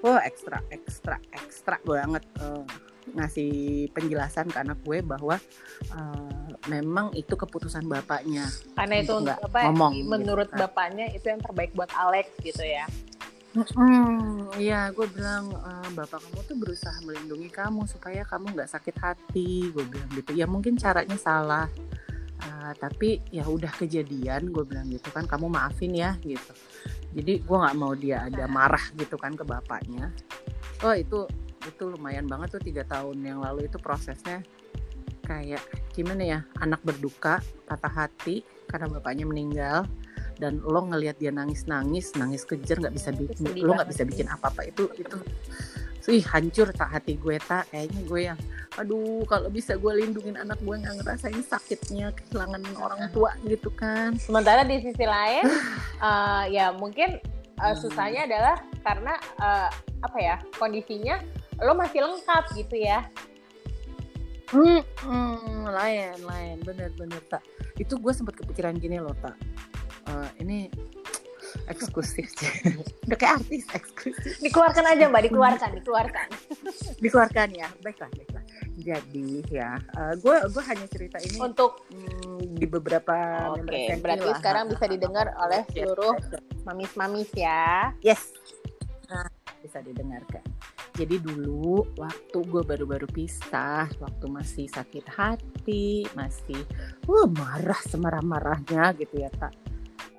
wah 0.00 0.20
ekstra 0.24 0.62
ekstra 0.72 1.16
ekstra 1.34 1.76
banget 1.84 2.24
uh, 2.40 2.64
ngasih 3.10 3.88
penjelasan 3.90 4.46
ke 4.52 4.58
anak 4.60 4.78
gue 4.86 5.02
bahwa 5.02 5.36
uh, 5.96 6.48
memang 6.68 7.10
itu 7.16 7.34
keputusan 7.34 7.88
bapaknya 7.88 8.46
karena 8.76 8.94
itu 9.02 9.14
nggak 9.16 9.40
ngomong 9.50 9.94
menurut 10.06 10.48
gitu. 10.52 10.60
bapaknya 10.60 11.10
itu 11.10 11.26
yang 11.32 11.40
terbaik 11.40 11.72
buat 11.74 11.90
Alex 11.96 12.30
gitu 12.44 12.62
ya 12.62 12.86
Hmm, 13.50 14.46
iya, 14.62 14.94
gue 14.94 15.10
bilang 15.10 15.50
e, 15.50 15.70
bapak 15.98 16.22
kamu 16.22 16.38
tuh 16.46 16.54
berusaha 16.54 16.94
melindungi 17.02 17.50
kamu 17.50 17.82
supaya 17.90 18.22
kamu 18.22 18.54
nggak 18.54 18.70
sakit 18.70 18.94
hati. 19.02 19.74
Gue 19.74 19.82
bilang 19.90 20.06
gitu. 20.14 20.38
Ya 20.38 20.46
mungkin 20.46 20.78
caranya 20.78 21.18
salah, 21.18 21.66
uh, 22.40 22.72
tapi 22.76 23.20
ya 23.28 23.44
udah 23.44 23.70
kejadian. 23.76 24.50
Gue 24.50 24.64
bilang 24.64 24.88
gitu 24.88 25.12
kan. 25.12 25.28
Kamu 25.28 25.46
maafin 25.46 25.92
ya 25.92 26.16
gitu. 26.24 26.52
Jadi 27.12 27.44
gue 27.44 27.56
nggak 27.56 27.76
mau 27.76 27.92
dia 27.92 28.26
ada 28.26 28.48
marah 28.48 28.82
gitu 28.96 29.20
kan 29.20 29.36
ke 29.36 29.44
bapaknya. 29.44 30.10
Oh 30.80 30.96
itu 30.96 31.28
itu 31.60 31.84
lumayan 31.92 32.24
banget 32.24 32.56
tuh 32.56 32.62
tiga 32.64 32.88
tahun 32.88 33.20
yang 33.20 33.44
lalu 33.44 33.68
itu 33.68 33.76
prosesnya 33.76 34.40
kayak 35.28 35.62
gimana 35.94 36.22
ya 36.24 36.38
anak 36.58 36.80
berduka 36.82 37.38
patah 37.68 37.92
hati 37.92 38.42
karena 38.66 38.90
bapaknya 38.90 39.28
meninggal 39.28 39.86
dan 40.40 40.58
lo 40.64 40.80
ngelihat 40.88 41.20
dia 41.20 41.30
nangis 41.30 41.68
nangis 41.68 42.16
nangis 42.16 42.48
kejer 42.48 42.80
nggak 42.80 42.96
bisa 42.96 43.12
bikin 43.12 43.44
lo 43.60 43.76
nggak 43.76 43.90
bisa 43.92 44.02
bikin 44.08 44.26
apa 44.26 44.48
apa 44.48 44.66
itu 44.66 44.88
itu 44.96 45.16
sih 46.10 46.26
hancur 46.26 46.74
tak 46.74 46.90
hati 46.90 47.14
gue 47.14 47.38
tak 47.38 47.70
kayaknya 47.70 48.02
gue 48.02 48.20
yang 48.34 48.38
aduh 48.74 49.22
kalau 49.30 49.46
bisa 49.46 49.78
gue 49.78 49.92
lindungin 50.02 50.34
anak 50.34 50.58
gue 50.58 50.74
nggak 50.74 50.98
ngerasain 50.98 51.38
sakitnya 51.46 52.10
kehilangan 52.18 52.62
orang 52.82 53.06
tua 53.14 53.30
gitu 53.46 53.70
kan. 53.70 54.18
Sementara 54.18 54.66
di 54.66 54.82
sisi 54.82 55.06
lain 55.06 55.46
uh, 56.02 56.44
ya 56.56 56.74
mungkin 56.74 57.22
uh, 57.62 57.74
susahnya 57.78 58.26
adalah 58.26 58.58
karena 58.82 59.14
uh, 59.38 59.70
apa 60.02 60.18
ya 60.18 60.36
kondisinya 60.58 61.22
lo 61.62 61.78
masih 61.78 62.02
lengkap 62.02 62.44
gitu 62.58 62.74
ya. 62.74 63.06
Hmm, 64.50 64.82
hmm 65.06 65.70
lain 65.70 66.18
lain. 66.26 66.56
Bener 66.66 66.90
bener 66.98 67.22
tak 67.30 67.46
itu 67.78 67.94
gue 67.94 68.10
sempat 68.10 68.34
kepikiran 68.34 68.74
gini 68.82 68.98
loh 68.98 69.14
tak 69.22 69.38
uh, 70.10 70.28
ini 70.42 70.66
eksklusif 71.68 72.28
udah 73.06 73.18
kayak 73.18 73.42
artis 73.42 73.64
eksklusif. 73.70 74.38
Dikeluarkan 74.42 74.84
aja 74.86 75.04
mbak. 75.10 75.22
Dikeluarkan 75.30 75.70
dikeluarkan. 75.80 76.26
Dikeluarkan 76.98 77.48
ya. 77.54 77.68
Baiklah 77.82 78.10
baiklah. 78.12 78.44
Jadi 78.80 79.44
ya 79.50 79.76
gue 80.18 80.36
uh, 80.36 80.46
gue 80.48 80.62
hanya 80.64 80.86
cerita 80.88 81.16
ini 81.20 81.36
untuk 81.40 81.84
mm, 81.92 82.56
di 82.56 82.66
beberapa 82.66 83.14
oke 83.52 83.68
okay, 83.68 83.98
berarti 84.00 84.28
lah. 84.30 84.38
sekarang 84.40 84.64
bisa 84.72 84.84
didengar 84.88 85.26
oleh 85.36 85.62
seluruh 85.74 86.14
mamis 86.64 86.92
mamis 86.96 87.30
ya. 87.36 87.92
Yes. 88.00 88.32
Nah, 89.10 89.26
bisa 89.60 89.82
didengarkan. 89.84 90.42
Jadi 90.96 91.16
dulu 91.22 91.86
waktu 91.96 92.38
gue 92.44 92.62
baru-baru 92.66 93.06
pisah 93.08 93.88
waktu 94.02 94.26
masih 94.26 94.66
sakit 94.68 95.06
hati 95.06 96.04
masih 96.18 96.60
uh, 97.06 97.28
marah 97.30 97.78
semarah-marahnya 97.88 98.92
gitu 98.98 99.22
ya 99.22 99.30
tak 99.32 99.54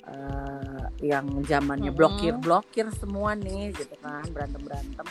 uh, 0.08 0.71
yang 1.00 1.26
zamannya 1.48 1.96
blokir 1.96 2.36
blokir 2.38 2.92
semua 3.00 3.34
nih 3.34 3.72
gitu 3.74 3.96
kan 4.04 4.28
berantem 4.30 4.62
berantem 4.62 5.08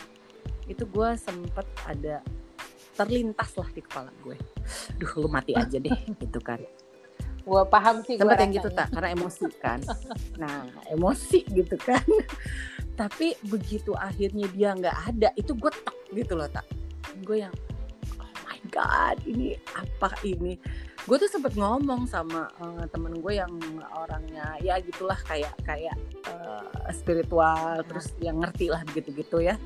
itu 0.69 0.87
gue 0.87 1.09
sempet 1.19 1.67
ada 1.83 2.23
terlintas 2.95 3.51
lah 3.57 3.69
di 3.71 3.81
kepala 3.81 4.11
gue. 4.23 4.37
Duh 4.99 5.11
lu 5.19 5.27
mati 5.31 5.51
aja 5.55 5.77
deh 5.79 5.91
gitu 6.23 6.39
kan. 6.39 6.59
Gue 7.41 7.61
paham 7.65 8.05
sih 8.05 8.15
sempet 8.15 8.37
yang 8.37 8.53
gitu 8.53 8.69
tak 8.71 8.87
karena 8.93 9.09
emosi 9.11 9.45
kan. 9.57 9.79
Nah 10.41 10.67
emosi 10.91 11.43
gitu 11.49 11.75
kan. 11.75 12.05
Tapi 12.95 13.33
begitu 13.47 13.97
akhirnya 13.97 14.45
dia 14.51 14.77
nggak 14.77 14.97
ada 15.09 15.29
itu 15.33 15.57
gue 15.57 15.71
tak 15.71 15.95
gitu 16.11 16.33
loh 16.37 16.47
tak 16.51 16.67
gue 17.23 17.43
yang 17.47 17.53
god 18.71 19.17
ini 19.27 19.53
apa 19.75 20.15
ini? 20.23 20.55
Gue 21.03 21.17
tuh 21.19 21.29
sempet 21.29 21.53
ngomong 21.59 22.07
sama 22.07 22.47
uh, 22.61 22.85
temen 22.89 23.19
gue 23.19 23.33
yang 23.37 23.51
orangnya 23.93 24.55
ya 24.63 24.79
gitulah 24.79 25.17
kayak 25.27 25.53
kayak 25.67 25.93
uh, 26.31 26.89
spiritual 26.95 27.83
terus 27.85 28.15
yang 28.23 28.39
ngerti 28.39 28.71
lah 28.71 28.81
gitu-gitu 28.95 29.43
ya. 29.43 29.59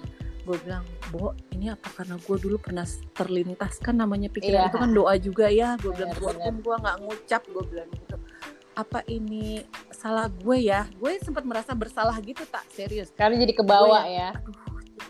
Gue 0.46 0.58
bilang 0.62 0.84
bo 1.14 1.38
ini 1.54 1.70
apa 1.70 1.90
karena 1.94 2.18
gue 2.18 2.38
dulu 2.42 2.58
pernah 2.58 2.86
terlintas 3.16 3.78
kan 3.82 3.98
namanya 3.98 4.30
pikiran 4.34 4.66
iya. 4.66 4.70
itu 4.70 4.78
kan 4.82 4.92
doa 4.92 5.14
juga 5.22 5.46
ya. 5.48 5.78
Gue 5.78 5.94
bilang 5.94 6.18
walaupun 6.18 6.56
gue 6.60 6.76
nggak 6.82 6.98
ngucap 7.06 7.42
gue 7.46 7.64
bilang 7.70 7.90
gitu. 7.94 8.18
Apa 8.76 9.06
ini 9.08 9.64
salah 9.94 10.28
gue 10.28 10.58
ya? 10.60 10.90
Gue 11.00 11.22
sempat 11.24 11.48
merasa 11.48 11.72
bersalah 11.72 12.18
gitu 12.20 12.44
tak 12.50 12.68
serius. 12.74 13.14
Karena 13.16 13.40
jadi 13.40 13.54
kebawa 13.56 14.04
ya 14.10 14.36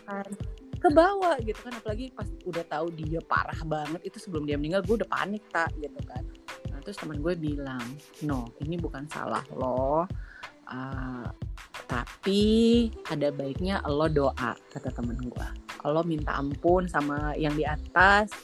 aduh 0.06 0.38
ke 0.38 0.55
bawah 0.92 1.36
gitu 1.42 1.58
kan 1.62 1.74
apalagi 1.74 2.12
pas 2.12 2.28
udah 2.44 2.64
tahu 2.66 2.86
dia 2.94 3.20
parah 3.24 3.58
banget 3.64 4.00
itu 4.04 4.18
sebelum 4.20 4.44
dia 4.44 4.58
meninggal 4.60 4.82
gue 4.84 5.02
udah 5.02 5.10
panik 5.10 5.42
tak 5.50 5.70
gitu 5.78 6.00
kan. 6.06 6.22
Nah 6.70 6.78
terus 6.82 6.98
teman 6.98 7.22
gue 7.22 7.34
bilang 7.34 7.84
no 8.26 8.50
ini 8.62 8.76
bukan 8.76 9.06
salah 9.08 9.42
lo 9.54 10.06
uh, 10.68 11.26
tapi 11.86 12.42
ada 13.06 13.30
baiknya 13.30 13.80
lo 13.86 14.10
doa 14.10 14.52
kata 14.72 14.90
temen 14.90 15.16
gue. 15.16 15.48
Lo 15.86 16.02
minta 16.02 16.34
ampun 16.34 16.90
sama 16.90 17.38
yang 17.38 17.54
di 17.54 17.62
atas 17.62 18.34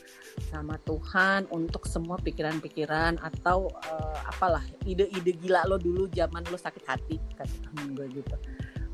sama 0.49 0.79
Tuhan 0.87 1.45
untuk 1.53 1.85
semua 1.85 2.17
pikiran-pikiran 2.23 3.21
atau 3.21 3.69
uh, 3.69 4.19
apalah 4.31 4.63
ide-ide 4.87 5.37
gila 5.37 5.67
lo 5.69 5.77
dulu 5.77 6.09
zaman 6.09 6.47
lo 6.49 6.57
sakit 6.57 6.85
hati 6.87 7.17
kata 7.35 7.53
temen 7.69 7.99
gue 7.99 8.07
gitu. 8.15 8.37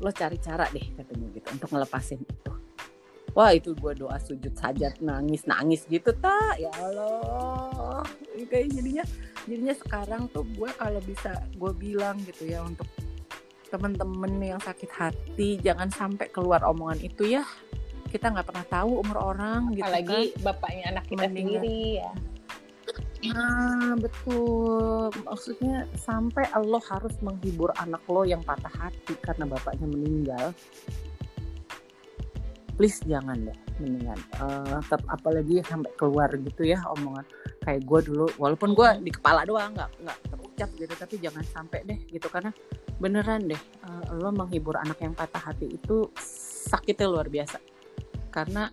Lo 0.01 0.09
cari 0.09 0.41
cara 0.41 0.65
deh 0.73 0.87
katanya 0.97 1.27
gitu 1.31 1.47
untuk 1.53 1.69
ngelepasin 1.71 2.19
itu 2.25 2.53
wah 3.33 3.51
itu 3.53 3.75
gue 3.77 3.93
doa 3.97 4.17
sujud 4.17 4.53
sajat 4.57 4.99
nangis 5.01 5.45
nangis 5.45 5.85
gitu 5.89 6.09
tak 6.17 6.57
ya 6.57 6.71
Allah 6.79 8.03
kayak 8.49 8.71
jadinya 8.73 9.05
jadinya 9.45 9.75
sekarang 9.75 10.21
tuh 10.31 10.45
gue 10.55 10.69
kalau 10.79 11.01
bisa 11.03 11.35
gue 11.53 11.71
bilang 11.75 12.17
gitu 12.25 12.49
ya 12.49 12.63
untuk 12.63 12.87
temen-temen 13.69 14.33
yang 14.41 14.61
sakit 14.61 14.89
hati 14.89 15.61
jangan 15.61 15.93
sampai 15.93 16.27
keluar 16.33 16.65
omongan 16.65 16.99
itu 17.05 17.37
ya 17.37 17.45
kita 18.09 18.33
nggak 18.33 18.47
pernah 18.49 18.65
tahu 18.65 19.05
umur 19.05 19.17
orang 19.21 19.69
gitu 19.77 19.85
apalagi 19.85 20.33
kan. 20.33 20.41
bapaknya 20.41 20.83
anak 20.97 21.05
kita 21.05 21.25
Mendingan. 21.29 21.61
sendiri 21.61 21.81
ya 22.01 22.11
Nah, 23.19 23.99
betul. 23.99 25.11
Maksudnya 25.27 25.85
sampai 25.99 26.47
Allah 26.55 26.79
harus 26.87 27.11
menghibur 27.19 27.75
anak 27.75 27.99
lo 28.07 28.23
yang 28.23 28.39
patah 28.39 28.71
hati 28.71 29.13
karena 29.19 29.43
bapaknya 29.43 29.87
meninggal. 29.91 30.55
Please 32.79 33.03
jangan 33.03 33.35
deh, 33.43 33.57
mendingan. 33.83 34.15
Uh, 34.39 34.79
tetap 34.79 35.03
apalagi 35.11 35.59
sampai 35.67 35.91
keluar 35.99 36.31
gitu 36.31 36.63
ya 36.63 36.79
omongan 36.95 37.27
kayak 37.67 37.83
gue 37.83 37.99
dulu. 38.07 38.31
Walaupun 38.39 38.71
gue 38.71 39.03
di 39.03 39.11
kepala 39.11 39.43
doang 39.43 39.75
nggak 39.75 39.91
nggak 39.99 40.17
terucap 40.31 40.69
gitu, 40.79 40.93
tapi 40.95 41.15
jangan 41.19 41.43
sampai 41.43 41.83
deh 41.83 41.99
gitu 42.07 42.31
karena 42.31 42.55
beneran 42.99 43.47
deh 43.47 43.61
uh, 43.87 44.15
lo 44.15 44.29
menghibur 44.31 44.75
anak 44.75 44.99
yang 44.99 45.15
patah 45.15 45.39
hati 45.39 45.75
itu 45.75 46.11
sakitnya 46.67 47.07
luar 47.07 47.31
biasa 47.31 47.57
karena 48.29 48.67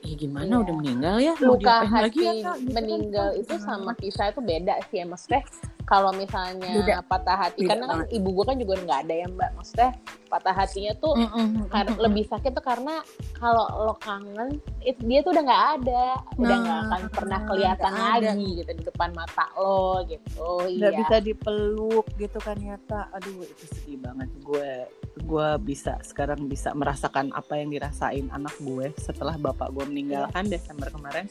ya 0.00 0.14
gimana 0.14 0.46
iya. 0.46 0.62
udah 0.62 0.74
meninggal 0.78 1.16
ya 1.18 1.34
luka 1.42 1.76
hati 1.82 2.02
lagi 2.06 2.22
ya? 2.22 2.32
Gitu 2.32 2.46
kan, 2.46 2.58
meninggal 2.70 3.28
kan, 3.34 3.40
itu 3.42 3.54
sama 3.58 3.92
pisah 3.98 4.30
itu 4.30 4.40
beda 4.40 4.74
sih 4.88 5.02
ya 5.02 5.06
maksudnya 5.10 5.42
kalau 5.84 6.10
misalnya 6.16 6.80
Beda. 6.80 7.04
patah 7.04 7.36
hati 7.36 7.64
Beda 7.64 7.76
karena 7.76 7.84
kan 7.92 7.98
ibu 8.08 8.28
gue 8.32 8.44
kan 8.48 8.56
juga 8.56 8.74
nggak 8.80 9.00
ada 9.04 9.14
ya 9.14 9.26
mbak. 9.28 9.50
Maksudnya 9.60 9.90
patah 10.32 10.54
hatinya 10.56 10.92
tuh 10.98 11.12
mm 11.14 11.28
-mm, 11.30 11.96
lebih 12.00 12.24
sakit 12.26 12.50
tuh 12.56 12.64
karena 12.64 13.04
kalau 13.36 13.68
lo 13.84 13.94
kangen 14.00 14.58
it, 14.80 14.96
dia 15.04 15.20
tuh 15.20 15.36
udah 15.36 15.44
nggak 15.44 15.64
ada. 15.80 16.06
Udah 16.40 16.56
nggak 16.56 16.78
nah, 16.80 16.86
akan 16.88 17.02
pernah 17.12 17.40
kelihatan 17.44 17.92
lagi 17.92 18.48
gitu 18.64 18.70
di 18.72 18.82
depan 18.88 19.10
mata 19.12 19.46
lo 19.60 20.00
gitu. 20.08 20.48
Nggak 20.72 20.92
iya. 20.96 21.00
bisa 21.04 21.16
dipeluk 21.20 22.06
gitu 22.16 22.38
kan 22.40 22.56
nyata. 22.56 23.12
Aduh 23.12 23.44
itu 23.44 23.64
sedih 23.76 24.00
banget. 24.00 24.28
Gue 24.40 24.88
gue 25.14 25.48
bisa 25.62 26.00
sekarang 26.00 26.48
bisa 26.48 26.72
merasakan 26.72 27.30
apa 27.36 27.60
yang 27.60 27.70
dirasain 27.70 28.26
anak 28.32 28.56
gue 28.58 28.90
setelah 28.98 29.36
bapak 29.36 29.70
gue 29.70 29.84
meninggalkan 29.84 30.48
yeah. 30.48 30.52
Desember 30.56 30.88
kemarin. 30.88 31.28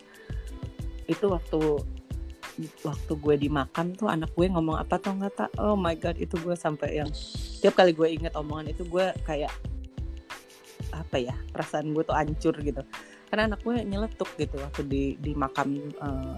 Itu 1.10 1.34
waktu 1.34 1.84
waktu 2.86 3.14
gue 3.18 3.36
dimakan 3.50 3.98
tuh 3.98 4.10
anak 4.10 4.30
gue 4.38 4.46
ngomong 4.46 4.78
apa 4.78 5.02
tuh 5.02 5.18
nggak 5.18 5.34
tak 5.34 5.50
oh 5.58 5.74
my 5.74 5.98
god 5.98 6.14
itu 6.22 6.38
gue 6.38 6.54
sampai 6.54 7.02
yang 7.02 7.10
tiap 7.62 7.74
kali 7.74 7.96
gue 7.96 8.06
inget 8.06 8.34
omongan 8.38 8.70
itu 8.70 8.86
gue 8.86 9.10
kayak 9.26 9.50
apa 10.94 11.18
ya 11.18 11.36
perasaan 11.50 11.92
gue 11.92 12.04
tuh 12.06 12.14
hancur 12.14 12.54
gitu. 12.62 12.82
Karena 13.34 13.50
anak 13.50 13.66
gue 13.66 13.82
nyeletuk 13.82 14.30
gitu 14.38 14.62
waktu 14.62 14.82
di 14.86 15.04
di 15.18 15.34
makam 15.34 15.82
uh, 15.98 16.38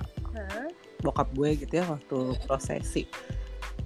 bokap 1.04 1.28
gue 1.36 1.60
gitu 1.60 1.84
ya 1.84 1.86
waktu 1.92 2.40
prosesi. 2.48 3.04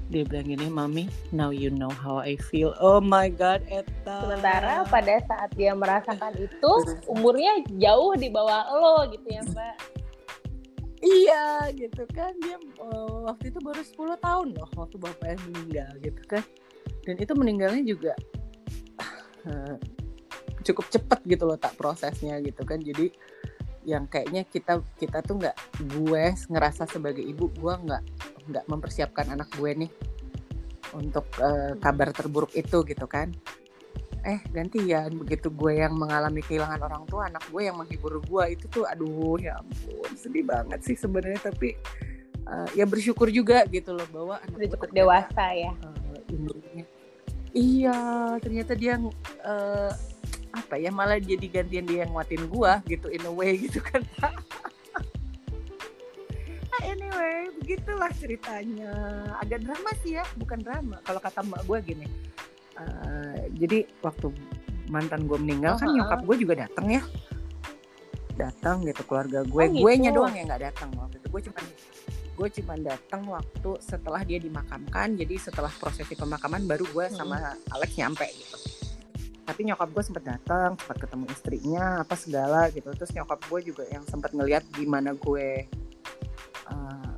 Dia 0.10 0.26
bilang 0.26 0.50
gini 0.50 0.68
mami 0.70 1.06
now 1.34 1.54
you 1.54 1.74
know 1.74 1.90
how 1.90 2.22
I 2.22 2.38
feel. 2.38 2.78
Oh 2.78 3.02
my 3.02 3.30
god 3.34 3.66
Eta. 3.70 4.26
Sementara 4.26 4.86
pada 4.86 5.22
saat 5.26 5.50
dia 5.58 5.74
merasakan 5.74 6.38
itu 6.38 6.72
umurnya 7.14 7.66
jauh 7.78 8.14
di 8.14 8.30
bawah 8.30 8.66
lo 8.78 9.10
gitu 9.10 9.26
ya 9.26 9.42
mbak 9.46 9.99
iya 11.00 11.70
gitu 11.74 12.04
kan. 12.12 12.36
Dia 12.44 12.58
uh, 12.80 13.28
waktu 13.28 13.52
itu 13.52 13.60
baru 13.64 13.82
10 13.82 14.26
tahun 14.26 14.48
loh 14.56 14.70
waktu 14.76 14.96
bapaknya 15.00 15.38
meninggal 15.50 15.92
gitu 16.04 16.22
kan. 16.28 16.44
Dan 17.08 17.16
itu 17.18 17.34
meninggalnya 17.36 17.84
juga 17.84 18.14
uh, 19.48 19.76
cukup 20.64 20.86
cepet 20.92 21.20
gitu 21.26 21.44
loh 21.48 21.58
tak 21.58 21.76
prosesnya 21.80 22.38
gitu 22.44 22.62
kan. 22.68 22.80
Jadi 22.80 23.12
yang 23.88 24.06
kayaknya 24.06 24.44
kita 24.46 24.84
kita 25.00 25.24
tuh 25.24 25.40
nggak 25.40 25.58
gue 25.88 26.24
ngerasa 26.52 26.86
sebagai 26.86 27.24
ibu 27.24 27.48
gue 27.50 27.74
nggak 27.74 28.04
nggak 28.52 28.66
mempersiapkan 28.68 29.34
anak 29.34 29.50
gue 29.56 29.88
nih 29.88 29.92
untuk 30.94 31.26
uh, 31.40 31.78
kabar 31.78 32.12
terburuk 32.12 32.52
itu 32.58 32.82
gitu 32.86 33.06
kan 33.06 33.32
eh 34.28 34.40
gantian 34.52 35.16
begitu 35.16 35.48
gue 35.48 35.80
yang 35.80 35.96
mengalami 35.96 36.44
kehilangan 36.44 36.82
orang 36.84 37.04
tua 37.08 37.32
anak 37.32 37.44
gue 37.48 37.62
yang 37.64 37.80
menghibur 37.80 38.20
gue 38.20 38.44
itu 38.52 38.66
tuh 38.68 38.84
aduh 38.84 39.40
ya 39.40 39.56
ampun 39.60 40.12
sedih 40.16 40.44
banget 40.44 40.80
sih 40.84 40.96
sebenarnya 41.00 41.40
tapi 41.40 41.80
uh, 42.44 42.68
ya 42.76 42.84
bersyukur 42.84 43.32
juga 43.32 43.64
gitu 43.72 43.96
loh 43.96 44.08
bahwa 44.12 44.36
anak 44.44 44.56
gue 44.60 44.70
cukup 44.76 44.92
dewasa 44.92 45.46
ya. 45.56 45.72
uh, 45.72 46.20
iya 47.56 48.00
ternyata 48.44 48.76
dia 48.76 49.00
uh, 49.48 49.92
apa 50.52 50.76
ya 50.76 50.92
malah 50.92 51.22
jadi 51.22 51.46
gantian 51.48 51.86
dia 51.88 52.04
yang 52.04 52.12
nguatin 52.12 52.44
gue 52.44 52.72
gitu 52.92 53.08
in 53.08 53.24
a 53.24 53.32
way 53.32 53.56
gitu 53.66 53.80
kan. 53.80 54.04
Anyway 56.80 57.52
begitulah 57.60 58.08
ceritanya. 58.16 58.96
Agak 59.44 59.68
drama 59.68 59.92
sih 60.00 60.16
ya 60.16 60.24
bukan 60.40 60.64
drama. 60.64 61.04
Kalau 61.04 61.20
kata 61.20 61.44
mbak 61.44 61.68
gue 61.68 61.80
gini 61.92 62.08
uh, 62.80 63.40
jadi 63.56 63.86
waktu 64.02 64.32
mantan 64.90 65.30
gue 65.30 65.38
meninggal 65.38 65.78
uh-huh. 65.78 65.86
kan 65.86 65.90
nyokap 65.94 66.20
gue 66.26 66.36
juga 66.42 66.54
datang 66.66 66.88
ya 66.90 67.02
datang 68.40 68.82
gitu 68.88 69.04
keluarga 69.04 69.44
gue 69.44 69.64
oh, 69.64 69.68
gitu. 69.68 69.84
gue 69.84 69.94
nya 70.00 70.12
doang 70.16 70.34
yang 70.34 70.48
nggak 70.48 70.72
datang 70.72 70.90
waktu 70.96 71.20
itu 71.20 71.28
gue 71.28 71.42
cuma 71.52 71.60
gue 72.40 72.50
cuma 72.64 72.74
datang 72.80 73.22
waktu 73.28 73.72
setelah 73.84 74.22
dia 74.24 74.40
dimakamkan 74.40 75.20
jadi 75.20 75.36
setelah 75.36 75.70
prosesi 75.76 76.16
pemakaman 76.16 76.64
baru 76.64 76.88
gue 76.88 77.06
hmm. 77.12 77.16
sama 77.20 77.36
Alex 77.76 78.00
nyampe 78.00 78.24
gitu 78.32 78.58
tapi 79.44 79.66
nyokap 79.66 79.90
gue 79.92 80.04
sempat 80.06 80.24
datang 80.24 80.78
sempat 80.80 80.98
ketemu 81.04 81.26
istrinya 81.34 81.86
apa 82.00 82.16
segala 82.16 82.72
gitu 82.72 82.88
terus 82.96 83.12
nyokap 83.12 83.44
gue 83.44 83.60
juga 83.74 83.84
yang 83.92 84.08
sempat 84.08 84.32
ngeliat 84.32 84.64
gimana 84.72 85.12
gue 85.18 85.68
uh, 86.72 87.09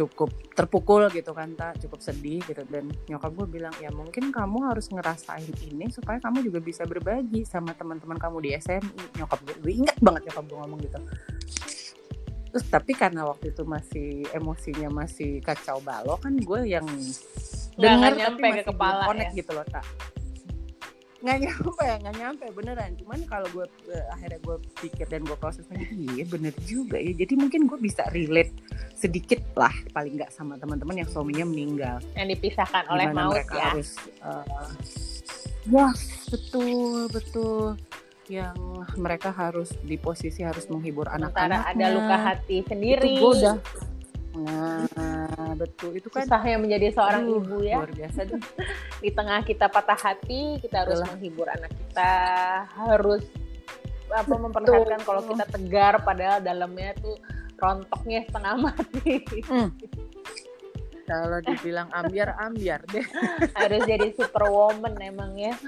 cukup 0.00 0.32
terpukul 0.56 1.12
gitu 1.12 1.36
kan 1.36 1.52
tak 1.52 1.76
cukup 1.84 2.00
sedih 2.00 2.40
gitu. 2.48 2.64
Dan 2.64 2.88
nyokap 3.04 3.36
gue 3.36 3.60
bilang 3.60 3.74
ya 3.76 3.92
mungkin 3.92 4.32
kamu 4.32 4.72
harus 4.72 4.88
ngerasain 4.88 5.52
ini 5.68 5.92
supaya 5.92 6.16
kamu 6.16 6.48
juga 6.48 6.64
bisa 6.64 6.88
berbagi 6.88 7.44
sama 7.44 7.76
teman-teman 7.76 8.16
kamu 8.16 8.36
di 8.40 8.50
SMI 8.56 9.20
nyokap 9.20 9.38
gue 9.44 9.54
gue 9.60 9.72
ingat 9.84 9.96
banget 10.00 10.32
nyokap 10.32 10.44
gue 10.48 10.58
ngomong 10.64 10.80
gitu. 10.80 10.98
Terus 12.50 12.66
tapi 12.66 12.92
karena 12.96 13.28
waktu 13.28 13.52
itu 13.52 13.62
masih 13.62 14.26
emosinya 14.34 14.88
masih 15.04 15.38
kacau 15.44 15.78
balau 15.84 16.16
kan 16.18 16.34
gue 16.34 16.60
yang 16.66 16.86
dengar 17.76 18.12
tapi 18.16 18.40
masih 18.42 18.64
ke 18.64 18.72
kepala 18.74 19.04
connect 19.06 19.32
ya? 19.32 19.38
gitu 19.44 19.50
loh 19.54 19.66
tak 19.68 19.84
nggak 21.20 21.38
nyampe 21.44 21.84
nggak 21.84 22.16
nyampe 22.16 22.44
beneran. 22.56 22.90
Cuman 22.96 23.20
kalau 23.28 23.46
gue 23.52 23.66
akhirnya 24.12 24.40
gue 24.40 24.56
pikir 24.80 25.06
dan 25.08 25.22
gue 25.28 25.36
proses 25.36 25.68
lagi 25.68 25.84
iya 25.92 26.24
bener 26.24 26.54
juga 26.64 26.96
ya. 26.96 27.12
Jadi 27.12 27.34
mungkin 27.36 27.68
gue 27.68 27.76
bisa 27.76 28.08
relate 28.12 28.52
sedikit 28.96 29.40
lah 29.56 29.72
paling 29.92 30.16
nggak 30.16 30.32
sama 30.32 30.56
teman-teman 30.56 31.04
yang 31.04 31.08
suaminya 31.08 31.44
meninggal. 31.44 31.96
Yang 32.16 32.40
dipisahkan 32.40 32.88
oleh 32.88 33.12
maut 33.12 33.36
mereka 33.36 33.54
ya. 33.56 33.64
harus 33.72 33.90
uh, 34.24 34.68
ya 35.68 35.88
betul 36.32 37.08
betul. 37.12 37.76
Yang 38.30 38.56
mereka 38.94 39.34
harus 39.34 39.74
di 39.82 39.98
posisi 39.98 40.46
harus 40.46 40.70
menghibur 40.70 41.10
anak-anaknya 41.10 41.66
ada 41.66 41.86
luka 41.90 42.16
hati 42.16 42.62
sendiri. 42.64 43.18
itu 43.18 43.26
gue 43.26 43.32
udah 43.42 43.56
Nah, 44.30 45.58
betul 45.58 45.98
itu 45.98 46.06
kan 46.06 46.22
yang 46.46 46.62
menjadi 46.62 46.94
seorang 46.94 47.26
uh, 47.26 47.36
ibu 47.42 47.56
ya. 47.66 47.82
Luar 47.82 47.90
biasa. 47.90 48.18
Di 49.02 49.10
tengah 49.10 49.40
kita 49.42 49.66
patah 49.66 49.98
hati, 49.98 50.62
kita 50.62 50.86
harus 50.86 51.02
Betul. 51.02 51.10
menghibur 51.16 51.46
anak 51.50 51.72
kita, 51.74 52.14
harus 52.78 53.22
apa 54.10 54.34
memperlihatkan 54.34 55.02
kalau 55.06 55.22
kita 55.22 55.44
tegar 55.46 56.02
padahal 56.02 56.42
dalamnya 56.42 56.94
tuh 56.98 57.14
rontoknya 57.58 58.26
setengah 58.26 58.54
mati. 58.70 59.22
Hmm. 59.46 59.70
Kalau 61.10 61.42
dibilang 61.42 61.90
ambiar 61.90 62.38
ambiar 62.38 62.86
deh. 62.86 63.02
harus 63.58 63.82
jadi 63.82 64.14
superwoman 64.14 64.94
emang 65.02 65.34
ya. 65.34 65.58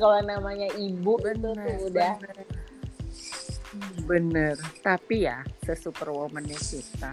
kalau 0.00 0.24
namanya 0.24 0.72
ibu 0.72 1.20
bener, 1.20 1.52
itu 1.52 1.52
tuh 1.52 1.92
udah 1.92 2.16
bener. 2.16 2.36
bener. 4.08 4.56
Tapi 4.80 5.28
ya, 5.28 5.44
sesuperwomannya 5.68 6.56
kita 6.56 7.12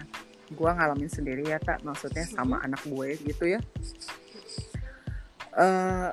gue 0.53 0.69
ngalamin 0.69 1.09
sendiri 1.09 1.43
ya 1.49 1.57
tak 1.57 1.81
maksudnya 1.81 2.23
sama 2.29 2.61
anak 2.61 2.81
gue 2.85 3.17
gitu 3.25 3.57
ya. 3.57 3.59
Uh, 5.53 6.09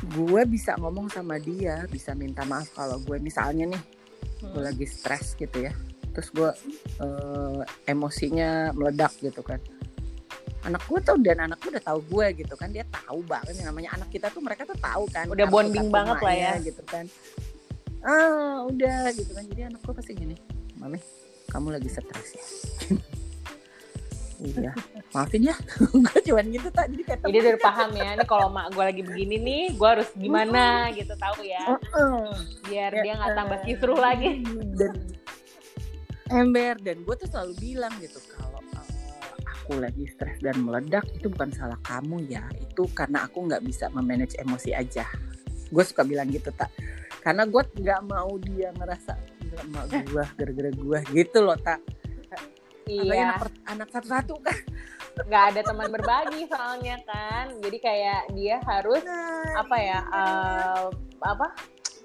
gue 0.00 0.42
bisa 0.48 0.76
ngomong 0.80 1.12
sama 1.12 1.36
dia 1.40 1.84
bisa 1.88 2.16
minta 2.16 2.44
maaf 2.48 2.72
kalau 2.72 3.00
gue 3.00 3.16
misalnya 3.20 3.76
nih 3.76 3.82
hmm. 4.44 4.52
gue 4.52 4.62
lagi 4.64 4.86
stres 4.88 5.36
gitu 5.36 5.68
ya. 5.68 5.72
Terus 6.10 6.28
gue 6.34 6.50
uh, 7.04 7.62
emosinya 7.86 8.72
meledak 8.72 9.14
gitu 9.20 9.44
kan. 9.44 9.60
Anak 10.64 10.84
gue 10.88 11.00
tuh 11.00 11.16
dan 11.20 11.44
anak 11.48 11.60
gue 11.60 11.76
udah 11.76 11.84
tahu 11.84 12.00
gue 12.04 12.44
gitu 12.44 12.54
kan. 12.56 12.72
Dia 12.72 12.88
tahu 12.88 13.22
banget 13.24 13.60
yang 13.60 13.72
namanya 13.72 14.00
anak 14.00 14.08
kita 14.08 14.32
tuh 14.32 14.42
mereka 14.42 14.64
tuh 14.64 14.76
tahu 14.80 15.04
kan 15.12 15.28
udah 15.28 15.46
bonding 15.48 15.88
banget 15.92 16.18
lah 16.20 16.34
ya. 16.34 16.52
gitu 16.60 16.82
kan. 16.88 17.04
Ah 18.00 18.64
udah 18.64 19.12
gitu 19.12 19.30
kan. 19.36 19.44
Jadi 19.48 19.62
anak 19.68 19.80
gue 19.84 19.94
pasti 19.96 20.12
gini 20.16 20.60
mami 20.80 20.96
kamu 21.52 21.76
lagi 21.76 21.92
stres 21.92 22.28
ya 22.32 22.44
iya. 24.42 24.72
Maafin 25.12 25.42
ya. 25.48 25.56
Gue 26.04 26.18
cuman 26.24 26.46
gitu 26.48 26.68
tak 26.72 26.86
jadi 26.92 27.02
kayak 27.04 27.20
jadi 27.28 27.38
udah 27.54 27.62
paham 27.62 27.90
ya 27.96 28.08
ini 28.16 28.24
kalau 28.26 28.48
mak 28.48 28.72
gue 28.72 28.84
lagi 28.84 29.02
begini 29.04 29.36
nih 29.40 29.62
gue 29.76 29.88
harus 29.88 30.08
gimana 30.16 30.88
gitu 30.96 31.12
tahu 31.16 31.44
ya. 31.44 31.76
Biar 32.66 32.90
dia 33.00 33.12
nggak 33.20 33.32
tambah 33.36 33.58
kisruh 33.68 33.98
lagi. 33.98 34.44
Dan 34.78 34.92
ember 36.30 36.78
dan 36.78 37.02
gue 37.02 37.14
tuh 37.18 37.26
selalu 37.26 37.52
bilang 37.58 37.90
gitu 37.98 38.22
kalau 38.30 38.62
uh, 38.62 38.86
aku 39.50 39.82
lagi 39.82 40.06
stres 40.06 40.38
dan 40.38 40.62
meledak 40.62 41.02
itu 41.10 41.26
bukan 41.26 41.50
salah 41.50 41.78
kamu 41.82 42.22
ya. 42.30 42.46
Itu 42.54 42.86
karena 42.94 43.26
aku 43.26 43.50
nggak 43.50 43.66
bisa 43.66 43.90
memanage 43.90 44.38
emosi 44.38 44.70
aja. 44.70 45.04
Gue 45.74 45.82
suka 45.82 46.06
bilang 46.06 46.30
gitu 46.30 46.54
tak 46.54 46.70
karena 47.20 47.44
gue 47.44 47.62
nggak 47.84 48.00
mau 48.08 48.32
dia 48.40 48.72
ngerasa 48.74 49.12
nggak 49.50 49.64
mau 49.74 49.84
gue 49.86 50.24
gara-gara 50.40 50.70
gue 50.72 50.98
gitu 51.12 51.38
loh 51.44 51.58
tak 51.60 51.78
iya. 52.90 53.38
anak, 53.38 53.52
anak 53.68 53.88
satu-satu 53.94 54.34
kan. 54.42 54.58
Nggak 55.26 55.44
ada 55.54 55.60
teman 55.66 55.88
berbagi 55.92 56.42
soalnya 56.50 56.96
kan. 57.06 57.54
Jadi 57.60 57.78
kayak 57.78 58.20
dia 58.34 58.56
harus 58.64 59.02
nah, 59.04 59.62
apa 59.62 59.76
ya 59.78 59.98
uh, 60.10 60.84
apa 61.20 61.46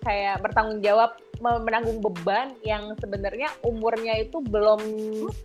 kayak 0.06 0.38
bertanggung 0.46 0.86
jawab 0.86 1.18
menanggung 1.42 2.00
beban 2.00 2.56
yang 2.64 2.96
sebenarnya 3.02 3.52
umurnya 3.66 4.22
itu 4.22 4.40
belum 4.40 4.82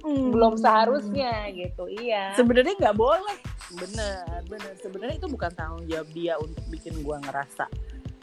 hmm. 0.05 0.29
belum 0.31 0.55
seharusnya 0.61 1.49
gitu. 1.57 1.89
Iya. 1.89 2.37
Sebenarnya 2.37 2.77
nggak 2.79 2.99
boleh. 2.99 3.37
Bener 3.71 4.43
bener 4.51 4.73
sebenarnya 4.83 5.17
itu 5.23 5.29
bukan 5.31 5.51
tanggung 5.55 5.85
jawab 5.87 6.09
dia 6.11 6.35
untuk 6.43 6.63
bikin 6.69 7.07
gua 7.07 7.23
ngerasa 7.23 7.71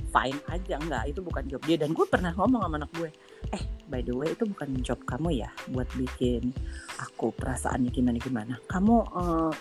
fine 0.10 0.40
aja 0.48 0.76
enggak 0.80 1.04
itu 1.12 1.20
bukan 1.22 1.44
job 1.48 1.62
dia. 1.68 1.78
Dan 1.80 1.92
gue 1.94 2.06
pernah 2.08 2.32
ngomong 2.34 2.62
sama 2.64 2.76
anak 2.80 2.92
gue 2.96 3.10
eh 3.54 3.64
by 3.88 4.02
the 4.04 4.14
way 4.16 4.34
itu 4.34 4.44
bukan 4.44 4.70
job 4.84 5.00
kamu 5.08 5.46
ya 5.46 5.50
buat 5.72 5.88
bikin 5.96 6.52
aku 7.00 7.32
perasaannya 7.36 7.92
gimana 7.92 8.18
gimana? 8.20 8.54
Kamu 8.68 8.96
uh, 9.14 9.54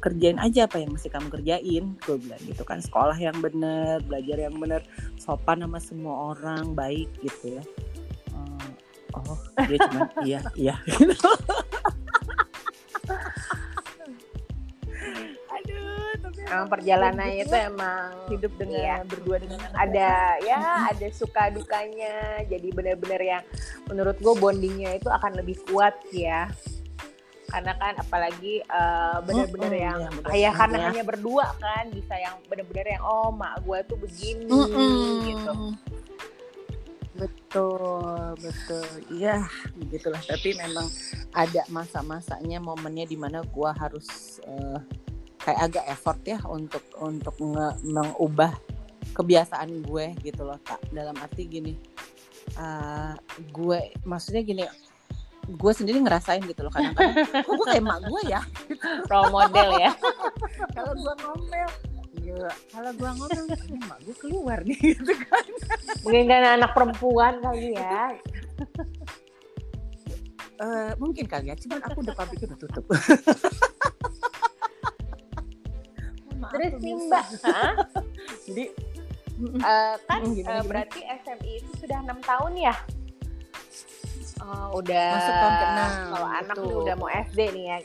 kerjain 0.00 0.36
aja 0.40 0.68
apa 0.68 0.82
yang 0.82 0.92
mesti 0.92 1.08
kamu 1.08 1.28
kerjain. 1.32 1.84
Gue 2.02 2.16
bilang 2.20 2.42
gitu 2.44 2.62
kan 2.66 2.82
sekolah 2.82 3.16
yang 3.16 3.36
bener 3.40 4.02
belajar 4.04 4.36
yang 4.50 4.56
bener 4.58 4.82
sopan 5.16 5.64
sama 5.64 5.78
semua 5.80 6.36
orang 6.36 6.74
baik 6.74 7.08
gitu 7.22 7.58
ya. 7.60 7.64
Uh, 8.34 8.70
oh 9.14 9.38
dia 9.70 9.78
cuma 9.88 10.10
iya 10.26 10.40
iya 10.58 10.74
emang 16.54 16.70
perjalanan 16.70 17.28
itu 17.34 17.54
emang 17.54 18.14
hidup 18.30 18.52
dengan 18.54 19.02
iya. 19.02 19.06
berdua 19.06 19.36
dengan 19.42 19.70
ada 19.74 20.38
ya 20.40 20.88
ada 20.88 21.06
suka 21.10 21.50
dukanya. 21.50 22.46
Jadi 22.46 22.68
benar-benar 22.70 23.20
yang 23.20 23.44
menurut 23.90 24.16
gue 24.22 24.34
bondingnya 24.38 24.96
itu 24.96 25.10
akan 25.10 25.42
lebih 25.42 25.58
kuat 25.66 25.98
ya. 26.14 26.48
Karena 27.50 27.76
kan 27.78 27.94
apalagi 28.00 28.64
uh, 28.66 29.22
benar-benar 29.22 29.70
oh, 29.70 29.78
yang 29.78 30.00
ya, 30.00 30.32
ayah 30.34 30.52
karena 30.56 30.76
ya. 30.78 30.84
hanya 30.90 31.04
berdua 31.06 31.46
kan 31.60 31.86
bisa 31.92 32.14
yang 32.18 32.34
benar-benar 32.50 32.86
yang 32.98 33.04
oh 33.04 33.30
mak 33.30 33.62
gue 33.62 33.78
tuh 33.86 33.98
begini 34.00 34.48
mm 34.48 34.66
-mm. 34.70 35.10
gitu. 35.28 35.52
Betul 37.14 38.34
betul. 38.42 38.88
Iya 39.14 39.46
begitulah. 39.78 40.18
Tapi 40.24 40.58
memang 40.58 40.90
ada 41.30 41.62
masa-masanya 41.70 42.58
momennya 42.58 43.06
di 43.06 43.14
mana 43.14 43.46
gue 43.46 43.70
harus 43.78 44.40
uh, 44.50 44.82
kayak 45.44 45.60
agak 45.60 45.84
effort 45.92 46.20
ya 46.24 46.40
untuk 46.48 46.80
untuk 46.96 47.36
nge, 47.36 47.84
mengubah 47.84 48.56
kebiasaan 49.12 49.84
gue 49.84 50.16
gitu 50.24 50.42
loh 50.48 50.56
kak. 50.64 50.80
Dalam 50.88 51.14
arti 51.20 51.44
gini 51.44 51.76
uh, 52.56 53.12
gue 53.52 53.92
maksudnya 54.08 54.40
gini 54.40 54.64
gue 55.44 55.72
sendiri 55.76 56.00
ngerasain 56.00 56.40
gitu 56.48 56.64
loh 56.64 56.72
kadang-kadang. 56.72 57.20
Kok 57.44 57.52
gue 57.52 57.66
kayak 57.68 57.84
emak 57.84 57.98
gue 58.08 58.22
ya? 58.32 58.40
Role 59.12 59.28
model 59.28 59.68
ya? 59.76 59.92
Kalau 60.76 60.92
gue 60.96 61.14
ngomel 61.20 61.70
kalau 62.72 62.90
gue 62.98 63.10
ngomel 63.20 63.44
emak 63.52 63.98
gue 64.00 64.16
keluar 64.16 64.58
nih 64.64 64.80
gitu 64.96 65.12
kan. 65.28 65.46
Mungkin 66.02 66.24
kan 66.26 66.42
anak 66.58 66.70
perempuan 66.72 67.38
kali 67.38 67.76
ya. 67.76 68.16
Uh, 70.58 70.90
mungkin 70.96 71.28
kali 71.28 71.52
ya 71.52 71.56
cuman 71.58 71.82
aku 71.84 72.00
udah 72.00 72.14
pabriknya 72.16 72.54
udah 72.54 72.60
tutup 72.64 72.86
terus 76.52 76.72
nih 76.80 76.94
mbak. 77.08 77.26
Jadi 78.46 78.64
uh, 79.60 79.94
kan 80.06 80.20
gimana, 80.30 80.60
uh, 80.60 80.64
berarti 80.66 81.00
SMI 81.04 81.52
itu 81.62 81.70
sudah 81.82 81.98
enam 82.02 82.18
tahun 82.22 82.52
ya? 82.58 82.74
Oh, 84.44 84.82
udah 84.82 85.08
masuk 85.16 85.34
tahun 85.40 85.54
ke 85.56 85.66
Kalau 86.12 86.28
anak 86.28 86.56
tuh 86.58 86.72
udah 86.84 86.94
mau 87.00 87.08
SD 87.08 87.40
nih 87.54 87.64
ya. 87.70 87.78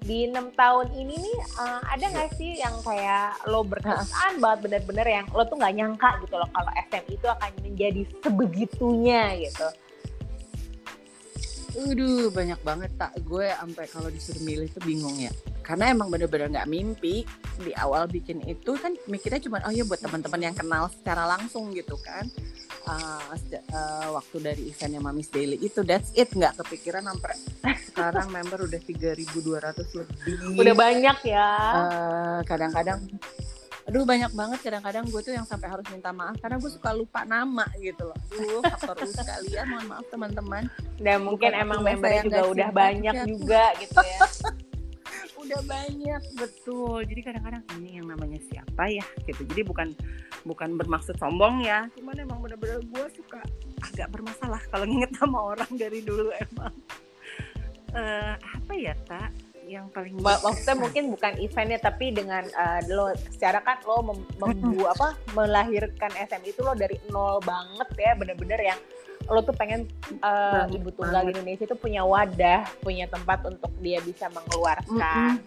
Di 0.00 0.18
enam 0.32 0.48
tahun 0.56 0.88
ini 0.96 1.14
nih 1.20 1.38
uh, 1.60 1.80
ada 1.84 2.04
nggak 2.08 2.30
sih 2.40 2.56
yang 2.56 2.72
kayak 2.80 3.36
lo 3.44 3.60
berkesan 3.60 4.40
banget 4.40 4.58
bener-bener 4.64 5.06
yang 5.06 5.26
lo 5.36 5.44
tuh 5.44 5.60
nggak 5.60 5.76
nyangka 5.76 6.10
gitu 6.24 6.40
loh 6.40 6.48
kalau 6.56 6.72
SMI 6.88 7.12
itu 7.20 7.26
akan 7.28 7.50
menjadi 7.60 8.02
sebegitunya 8.24 9.22
gitu. 9.44 9.68
Udah 11.76 12.30
banyak 12.34 12.60
banget 12.66 12.90
tak 12.98 13.14
gue 13.22 13.46
sampai 13.50 13.86
kalau 13.90 14.08
disuruh 14.10 14.42
milih 14.42 14.68
tuh 14.72 14.82
bingung 14.82 15.14
ya. 15.18 15.30
Karena 15.62 15.94
emang 15.94 16.10
bener-bener 16.10 16.50
nggak 16.50 16.70
mimpi. 16.70 17.22
Di 17.60 17.72
awal 17.76 18.08
bikin 18.08 18.42
itu 18.48 18.74
kan 18.80 18.96
mikirnya 19.06 19.40
cuma 19.44 19.60
oh 19.62 19.72
ya 19.72 19.84
buat 19.84 20.00
teman-teman 20.00 20.50
yang 20.50 20.56
kenal 20.56 20.90
secara 20.90 21.28
langsung 21.28 21.70
gitu 21.76 21.94
kan. 22.00 22.26
Uh, 22.88 23.36
uh, 23.76 24.08
waktu 24.16 24.36
dari 24.40 24.62
eventnya 24.72 25.04
Mamis 25.04 25.28
Daily 25.30 25.60
itu 25.60 25.84
that's 25.84 26.10
it. 26.16 26.32
Nggak 26.32 26.58
kepikiran 26.64 27.06
sampai 27.06 27.36
sekarang 27.92 28.26
member 28.32 28.66
udah 28.66 28.80
3.200 28.80 30.00
lebih. 30.00 30.58
Udah 30.58 30.74
banyak 30.74 31.18
ya. 31.28 31.50
Kadang 32.48 32.72
kadang-kadang 32.72 32.98
aduh 33.90 34.06
banyak 34.06 34.30
banget 34.38 34.58
kadang-kadang 34.62 35.02
gue 35.10 35.18
tuh 35.18 35.34
yang 35.34 35.42
sampai 35.42 35.66
harus 35.66 35.82
minta 35.90 36.14
maaf 36.14 36.38
karena 36.38 36.62
gue 36.62 36.70
suka 36.70 36.94
lupa 36.94 37.26
nama 37.26 37.66
gitu 37.82 38.06
loh. 38.06 38.14
Aduh 38.38 38.62
faktor 38.62 39.02
U 39.02 39.10
sekalian 39.10 39.66
mohon 39.66 39.86
maaf 39.90 40.06
teman-teman. 40.14 40.70
Dan 40.94 41.26
mungkin 41.26 41.50
Bukan 41.50 41.62
emang 41.66 41.82
membernya 41.82 42.22
juga 42.22 42.42
udah 42.54 42.68
banyak 42.70 43.14
juga 43.26 43.74
gitu 43.82 43.98
ya. 43.98 44.20
Udah 45.40 45.66
banyak 45.66 46.22
betul. 46.38 47.02
Jadi 47.02 47.20
kadang-kadang 47.26 47.64
ini 47.82 47.98
yang 47.98 48.06
namanya 48.06 48.38
siapa 48.46 48.86
ya? 48.86 49.02
gitu. 49.26 49.42
Jadi 49.42 49.66
bukan 49.66 49.90
bukan 50.46 50.78
bermaksud 50.78 51.18
sombong 51.18 51.66
ya. 51.66 51.90
Cuman 51.98 52.14
emang 52.14 52.38
bener-bener 52.38 52.78
gue 52.86 53.04
suka 53.18 53.42
agak 53.82 54.06
bermasalah 54.14 54.62
kalau 54.70 54.86
nginget 54.86 55.10
sama 55.18 55.42
orang 55.42 55.72
dari 55.74 56.06
dulu 56.06 56.30
emang. 56.38 56.74
Uh, 57.90 58.38
apa 58.38 58.72
ya 58.78 58.94
tak 59.02 59.34
yang 59.70 59.86
paling 59.94 60.18
maksudnya 60.18 60.74
mungkin 60.74 61.14
bukan 61.14 61.38
eventnya 61.38 61.78
tapi 61.78 62.10
dengan 62.10 62.42
uh, 62.58 62.82
lo 62.90 63.14
secara 63.30 63.62
kan 63.62 63.78
lo 63.86 64.02
mem, 64.02 64.18
apa 64.82 65.14
melahirkan 65.30 66.10
SM 66.10 66.42
itu 66.42 66.66
lo 66.66 66.74
dari 66.74 66.98
nol 67.14 67.38
banget 67.46 67.88
ya 67.94 68.12
bener-bener 68.18 68.58
yang 68.58 68.80
lo 69.30 69.46
tuh 69.46 69.54
pengen 69.54 69.86
uh, 70.26 70.66
ibu 70.74 70.90
tunggal 70.90 71.22
banget. 71.22 71.38
Indonesia 71.38 71.64
itu 71.70 71.76
punya 71.78 72.02
wadah, 72.02 72.66
punya 72.82 73.06
tempat 73.06 73.46
untuk 73.46 73.70
dia 73.78 74.02
bisa 74.02 74.26
mengeluarkan 74.32 75.38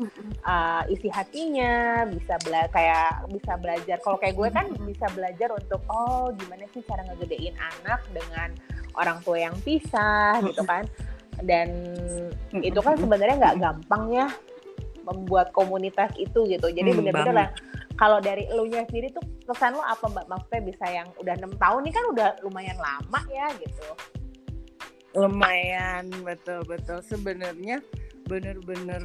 uh, 0.45 0.88
isi 0.88 1.11
hatinya, 1.11 2.07
bisa 2.07 2.39
bela 2.47 2.69
kayak 2.71 3.28
bisa 3.28 3.59
belajar. 3.59 3.97
Kalau 3.99 4.15
kayak 4.21 4.39
gue 4.39 4.49
kan 4.55 4.65
bisa 4.88 5.09
belajar 5.11 5.51
untuk 5.51 5.84
oh 5.91 6.32
gimana 6.32 6.63
sih 6.71 6.80
cara 6.88 7.03
ngegedein 7.11 7.59
anak 7.59 7.99
dengan 8.15 8.55
orang 8.95 9.19
tua 9.26 9.51
yang 9.51 9.55
pisah 9.67 10.39
gitu 10.47 10.63
kan. 10.63 10.88
Dan 11.41 11.67
itu 12.61 12.79
kan 12.84 12.93
sebenarnya 12.99 13.36
nggak 13.41 13.57
gampang 13.57 14.03
ya 14.13 14.27
membuat 15.03 15.51
komunitas 15.51 16.13
itu 16.15 16.45
gitu. 16.47 16.67
Jadi 16.69 16.89
hmm, 16.93 16.99
bener-bener 17.01 17.36
lah 17.36 17.49
kalau 17.99 18.17
dari 18.17 18.49
elunya 18.49 18.84
sendiri 18.89 19.13
tuh 19.13 19.23
kesan 19.45 19.77
lo 19.77 19.84
apa 19.86 20.05
mbak? 20.09 20.25
Maksudnya 20.25 20.61
bisa 20.65 20.86
yang 20.89 21.07
udah 21.21 21.34
enam 21.38 21.53
tahun 21.59 21.86
ini 21.86 21.91
kan 21.93 22.05
udah 22.09 22.29
lumayan 22.41 22.77
lama 22.79 23.21
ya 23.29 23.47
gitu. 23.61 23.88
Lumayan 25.13 26.09
betul 26.25 26.65
betul. 26.65 27.05
Sebenarnya 27.05 27.84
bener-bener 28.23 29.03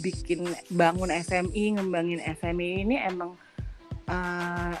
bikin 0.00 0.46
bangun 0.72 1.10
SMI 1.10 1.76
ngembangin 1.76 2.22
SMI 2.22 2.86
ini 2.86 2.96
emang 3.02 3.34
uh, 4.08 4.74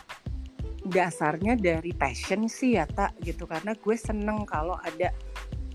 dasarnya 0.86 1.58
dari 1.58 1.92
passion 1.92 2.48
sih 2.48 2.80
ya 2.80 2.88
tak 2.88 3.12
gitu. 3.20 3.44
Karena 3.44 3.76
gue 3.76 3.96
seneng 3.98 4.48
kalau 4.48 4.80
ada 4.80 5.12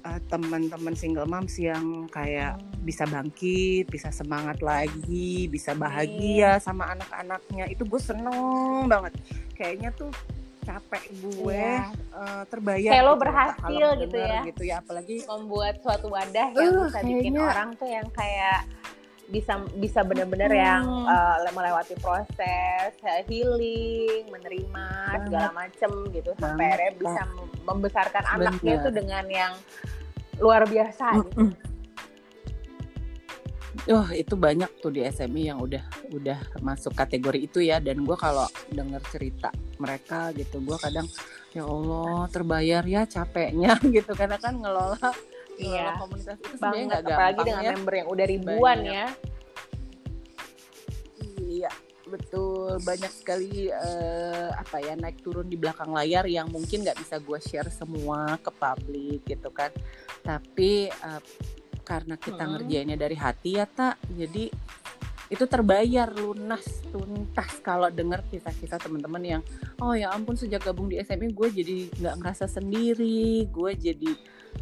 uh, 0.08 0.20
teman-teman 0.32 0.96
single 0.96 1.28
moms 1.28 1.60
yang 1.60 2.08
kayak 2.08 2.56
bisa 2.88 3.04
bangkit, 3.04 3.92
bisa 3.92 4.10
semangat 4.16 4.64
lagi, 4.64 5.52
bisa 5.52 5.76
bahagia 5.76 6.58
sama 6.64 6.96
anak-anaknya. 6.96 7.68
Itu 7.68 7.84
gue 7.84 8.00
seneng 8.00 8.88
banget. 8.88 9.14
Kayaknya 9.60 9.92
tuh 9.92 10.12
capek 10.64 11.04
gue. 11.24 11.56
Iya. 11.56 11.92
uh, 12.12 12.44
terbayar. 12.48 12.92
Kayak 12.92 13.04
lo 13.04 13.14
gitu 13.14 13.24
berhasil 13.24 13.88
gitu 14.04 14.18
ya. 14.18 14.42
Gitu 14.48 14.64
ya, 14.68 14.76
apalagi 14.80 15.18
membuat 15.28 15.76
suatu 15.84 16.08
wadah 16.12 16.48
yang 16.56 16.72
uh, 16.76 16.88
bisa 16.88 17.00
kayaknya... 17.00 17.16
bikin 17.20 17.34
orang 17.40 17.70
tuh 17.76 17.90
yang 17.90 18.08
kayak 18.16 18.62
bisa 19.28 19.60
bisa 19.76 20.08
benar-benar 20.08 20.48
hmm. 20.48 20.56
yang 20.56 20.84
uh, 21.04 21.52
melewati 21.52 22.00
proses 22.00 22.96
healing, 23.28 24.24
menerima 24.32 24.88
segala 25.28 25.52
macem 25.52 25.92
gitu 26.16 26.32
sampai 26.40 26.72
akhirnya 26.72 26.92
bisa 26.96 27.22
membesarkan 27.68 28.24
Bener. 28.24 28.36
anaknya 28.48 28.74
itu 28.80 28.90
dengan 28.96 29.26
yang 29.28 29.54
luar 30.42 30.64
biasa. 30.66 31.06
Gitu. 31.22 31.54
Oh 33.88 34.08
itu 34.12 34.34
banyak 34.36 34.68
tuh 34.84 34.92
di 34.92 35.06
SMI 35.06 35.54
yang 35.54 35.60
udah 35.64 35.80
udah 36.12 36.40
masuk 36.60 36.92
kategori 36.98 37.48
itu 37.48 37.64
ya 37.64 37.80
dan 37.80 38.04
gue 38.04 38.18
kalau 38.20 38.50
denger 38.74 39.00
cerita 39.14 39.54
mereka 39.80 40.34
gitu 40.36 40.60
gue 40.60 40.76
kadang 40.82 41.08
ya 41.56 41.64
Allah 41.64 42.28
terbayar 42.28 42.84
ya 42.84 43.08
capeknya 43.08 43.80
gitu 43.96 44.12
karena 44.18 44.36
kan 44.42 44.60
ngelola 44.60 45.00
iya. 45.56 45.96
komunitas 46.02 46.36
itu 46.36 46.58
sebenarnya 46.58 46.84
nggak 46.84 47.04
gampang 47.06 47.16
apalagi 47.16 47.40
dengan 47.48 47.64
ya. 47.64 47.72
member 47.78 47.94
yang 47.96 48.08
udah 48.12 48.26
ribuan 48.28 48.78
banyak. 48.82 48.92
ya 48.92 49.08
iya 51.48 51.72
betul 52.08 52.80
banyak 52.82 53.12
sekali 53.12 53.70
uh, 53.70 54.52
apa 54.56 54.80
ya 54.80 54.96
naik 54.96 55.22
turun 55.22 55.48
di 55.48 55.60
belakang 55.60 55.92
layar 55.92 56.24
yang 56.26 56.48
mungkin 56.48 56.88
nggak 56.88 56.98
bisa 57.00 57.20
gue 57.20 57.40
share 57.44 57.70
semua 57.70 58.40
ke 58.40 58.52
publik 58.52 59.22
gitu 59.28 59.52
kan 59.52 59.70
tapi 60.24 60.88
uh, 61.04 61.22
karena 61.88 62.20
kita 62.20 62.44
hmm. 62.44 62.52
ngerjainnya 62.56 62.98
dari 63.00 63.16
hati 63.16 63.60
ya 63.60 63.66
tak 63.68 63.96
jadi 64.12 64.52
itu 65.28 65.44
terbayar 65.44 66.08
lunas 66.16 66.64
tuntas 66.88 67.60
kalau 67.60 67.92
dengar 67.92 68.24
kisah-kisah 68.32 68.80
teman-teman 68.80 69.24
yang 69.24 69.42
oh 69.84 69.92
ya 69.92 70.16
ampun 70.16 70.40
sejak 70.40 70.64
gabung 70.64 70.88
di 70.88 71.04
SMI 71.04 71.36
gue 71.36 71.50
jadi 71.52 71.78
nggak 72.00 72.16
ngerasa 72.24 72.48
sendiri 72.48 73.44
gue 73.52 73.72
jadi 73.76 74.12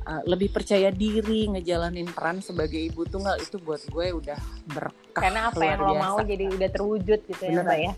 uh, 0.03 0.21
lebih 0.27 0.51
percaya 0.51 0.91
diri 0.91 1.47
ngejalanin 1.47 2.09
peran 2.11 2.43
sebagai 2.43 2.79
ibu 2.79 3.07
tunggal 3.07 3.39
itu 3.39 3.55
buat 3.61 3.81
gue 3.87 4.07
udah 4.11 4.39
berkah 4.67 5.23
karena 5.23 5.47
apa 5.47 5.63
yang 5.63 5.79
lo 5.79 5.93
mau 5.95 6.17
jadi 6.19 6.51
udah 6.51 6.69
terwujud 6.69 7.19
gitu 7.23 7.43
ya 7.47 7.63
Mbak 7.63 7.79
ya? 7.79 7.93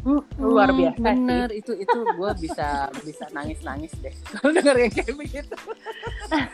Hmm, 0.00 0.24
luar 0.40 0.72
biasa 0.72 0.96
bener 0.96 1.52
sih. 1.52 1.60
itu 1.60 1.72
itu 1.76 1.98
gue 2.16 2.30
bisa 2.40 2.88
bisa 3.04 3.24
nangis 3.36 3.60
nangis 3.60 3.92
deh 4.00 4.14
kalau 4.32 4.56
denger 4.56 4.76
yang 4.80 4.92
kayak 4.96 5.12
begitu. 5.12 5.56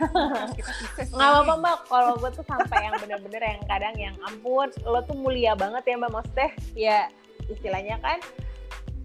Nggak 1.15 1.29
apa-apa 1.31 1.55
mbak. 1.55 1.77
Kalau 1.87 2.13
gue 2.19 2.31
tuh 2.35 2.43
sampai 2.43 2.91
yang 2.91 2.99
bener-bener 2.99 3.43
yang 3.47 3.63
kadang 3.71 3.95
yang 3.95 4.15
ampun 4.27 4.67
lo 4.83 4.99
tuh 5.07 5.15
mulia 5.15 5.55
banget 5.55 5.87
ya 5.87 5.95
mbak 5.95 6.11
maksudnya. 6.11 6.51
Ya 6.75 6.99
istilahnya 7.47 8.03
kan 8.03 8.19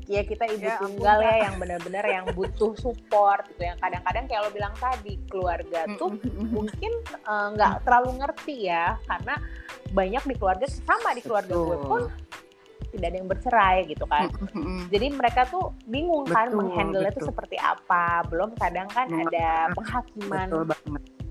ya 0.08 0.22
kita 0.26 0.46
ibu 0.50 0.68
ya, 0.68 0.78
tunggal 0.82 1.18
ya 1.22 1.36
yang 1.50 1.56
benar-benar 1.62 2.06
yang 2.08 2.26
butuh 2.34 2.74
support 2.78 3.46
gitu 3.54 3.68
yang 3.68 3.78
kadang-kadang 3.78 4.26
kayak 4.26 4.42
lo 4.46 4.50
bilang 4.50 4.74
tadi 4.78 5.20
keluarga 5.30 5.86
tuh 5.96 6.18
mungkin 6.50 6.92
eh, 7.06 7.48
nggak 7.58 7.74
uh, 7.78 7.82
terlalu 7.86 8.10
ngerti 8.22 8.72
ya 8.72 8.98
karena 9.06 9.36
banyak 9.92 10.24
di 10.26 10.36
keluarga 10.40 10.66
sama 10.68 11.14
di 11.14 11.22
keluarga 11.22 11.54
Betul. 11.54 11.68
gue 11.68 11.78
pun 11.86 12.02
tidak 12.92 13.08
ada 13.08 13.18
yang 13.24 13.30
bercerai 13.32 13.78
gitu 13.88 14.04
kan. 14.04 14.28
Jadi 14.92 15.08
mereka 15.16 15.48
tuh 15.48 15.72
bingung 15.88 16.28
kan 16.28 16.52
menghandle 16.52 17.08
itu 17.08 17.24
seperti 17.24 17.56
apa. 17.56 18.28
Belum 18.28 18.52
kadang 18.60 18.92
kan 18.92 19.08
ada 19.08 19.72
penghakiman 19.72 20.68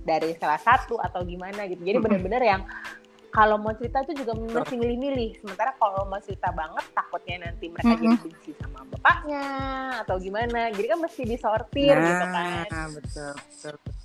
dari 0.01 0.33
salah 0.41 0.57
satu 0.57 0.97
atau 0.97 1.21
gimana 1.21 1.69
gitu. 1.69 1.85
Jadi 1.85 2.01
benar-benar 2.01 2.41
yang 2.41 2.63
kalau 3.31 3.57
mau 3.63 3.71
cerita 3.79 4.03
itu 4.03 4.27
juga 4.27 4.35
mesti 4.35 4.75
milih-milih. 4.75 5.39
Sementara 5.39 5.71
kalau 5.79 6.07
mau 6.11 6.19
cerita 6.19 6.51
banget 6.51 6.85
takutnya 6.91 7.47
nanti 7.47 7.71
mereka 7.71 7.95
jadi 7.95 8.17
benci 8.19 8.51
sama 8.59 8.83
bapaknya 8.91 9.47
atau 10.03 10.17
gimana. 10.19 10.71
Jadi 10.75 10.87
kan 10.91 10.99
mesti 10.99 11.23
disortir 11.23 11.95
nah, 11.95 12.07
gitu 12.11 12.27
kan. 12.27 12.67
Betul, 12.67 12.91
betul, 12.99 13.33
betul. 13.79 14.00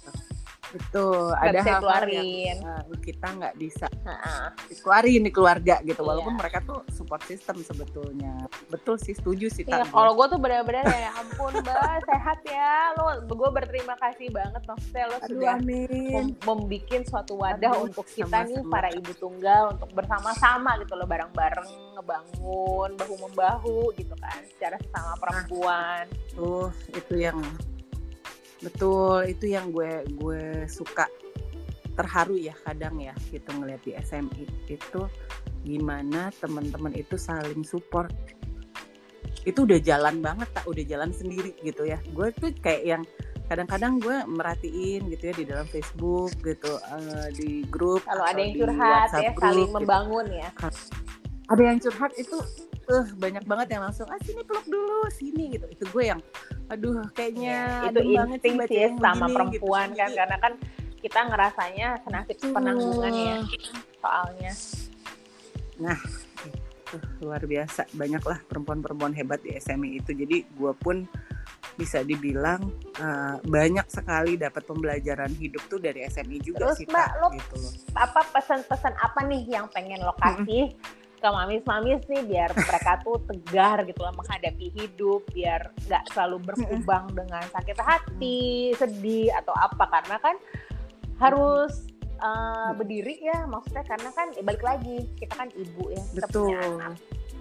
Betul, 0.73 1.35
ada 1.37 1.59
hal-hal 1.61 2.05
yang 2.09 2.59
uh, 2.65 2.97
kita 3.03 3.27
nggak 3.37 3.55
bisa 3.59 3.85
uh-uh. 3.85 4.49
dikeluarin 4.71 5.21
di 5.27 5.31
keluarga 5.31 5.75
gitu. 5.85 6.01
Iya. 6.01 6.09
Walaupun 6.09 6.33
mereka 6.39 6.59
tuh 6.65 6.81
support 6.89 7.21
system 7.29 7.61
sebetulnya. 7.61 8.49
Betul 8.73 8.97
sih, 8.97 9.13
setuju 9.13 9.51
sih. 9.53 9.63
Iya, 9.67 9.85
kalau 9.89 10.17
gue 10.17 10.25
tuh 10.35 10.39
benar-benar 10.41 10.85
ya 10.89 11.11
ampun 11.15 11.53
mbak, 11.61 12.01
sehat 12.09 12.39
ya. 12.49 12.95
Lo, 12.97 13.21
gue 13.23 13.49
berterima 13.53 13.93
kasih 14.01 14.33
banget 14.33 14.61
maksudnya 14.65 15.05
lo 15.05 15.17
Aduh, 15.21 15.27
sudah 15.29 15.55
mem- 15.61 16.37
membuat 16.41 17.03
suatu 17.05 17.33
wadah 17.37 17.71
Aduh, 17.71 17.85
untuk 17.91 18.05
kita 18.09 18.25
sama-sama. 18.25 18.49
nih 18.49 18.61
para 18.71 18.89
ibu 18.93 19.11
tunggal 19.15 19.61
untuk 19.77 19.89
bersama-sama 19.93 20.71
gitu 20.81 20.93
lo 20.97 21.05
bareng-bareng 21.05 21.69
ngebangun 21.99 22.89
bahu 22.95 23.15
membahu 23.29 23.79
gitu 23.95 24.15
kan 24.19 24.39
secara 24.55 24.75
sesama 24.81 25.13
perempuan. 25.21 26.03
Tuh 26.33 26.69
itu 26.91 27.13
yang 27.19 27.39
betul 28.65 29.21
itu 29.29 29.53
yang 29.53 29.69
gue 29.69 30.01
gue 30.17 30.65
suka. 30.65 31.05
Terharu 31.95 32.35
ya 32.35 32.51
kadang 32.65 32.99
ya 32.99 33.15
gitu 33.31 33.47
ngeliat 33.55 33.79
di 33.85 33.95
SMI 33.95 34.43
itu 34.67 35.01
gimana 35.63 36.33
teman-teman 36.41 36.91
itu 36.97 37.15
saling 37.15 37.63
support. 37.63 38.11
Itu 39.45 39.69
udah 39.69 39.79
jalan 39.79 40.19
banget 40.19 40.49
tak 40.51 40.65
udah 40.65 40.83
jalan 40.83 41.13
sendiri 41.13 41.53
gitu 41.61 41.85
ya. 41.85 42.01
Gue 42.11 42.33
tuh 42.33 42.51
kayak 42.59 42.83
yang 42.83 43.03
kadang-kadang 43.45 44.01
gue 44.01 44.17
merhatiin 44.25 45.05
gitu 45.13 45.23
ya 45.29 45.33
di 45.37 45.45
dalam 45.45 45.67
Facebook 45.69 46.33
gitu 46.41 46.81
uh, 46.81 47.29
di 47.29 47.61
grup 47.69 48.01
kalau 48.09 48.25
ada 48.25 48.41
yang 48.41 48.57
curhat 48.57 49.09
ya 49.13 49.31
group, 49.37 49.43
saling 49.45 49.69
gitu. 49.69 49.77
membangun 49.77 50.25
ya. 50.33 50.49
Ada 51.53 51.61
yang 51.61 51.77
curhat 51.77 52.11
itu 52.17 52.37
uh, 52.89 53.07
banyak 53.17 53.43
banget 53.45 53.67
yang 53.77 53.83
langsung 53.85 54.07
ah 54.09 54.19
sini 54.21 54.41
peluk 54.45 54.65
dulu 54.67 55.05
sini 55.11 55.57
gitu. 55.57 55.65
Itu 55.69 55.85
gue 55.89 56.03
yang 56.15 56.21
aduh 56.69 57.05
kayaknya 57.13 57.85
ya, 57.85 57.93
itu 57.93 58.01
insting 58.01 58.57
sih 58.65 58.79
ya, 58.85 58.89
sama 58.97 59.29
gitu, 59.29 59.35
perempuan 59.37 59.87
gitu. 59.93 59.99
kan 60.01 60.09
karena 60.17 60.37
kan 60.41 60.53
kita 61.01 61.19
ngerasanya 61.29 61.87
senasib 62.01 62.37
penanggungan 62.49 63.13
ya 63.13 63.37
soalnya. 64.01 64.51
Nah 65.77 65.99
itu 66.85 66.97
luar 67.21 67.41
biasa. 67.43 67.89
Banyaklah 67.93 68.39
perempuan-perempuan 68.45 69.13
hebat 69.17 69.41
di 69.41 69.53
SMI 69.57 70.01
itu. 70.01 70.11
Jadi 70.13 70.37
gue 70.45 70.73
pun 70.77 71.05
bisa 71.75 71.99
dibilang 72.07 72.71
uh, 73.03 73.35
banyak 73.43 73.83
sekali 73.91 74.39
dapat 74.39 74.63
pembelajaran 74.63 75.27
hidup 75.35 75.59
tuh 75.67 75.75
dari 75.75 76.07
SMI 76.07 76.39
juga 76.39 76.71
Terus, 76.71 76.77
sih 76.79 76.87
Mbak, 76.87 77.09
lo 77.19 77.27
gitu 77.35 77.55
loh. 77.59 77.71
apa 77.99 78.21
pesan-pesan 78.31 78.95
apa 78.95 79.19
nih 79.27 79.43
yang 79.43 79.67
pengen 79.75 79.99
lo 79.99 80.15
kasih 80.15 80.71
ke 81.25 81.29
mamis-mamis 81.33 82.05
nih 82.05 82.21
biar 82.21 82.53
mereka 82.69 83.01
tuh 83.01 83.17
tegar 83.25 83.81
gitu 83.89 84.05
lah 84.05 84.13
menghadapi 84.13 84.69
hidup 84.77 85.25
biar 85.33 85.73
nggak 85.89 86.03
selalu 86.13 86.37
berkubang 86.45 87.09
dengan 87.17 87.41
sakit 87.49 87.77
hati 87.81 88.69
sedih 88.77 89.33
atau 89.33 89.57
apa 89.57 89.89
karena 89.89 90.21
kan 90.21 90.35
harus 91.17 91.89
uh, 92.21 92.77
berdiri 92.77 93.25
ya 93.25 93.49
maksudnya 93.49 93.81
karena 93.89 94.09
kan 94.13 94.29
ya 94.37 94.43
balik 94.45 94.61
lagi 94.61 95.09
kita 95.17 95.33
kan 95.33 95.49
ibu 95.57 95.89
ya 95.89 96.03
kita 96.13 96.27
Betul. 96.29 96.45
punya 96.45 96.57
anak 96.61 96.93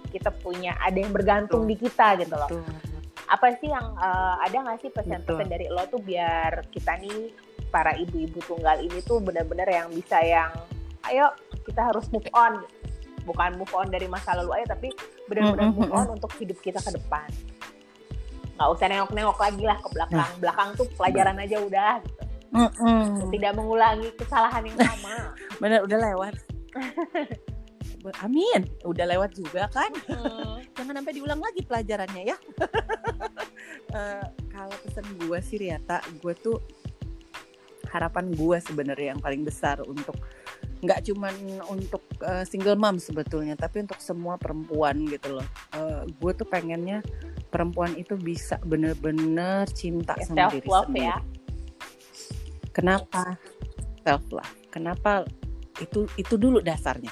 kita 0.09 0.31
punya 0.41 0.71
ada 0.81 0.97
yang 0.97 1.13
bergantung 1.13 1.69
Betul. 1.69 1.71
di 1.71 1.75
kita 1.85 2.07
gitu 2.25 2.33
loh 2.33 2.49
Betul. 2.49 2.65
apa 3.29 3.47
sih 3.61 3.69
yang 3.69 3.85
uh, 4.01 4.41
ada 4.41 4.55
nggak 4.65 4.79
sih 4.81 4.89
pesan-pesan 4.89 5.45
dari 5.45 5.69
lo 5.69 5.85
tuh 5.93 6.01
biar 6.01 6.65
kita 6.73 6.97
nih 7.05 7.29
para 7.69 7.93
ibu-ibu 7.93 8.41
tunggal 8.49 8.81
ini 8.81 8.97
tuh 9.05 9.21
benar-benar 9.21 9.69
yang 9.69 9.93
bisa 9.93 10.17
yang 10.25 10.49
ayo 11.11 11.29
kita 11.65 11.81
harus 11.85 12.09
move 12.09 12.25
on 12.33 12.61
bukan 13.25 13.57
move 13.57 13.73
on 13.73 13.89
dari 13.89 14.05
masa 14.05 14.37
lalu 14.37 14.61
aja 14.61 14.77
tapi 14.77 14.93
benar-benar 15.25 15.73
move 15.73 15.91
on 15.91 16.07
untuk 16.15 16.31
hidup 16.37 16.57
kita 16.61 16.79
ke 16.79 16.93
depan. 16.95 17.27
Nggak 18.55 18.69
usah 18.71 18.85
nengok-nengok 18.87 19.37
lagi 19.41 19.63
lah 19.67 19.77
ke 19.81 19.89
belakang. 19.91 20.21
Nah. 20.21 20.39
belakang 20.39 20.69
tuh 20.79 20.87
pelajaran 20.95 21.35
aja 21.41 21.57
udah 21.59 21.93
gitu. 21.99 22.23
Tidak 23.35 23.51
mengulangi 23.57 24.09
kesalahan 24.15 24.63
yang 24.63 24.77
sama. 24.79 25.35
Bener 25.61 25.83
udah 25.83 25.97
lewat. 26.11 26.33
Amin. 28.21 28.69
Udah 28.85 29.05
lewat 29.09 29.33
juga 29.33 29.65
kan? 29.73 29.89
Mm. 30.05 30.61
jangan 30.77 31.01
sampai 31.01 31.13
diulang 31.17 31.41
lagi 31.41 31.65
pelajarannya 31.65 32.23
ya. 32.29 32.37
Uh, 33.89 34.25
kalau 34.53 34.75
pesan 34.85 35.05
gue 35.25 35.39
sih 35.41 35.57
Riata 35.57 36.05
gue 36.21 36.33
tuh 36.37 36.61
harapan 37.89 38.29
gue 38.35 38.57
sebenarnya 38.61 39.15
yang 39.15 39.21
paling 39.23 39.41
besar 39.41 39.81
untuk 39.87 40.19
nggak 40.85 41.01
cuman 41.09 41.33
untuk 41.67 42.05
uh, 42.21 42.45
single 42.45 42.77
mom 42.77 43.01
sebetulnya 43.01 43.57
tapi 43.57 43.81
untuk 43.81 43.97
semua 43.97 44.37
perempuan 44.37 45.01
gitu 45.09 45.41
loh. 45.41 45.47
Uh, 45.73 46.05
gue 46.05 46.31
tuh 46.37 46.47
pengennya 46.47 47.01
perempuan 47.49 47.97
itu 47.97 48.13
bisa 48.15 48.61
bener-bener 48.61 49.65
cinta 49.73 50.13
ya, 50.15 50.25
sama 50.29 50.45
diri 50.53 50.67
sendiri 50.69 51.07
ya. 51.09 51.17
kenapa? 52.71 53.35
Self 54.05 54.25
love 54.29 54.65
kenapa 54.75 55.23
itu 55.79 56.03
itu 56.19 56.35
dulu 56.35 56.59
dasarnya? 56.59 57.11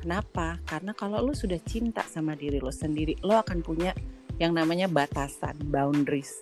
Kenapa? 0.00 0.56
Karena 0.64 0.96
kalau 0.96 1.20
lo 1.20 1.36
sudah 1.36 1.60
cinta 1.60 2.00
sama 2.08 2.32
diri 2.32 2.56
lo 2.64 2.72
sendiri 2.72 3.20
lo 3.20 3.36
akan 3.36 3.60
punya 3.60 3.92
yang 4.40 4.56
namanya 4.56 4.88
batasan 4.88 5.54
boundaries. 5.68 6.40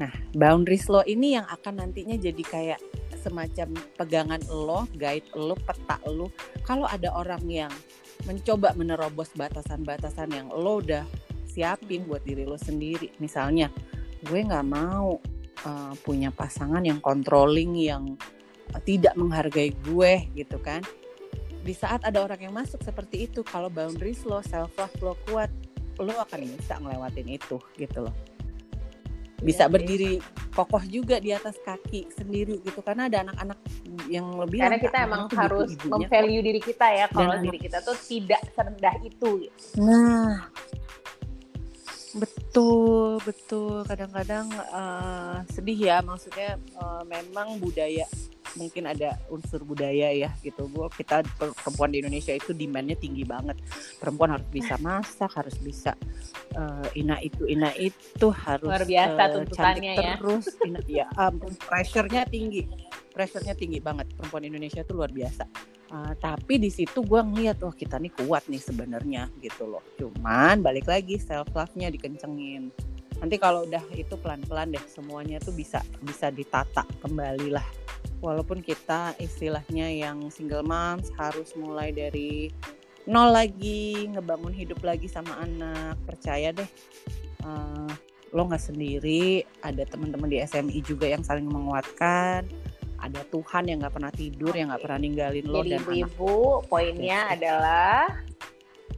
Nah 0.00 0.12
boundaries 0.32 0.88
lo 0.88 1.04
ini 1.04 1.36
yang 1.36 1.44
akan 1.44 1.84
nantinya 1.84 2.16
jadi 2.16 2.42
kayak 2.42 2.80
semacam 3.20 3.76
pegangan 4.00 4.40
lo, 4.48 4.88
guide 4.96 5.28
lo, 5.36 5.52
peta 5.60 6.00
lo. 6.08 6.32
Kalau 6.64 6.88
ada 6.88 7.12
orang 7.12 7.44
yang 7.44 7.72
mencoba 8.24 8.72
menerobos 8.72 9.32
batasan-batasan 9.36 10.32
yang 10.32 10.48
lo 10.48 10.80
udah 10.80 11.04
siapin 11.44 12.08
buat 12.08 12.24
diri 12.24 12.48
lo 12.48 12.56
sendiri, 12.56 13.12
misalnya 13.20 13.68
gue 14.24 14.40
nggak 14.40 14.66
mau 14.66 15.20
uh, 15.68 15.92
punya 16.00 16.32
pasangan 16.32 16.80
yang 16.80 17.00
controlling, 17.04 17.76
yang 17.76 18.16
tidak 18.86 19.18
menghargai 19.18 19.74
gue 19.82 20.30
gitu 20.38 20.62
kan. 20.62 20.80
di 21.60 21.76
saat 21.76 22.00
ada 22.08 22.24
orang 22.24 22.40
yang 22.40 22.54
masuk 22.56 22.80
seperti 22.80 23.28
itu 23.28 23.44
kalau 23.44 23.68
boundaries 23.68 24.24
lo 24.24 24.40
self 24.40 24.72
love 24.80 24.96
lo 25.04 25.14
kuat 25.28 25.52
lo 26.00 26.16
akan 26.16 26.56
bisa 26.56 26.80
ngelewatin 26.80 27.36
itu 27.36 27.60
gitu 27.76 28.08
loh 28.08 28.14
bisa 29.40 29.64
sih. 29.66 29.72
berdiri 29.72 30.12
kokoh 30.52 30.82
juga 30.84 31.16
di 31.18 31.32
atas 31.32 31.56
kaki 31.64 32.12
sendiri 32.12 32.60
gitu 32.60 32.84
karena 32.84 33.08
ada 33.08 33.24
anak-anak 33.24 33.58
yang 34.10 34.26
lebih 34.36 34.60
Karena 34.60 34.78
kita 34.80 34.98
emang 35.06 35.24
harus 35.32 35.70
memvalue 35.86 36.42
diri 36.44 36.60
kita 36.60 36.86
ya 36.92 37.06
kalau 37.08 37.34
diri 37.40 37.58
kita 37.58 37.78
tuh 37.80 37.96
tidak 37.96 38.42
serendah 38.52 38.94
itu. 39.00 39.48
gitu. 39.48 39.50
Nah, 39.80 40.50
betul 42.18 43.22
betul. 43.22 43.86
Kadang-kadang 43.86 44.46
eh, 44.52 45.36
sedih 45.54 45.78
ya, 45.78 45.96
maksudnya 46.02 46.58
eh, 46.58 47.02
memang 47.06 47.56
budaya 47.62 48.04
mungkin 48.58 48.88
ada 48.90 49.18
unsur 49.30 49.62
budaya 49.62 50.10
ya 50.10 50.30
gitu. 50.42 50.66
Gua 50.70 50.90
kita 50.90 51.22
per- 51.38 51.54
perempuan 51.54 51.90
di 51.94 52.02
Indonesia 52.02 52.34
itu 52.34 52.50
demandnya 52.50 52.96
tinggi 52.98 53.22
banget. 53.22 53.58
Perempuan 53.98 54.34
harus 54.34 54.48
bisa 54.50 54.74
masak, 54.80 55.30
harus 55.34 55.56
bisa 55.60 55.94
eh, 56.56 56.88
ina 56.98 57.20
itu 57.22 57.46
ina 57.46 57.70
itu 57.78 58.28
harus 58.32 58.70
Luar 58.70 58.86
biasa 58.86 59.20
eh, 59.20 59.30
tuntutannya 59.36 59.92
ya. 59.94 60.14
terus. 60.18 60.46
Ina, 60.64 60.80
ya 61.02 61.06
ampun, 61.14 61.52
pressure-nya 61.54 62.26
tinggi. 62.26 62.66
Pressure-nya 63.10 63.54
tinggi 63.54 63.78
banget. 63.78 64.10
Perempuan 64.14 64.46
Indonesia 64.46 64.82
itu 64.82 64.92
luar 64.94 65.10
biasa. 65.10 65.44
Uh, 65.90 66.14
tapi 66.22 66.62
di 66.62 66.70
situ 66.70 67.02
gue 67.02 67.18
ngeliat 67.18 67.58
wah 67.66 67.74
kita 67.74 67.98
nih 67.98 68.14
kuat 68.14 68.46
nih 68.46 68.62
sebenarnya 68.62 69.26
gitu 69.42 69.66
loh. 69.66 69.82
Cuman 69.98 70.62
balik 70.62 70.86
lagi 70.86 71.18
self 71.18 71.50
love-nya 71.50 71.90
dikencengin. 71.90 72.70
Nanti 73.18 73.36
kalau 73.36 73.68
udah 73.68 73.82
itu 73.98 74.14
pelan-pelan 74.16 74.72
deh 74.72 74.84
semuanya 74.88 75.42
tuh 75.42 75.52
bisa 75.52 75.82
bisa 76.00 76.30
ditata 76.30 76.86
kembali 77.02 77.52
lah. 77.52 77.66
Walaupun 78.20 78.60
kita 78.60 79.16
istilahnya 79.16 79.88
yang 79.88 80.28
single 80.28 80.64
moms 80.64 81.08
harus 81.16 81.56
mulai 81.56 81.92
dari 81.92 82.52
nol 83.08 83.32
lagi 83.32 84.06
ngebangun 84.12 84.52
hidup 84.52 84.80
lagi 84.84 85.08
sama 85.08 85.40
anak. 85.40 85.96
Percaya 86.04 86.52
deh. 86.52 86.70
uh, 87.44 87.88
lo 88.30 88.46
nggak 88.46 88.62
sendiri, 88.62 89.42
ada 89.64 89.82
teman-teman 89.82 90.30
di 90.30 90.38
SMI 90.38 90.78
juga 90.86 91.10
yang 91.10 91.26
saling 91.26 91.50
menguatkan, 91.50 92.46
ada 93.02 93.20
Tuhan 93.32 93.66
yang 93.66 93.82
nggak 93.82 93.94
pernah 93.96 94.12
tidur, 94.14 94.54
yang 94.54 94.70
nggak 94.70 94.86
pernah 94.86 95.00
ninggalin 95.02 95.46
lo 95.50 95.66
Jadi 95.66 95.70
dan 95.74 95.80
anak 95.82 95.86
ibu-ibu 95.88 96.62
poinnya 96.70 97.26
adalah 97.32 98.06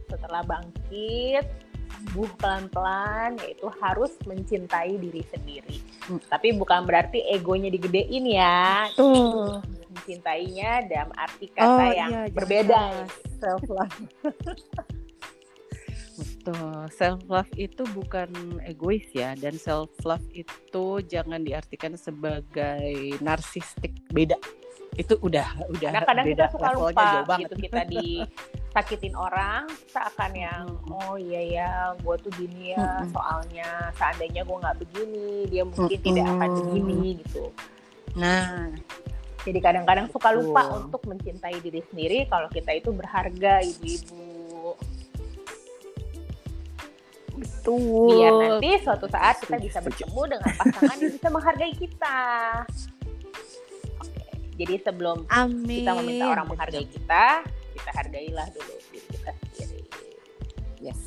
setelah 0.05 0.45
bangkit 0.45 1.62
sembuh 1.93 2.29
pelan-pelan 2.41 3.37
yaitu 3.45 3.69
harus 3.79 4.11
mencintai 4.25 4.97
diri 4.97 5.21
sendiri. 5.29 5.77
Hmm. 6.09 6.19
Tapi 6.25 6.57
bukan 6.57 6.83
berarti 6.89 7.21
egonya 7.29 7.69
digedein 7.69 8.25
ya. 8.27 8.89
Tuh. 8.97 9.61
Mencintainya 9.93 10.89
dalam 10.89 11.13
arti 11.13 11.47
kata 11.53 11.85
yang 11.93 12.11
iya, 12.11 12.21
berbeda. 12.33 12.81
salah. 12.89 13.07
self 13.37 13.63
love. 13.69 13.97
Betul, 16.43 16.91
self 16.91 17.23
love 17.31 17.47
itu 17.55 17.87
bukan 17.95 18.27
egois 18.67 19.07
ya 19.15 19.31
dan 19.39 19.55
self 19.55 19.95
love 20.03 20.27
itu 20.35 20.99
jangan 21.07 21.39
diartikan 21.39 21.95
sebagai 21.95 23.15
narsistik 23.23 23.95
beda. 24.11 24.35
Itu 24.99 25.15
udah 25.23 25.71
udah 25.71 26.03
Kadang-kadang 26.03 26.25
kita 26.27 26.35
beda 26.35 26.45
suka 26.51 26.67
levelnya 26.75 27.07
lupa 27.23 27.35
gitu 27.39 27.55
kita 27.63 27.81
disakitin 27.87 29.15
orang 29.15 29.71
seakan 29.87 30.31
yang 30.35 30.63
oh 30.91 31.15
iya 31.15 31.41
ya 31.47 31.69
gue 31.95 32.15
tuh 32.19 32.31
gini 32.35 32.75
ya 32.75 32.83
Mm-mm. 32.83 33.15
soalnya 33.15 33.69
seandainya 33.95 34.43
gue 34.43 34.57
nggak 34.59 34.77
begini 34.83 35.27
dia 35.47 35.63
mungkin 35.63 35.95
tidak 35.95 36.27
akan 36.27 36.49
begini 36.59 37.23
gitu. 37.23 37.55
Nah, 38.19 38.67
Jadi 39.47 39.59
kadang-kadang 39.63 40.11
suka 40.11 40.35
lupa 40.35 40.67
untuk 40.75 41.07
mencintai 41.07 41.59
diri 41.63 41.79
sendiri 41.87 42.27
kalau 42.27 42.51
kita 42.51 42.75
itu 42.75 42.91
berharga 42.91 43.63
ibu-ibu. 43.63 44.42
Betul. 47.37 48.09
Biar 48.13 48.31
nanti 48.37 48.69
suatu 48.81 49.05
saat 49.09 49.41
kita 49.41 49.57
bisa 49.57 49.79
bertemu 49.81 50.21
dengan 50.37 50.49
pasangan 50.53 50.97
yang 51.01 51.13
bisa 51.13 51.27
menghargai 51.29 51.73
kita. 51.75 52.21
Oke, 54.01 54.25
jadi 54.57 54.75
sebelum 54.81 55.25
Amin. 55.29 55.81
kita 55.83 55.91
meminta 55.97 56.25
orang 56.29 56.47
menghargai 56.49 56.85
kita, 56.85 57.25
kita 57.73 57.89
hargailah 57.93 58.47
dulu 58.53 58.73
diri 58.91 58.99
kita 59.09 59.31
sendiri. 59.33 59.81
Yes. 60.79 61.01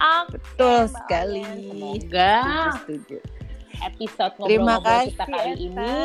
Oke, 0.00 0.40
Betul 0.40 0.88
Mbak 0.88 0.92
sekali. 0.96 1.42
Semoga 1.44 2.32
Setuju, 2.40 2.70
setuju. 2.80 3.18
episode 3.80 4.32
ngobrol-ngobrol 4.36 5.02
kita 5.08 5.24
kali 5.24 5.52
Eta. 5.56 5.64
ini 5.64 5.96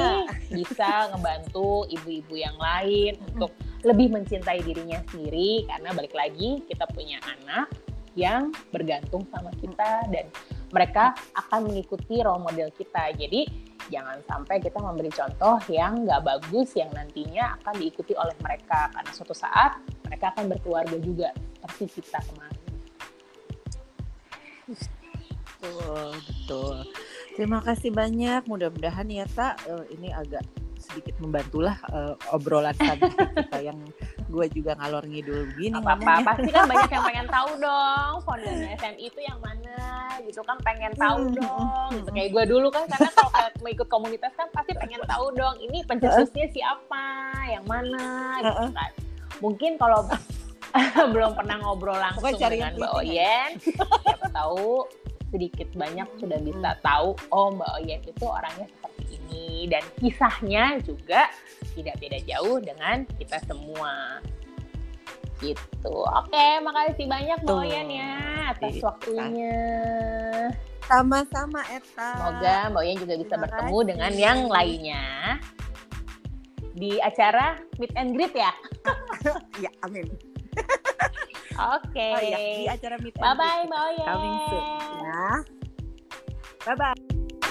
bisa 0.47 0.91
ngebantu 1.11 1.83
ibu-ibu 1.91 2.35
yang 2.39 2.55
lain 2.55 3.19
untuk 3.35 3.51
lebih 3.83 4.15
mencintai 4.15 4.63
dirinya 4.63 4.99
sendiri 5.11 5.67
karena 5.67 5.91
balik 5.91 6.15
lagi 6.15 6.63
kita 6.65 6.87
punya 6.95 7.19
anak 7.23 7.67
yang 8.15 8.51
bergantung 8.71 9.27
sama 9.29 9.51
kita 9.59 10.07
dan 10.09 10.25
mereka 10.71 11.15
akan 11.35 11.71
mengikuti 11.71 12.23
role 12.23 12.41
model 12.41 12.71
kita. 12.73 13.11
Jadi 13.15 13.47
jangan 13.91 14.17
sampai 14.25 14.57
kita 14.63 14.81
memberi 14.81 15.13
contoh 15.13 15.61
yang 15.69 16.07
nggak 16.07 16.25
bagus 16.25 16.73
yang 16.73 16.89
nantinya 16.95 17.59
akan 17.61 17.75
diikuti 17.77 18.17
oleh 18.17 18.33
mereka 18.41 18.89
karena 18.89 19.11
suatu 19.13 19.35
saat 19.37 19.77
mereka 20.09 20.33
akan 20.33 20.49
berkeluarga 20.49 20.97
juga 20.97 21.29
seperti 21.61 22.01
kita 22.01 22.19
kemarin. 22.33 22.63
Betul, 24.65 26.09
betul. 26.17 26.75
Terima 27.35 27.59
kasih 27.61 27.91
banyak. 27.93 28.47
Mudah-mudahan 28.49 29.07
ya 29.11 29.27
tak 29.29 29.61
ini 29.93 30.09
agak 30.09 30.41
sedikit 30.85 31.15
membantulah 31.17 31.75
eh, 31.89 32.13
obrolan 32.29 32.77
tadi 32.77 33.09
kita 33.09 33.59
yang 33.59 33.79
gue 34.25 34.45
juga 34.53 34.77
ngalor 34.77 35.03
ngidul 35.05 35.49
begini 35.51 35.81
apa 35.81 35.97
apa 35.97 36.13
pasti 36.23 36.49
kan 36.49 36.63
banyak 36.65 36.91
yang 36.91 37.05
pengen 37.05 37.27
tahu 37.27 37.49
dong 37.57 38.13
foundernya 38.21 38.69
SMI 38.77 39.03
itu 39.03 39.19
yang 39.21 39.39
mana 39.41 39.77
gitu 40.21 40.41
kan 40.41 40.57
pengen 40.61 40.93
tahu 40.93 41.17
Hmm, 41.25 41.33
dong. 41.33 41.89
Gitu 41.95 42.09
kayak 42.11 42.29
gue 42.31 42.43
dulu 42.47 42.67
kan 42.69 42.83
karena 42.85 43.09
kalau 43.11 43.29
kayak 43.31 43.51
mau 43.59 43.69
ikut 43.71 43.87
komunitas 43.87 44.31
kan 44.35 44.47
pasti 44.51 44.71
pengen 44.75 45.01
tahu 45.05 45.25
dong 45.33 45.55
ini 45.59 45.81
pencetusnya 45.83 46.45
siapa 46.51 47.05
yang 47.49 47.65
mana 47.65 48.05
gitu 48.41 48.71
kan. 48.71 48.91
Mungkin 49.41 49.71
kalau 49.75 50.05
belum 51.13 51.31
pernah 51.33 51.55
ngobrol 51.61 51.95
langsung 51.95 52.35
dengan 52.35 52.75
Mbak 52.75 52.91
Oyen 52.99 53.49
siapa 53.63 54.27
tahu 54.29 54.83
sedikit 55.35 55.67
banyak 55.75 56.07
sudah 56.15 56.39
bisa 56.39 56.79
tahu 56.79 57.11
oh 57.29 57.51
Mbak 57.51 57.69
Oyen 57.75 57.99
itu 58.01 58.23
orangnya 58.23 58.67
seperti 58.71 59.03
ini 59.13 59.47
dan 59.67 59.83
kisahnya 59.95 60.63
juga 60.79 61.27
tidak 61.75 61.99
beda 61.99 62.19
jauh 62.23 62.57
dengan 62.57 63.03
kita 63.13 63.37
semua 63.43 64.23
gitu 65.37 65.91
oke 65.91 66.45
makasih 66.63 67.05
banyak 67.05 67.39
Mbak. 67.43 67.57
Oyen 67.59 67.87
ya 67.91 68.13
atas 68.49 68.71
Iya. 68.73 68.83
waktunya 68.83 69.57
Sama-sama 70.81 71.65
Eta. 71.67 72.09
semoga 72.13 72.55
Mbak 72.69 72.79
Oyen 72.79 72.97
juga 72.97 73.15
bisa 73.17 73.33
Terima 73.33 73.43
bertemu 73.43 73.73
kasih. 73.75 73.87
dengan 73.89 74.11
yang 74.15 74.39
lainnya 74.47 75.03
di 76.71 76.91
acara 76.99 77.55
meet 77.75 77.91
and 77.95 78.13
greet 78.13 78.31
ya 78.31 78.51
Ya, 79.63 79.71
amin. 79.81 80.05
oke 81.75 82.05
Oh 82.15 82.21
iya, 82.21 82.37
di 82.37 82.65
acara 82.67 82.95
meet 82.99 83.15
and 83.19 83.23
bye 83.23 83.35
bye 83.35 83.63
Mbak 83.67 83.81
Oyen 83.91 84.07
coming 84.07 84.37
soon 84.49 84.65
ya. 85.05 85.25
Bye 86.65 86.75
bye. 86.75 87.44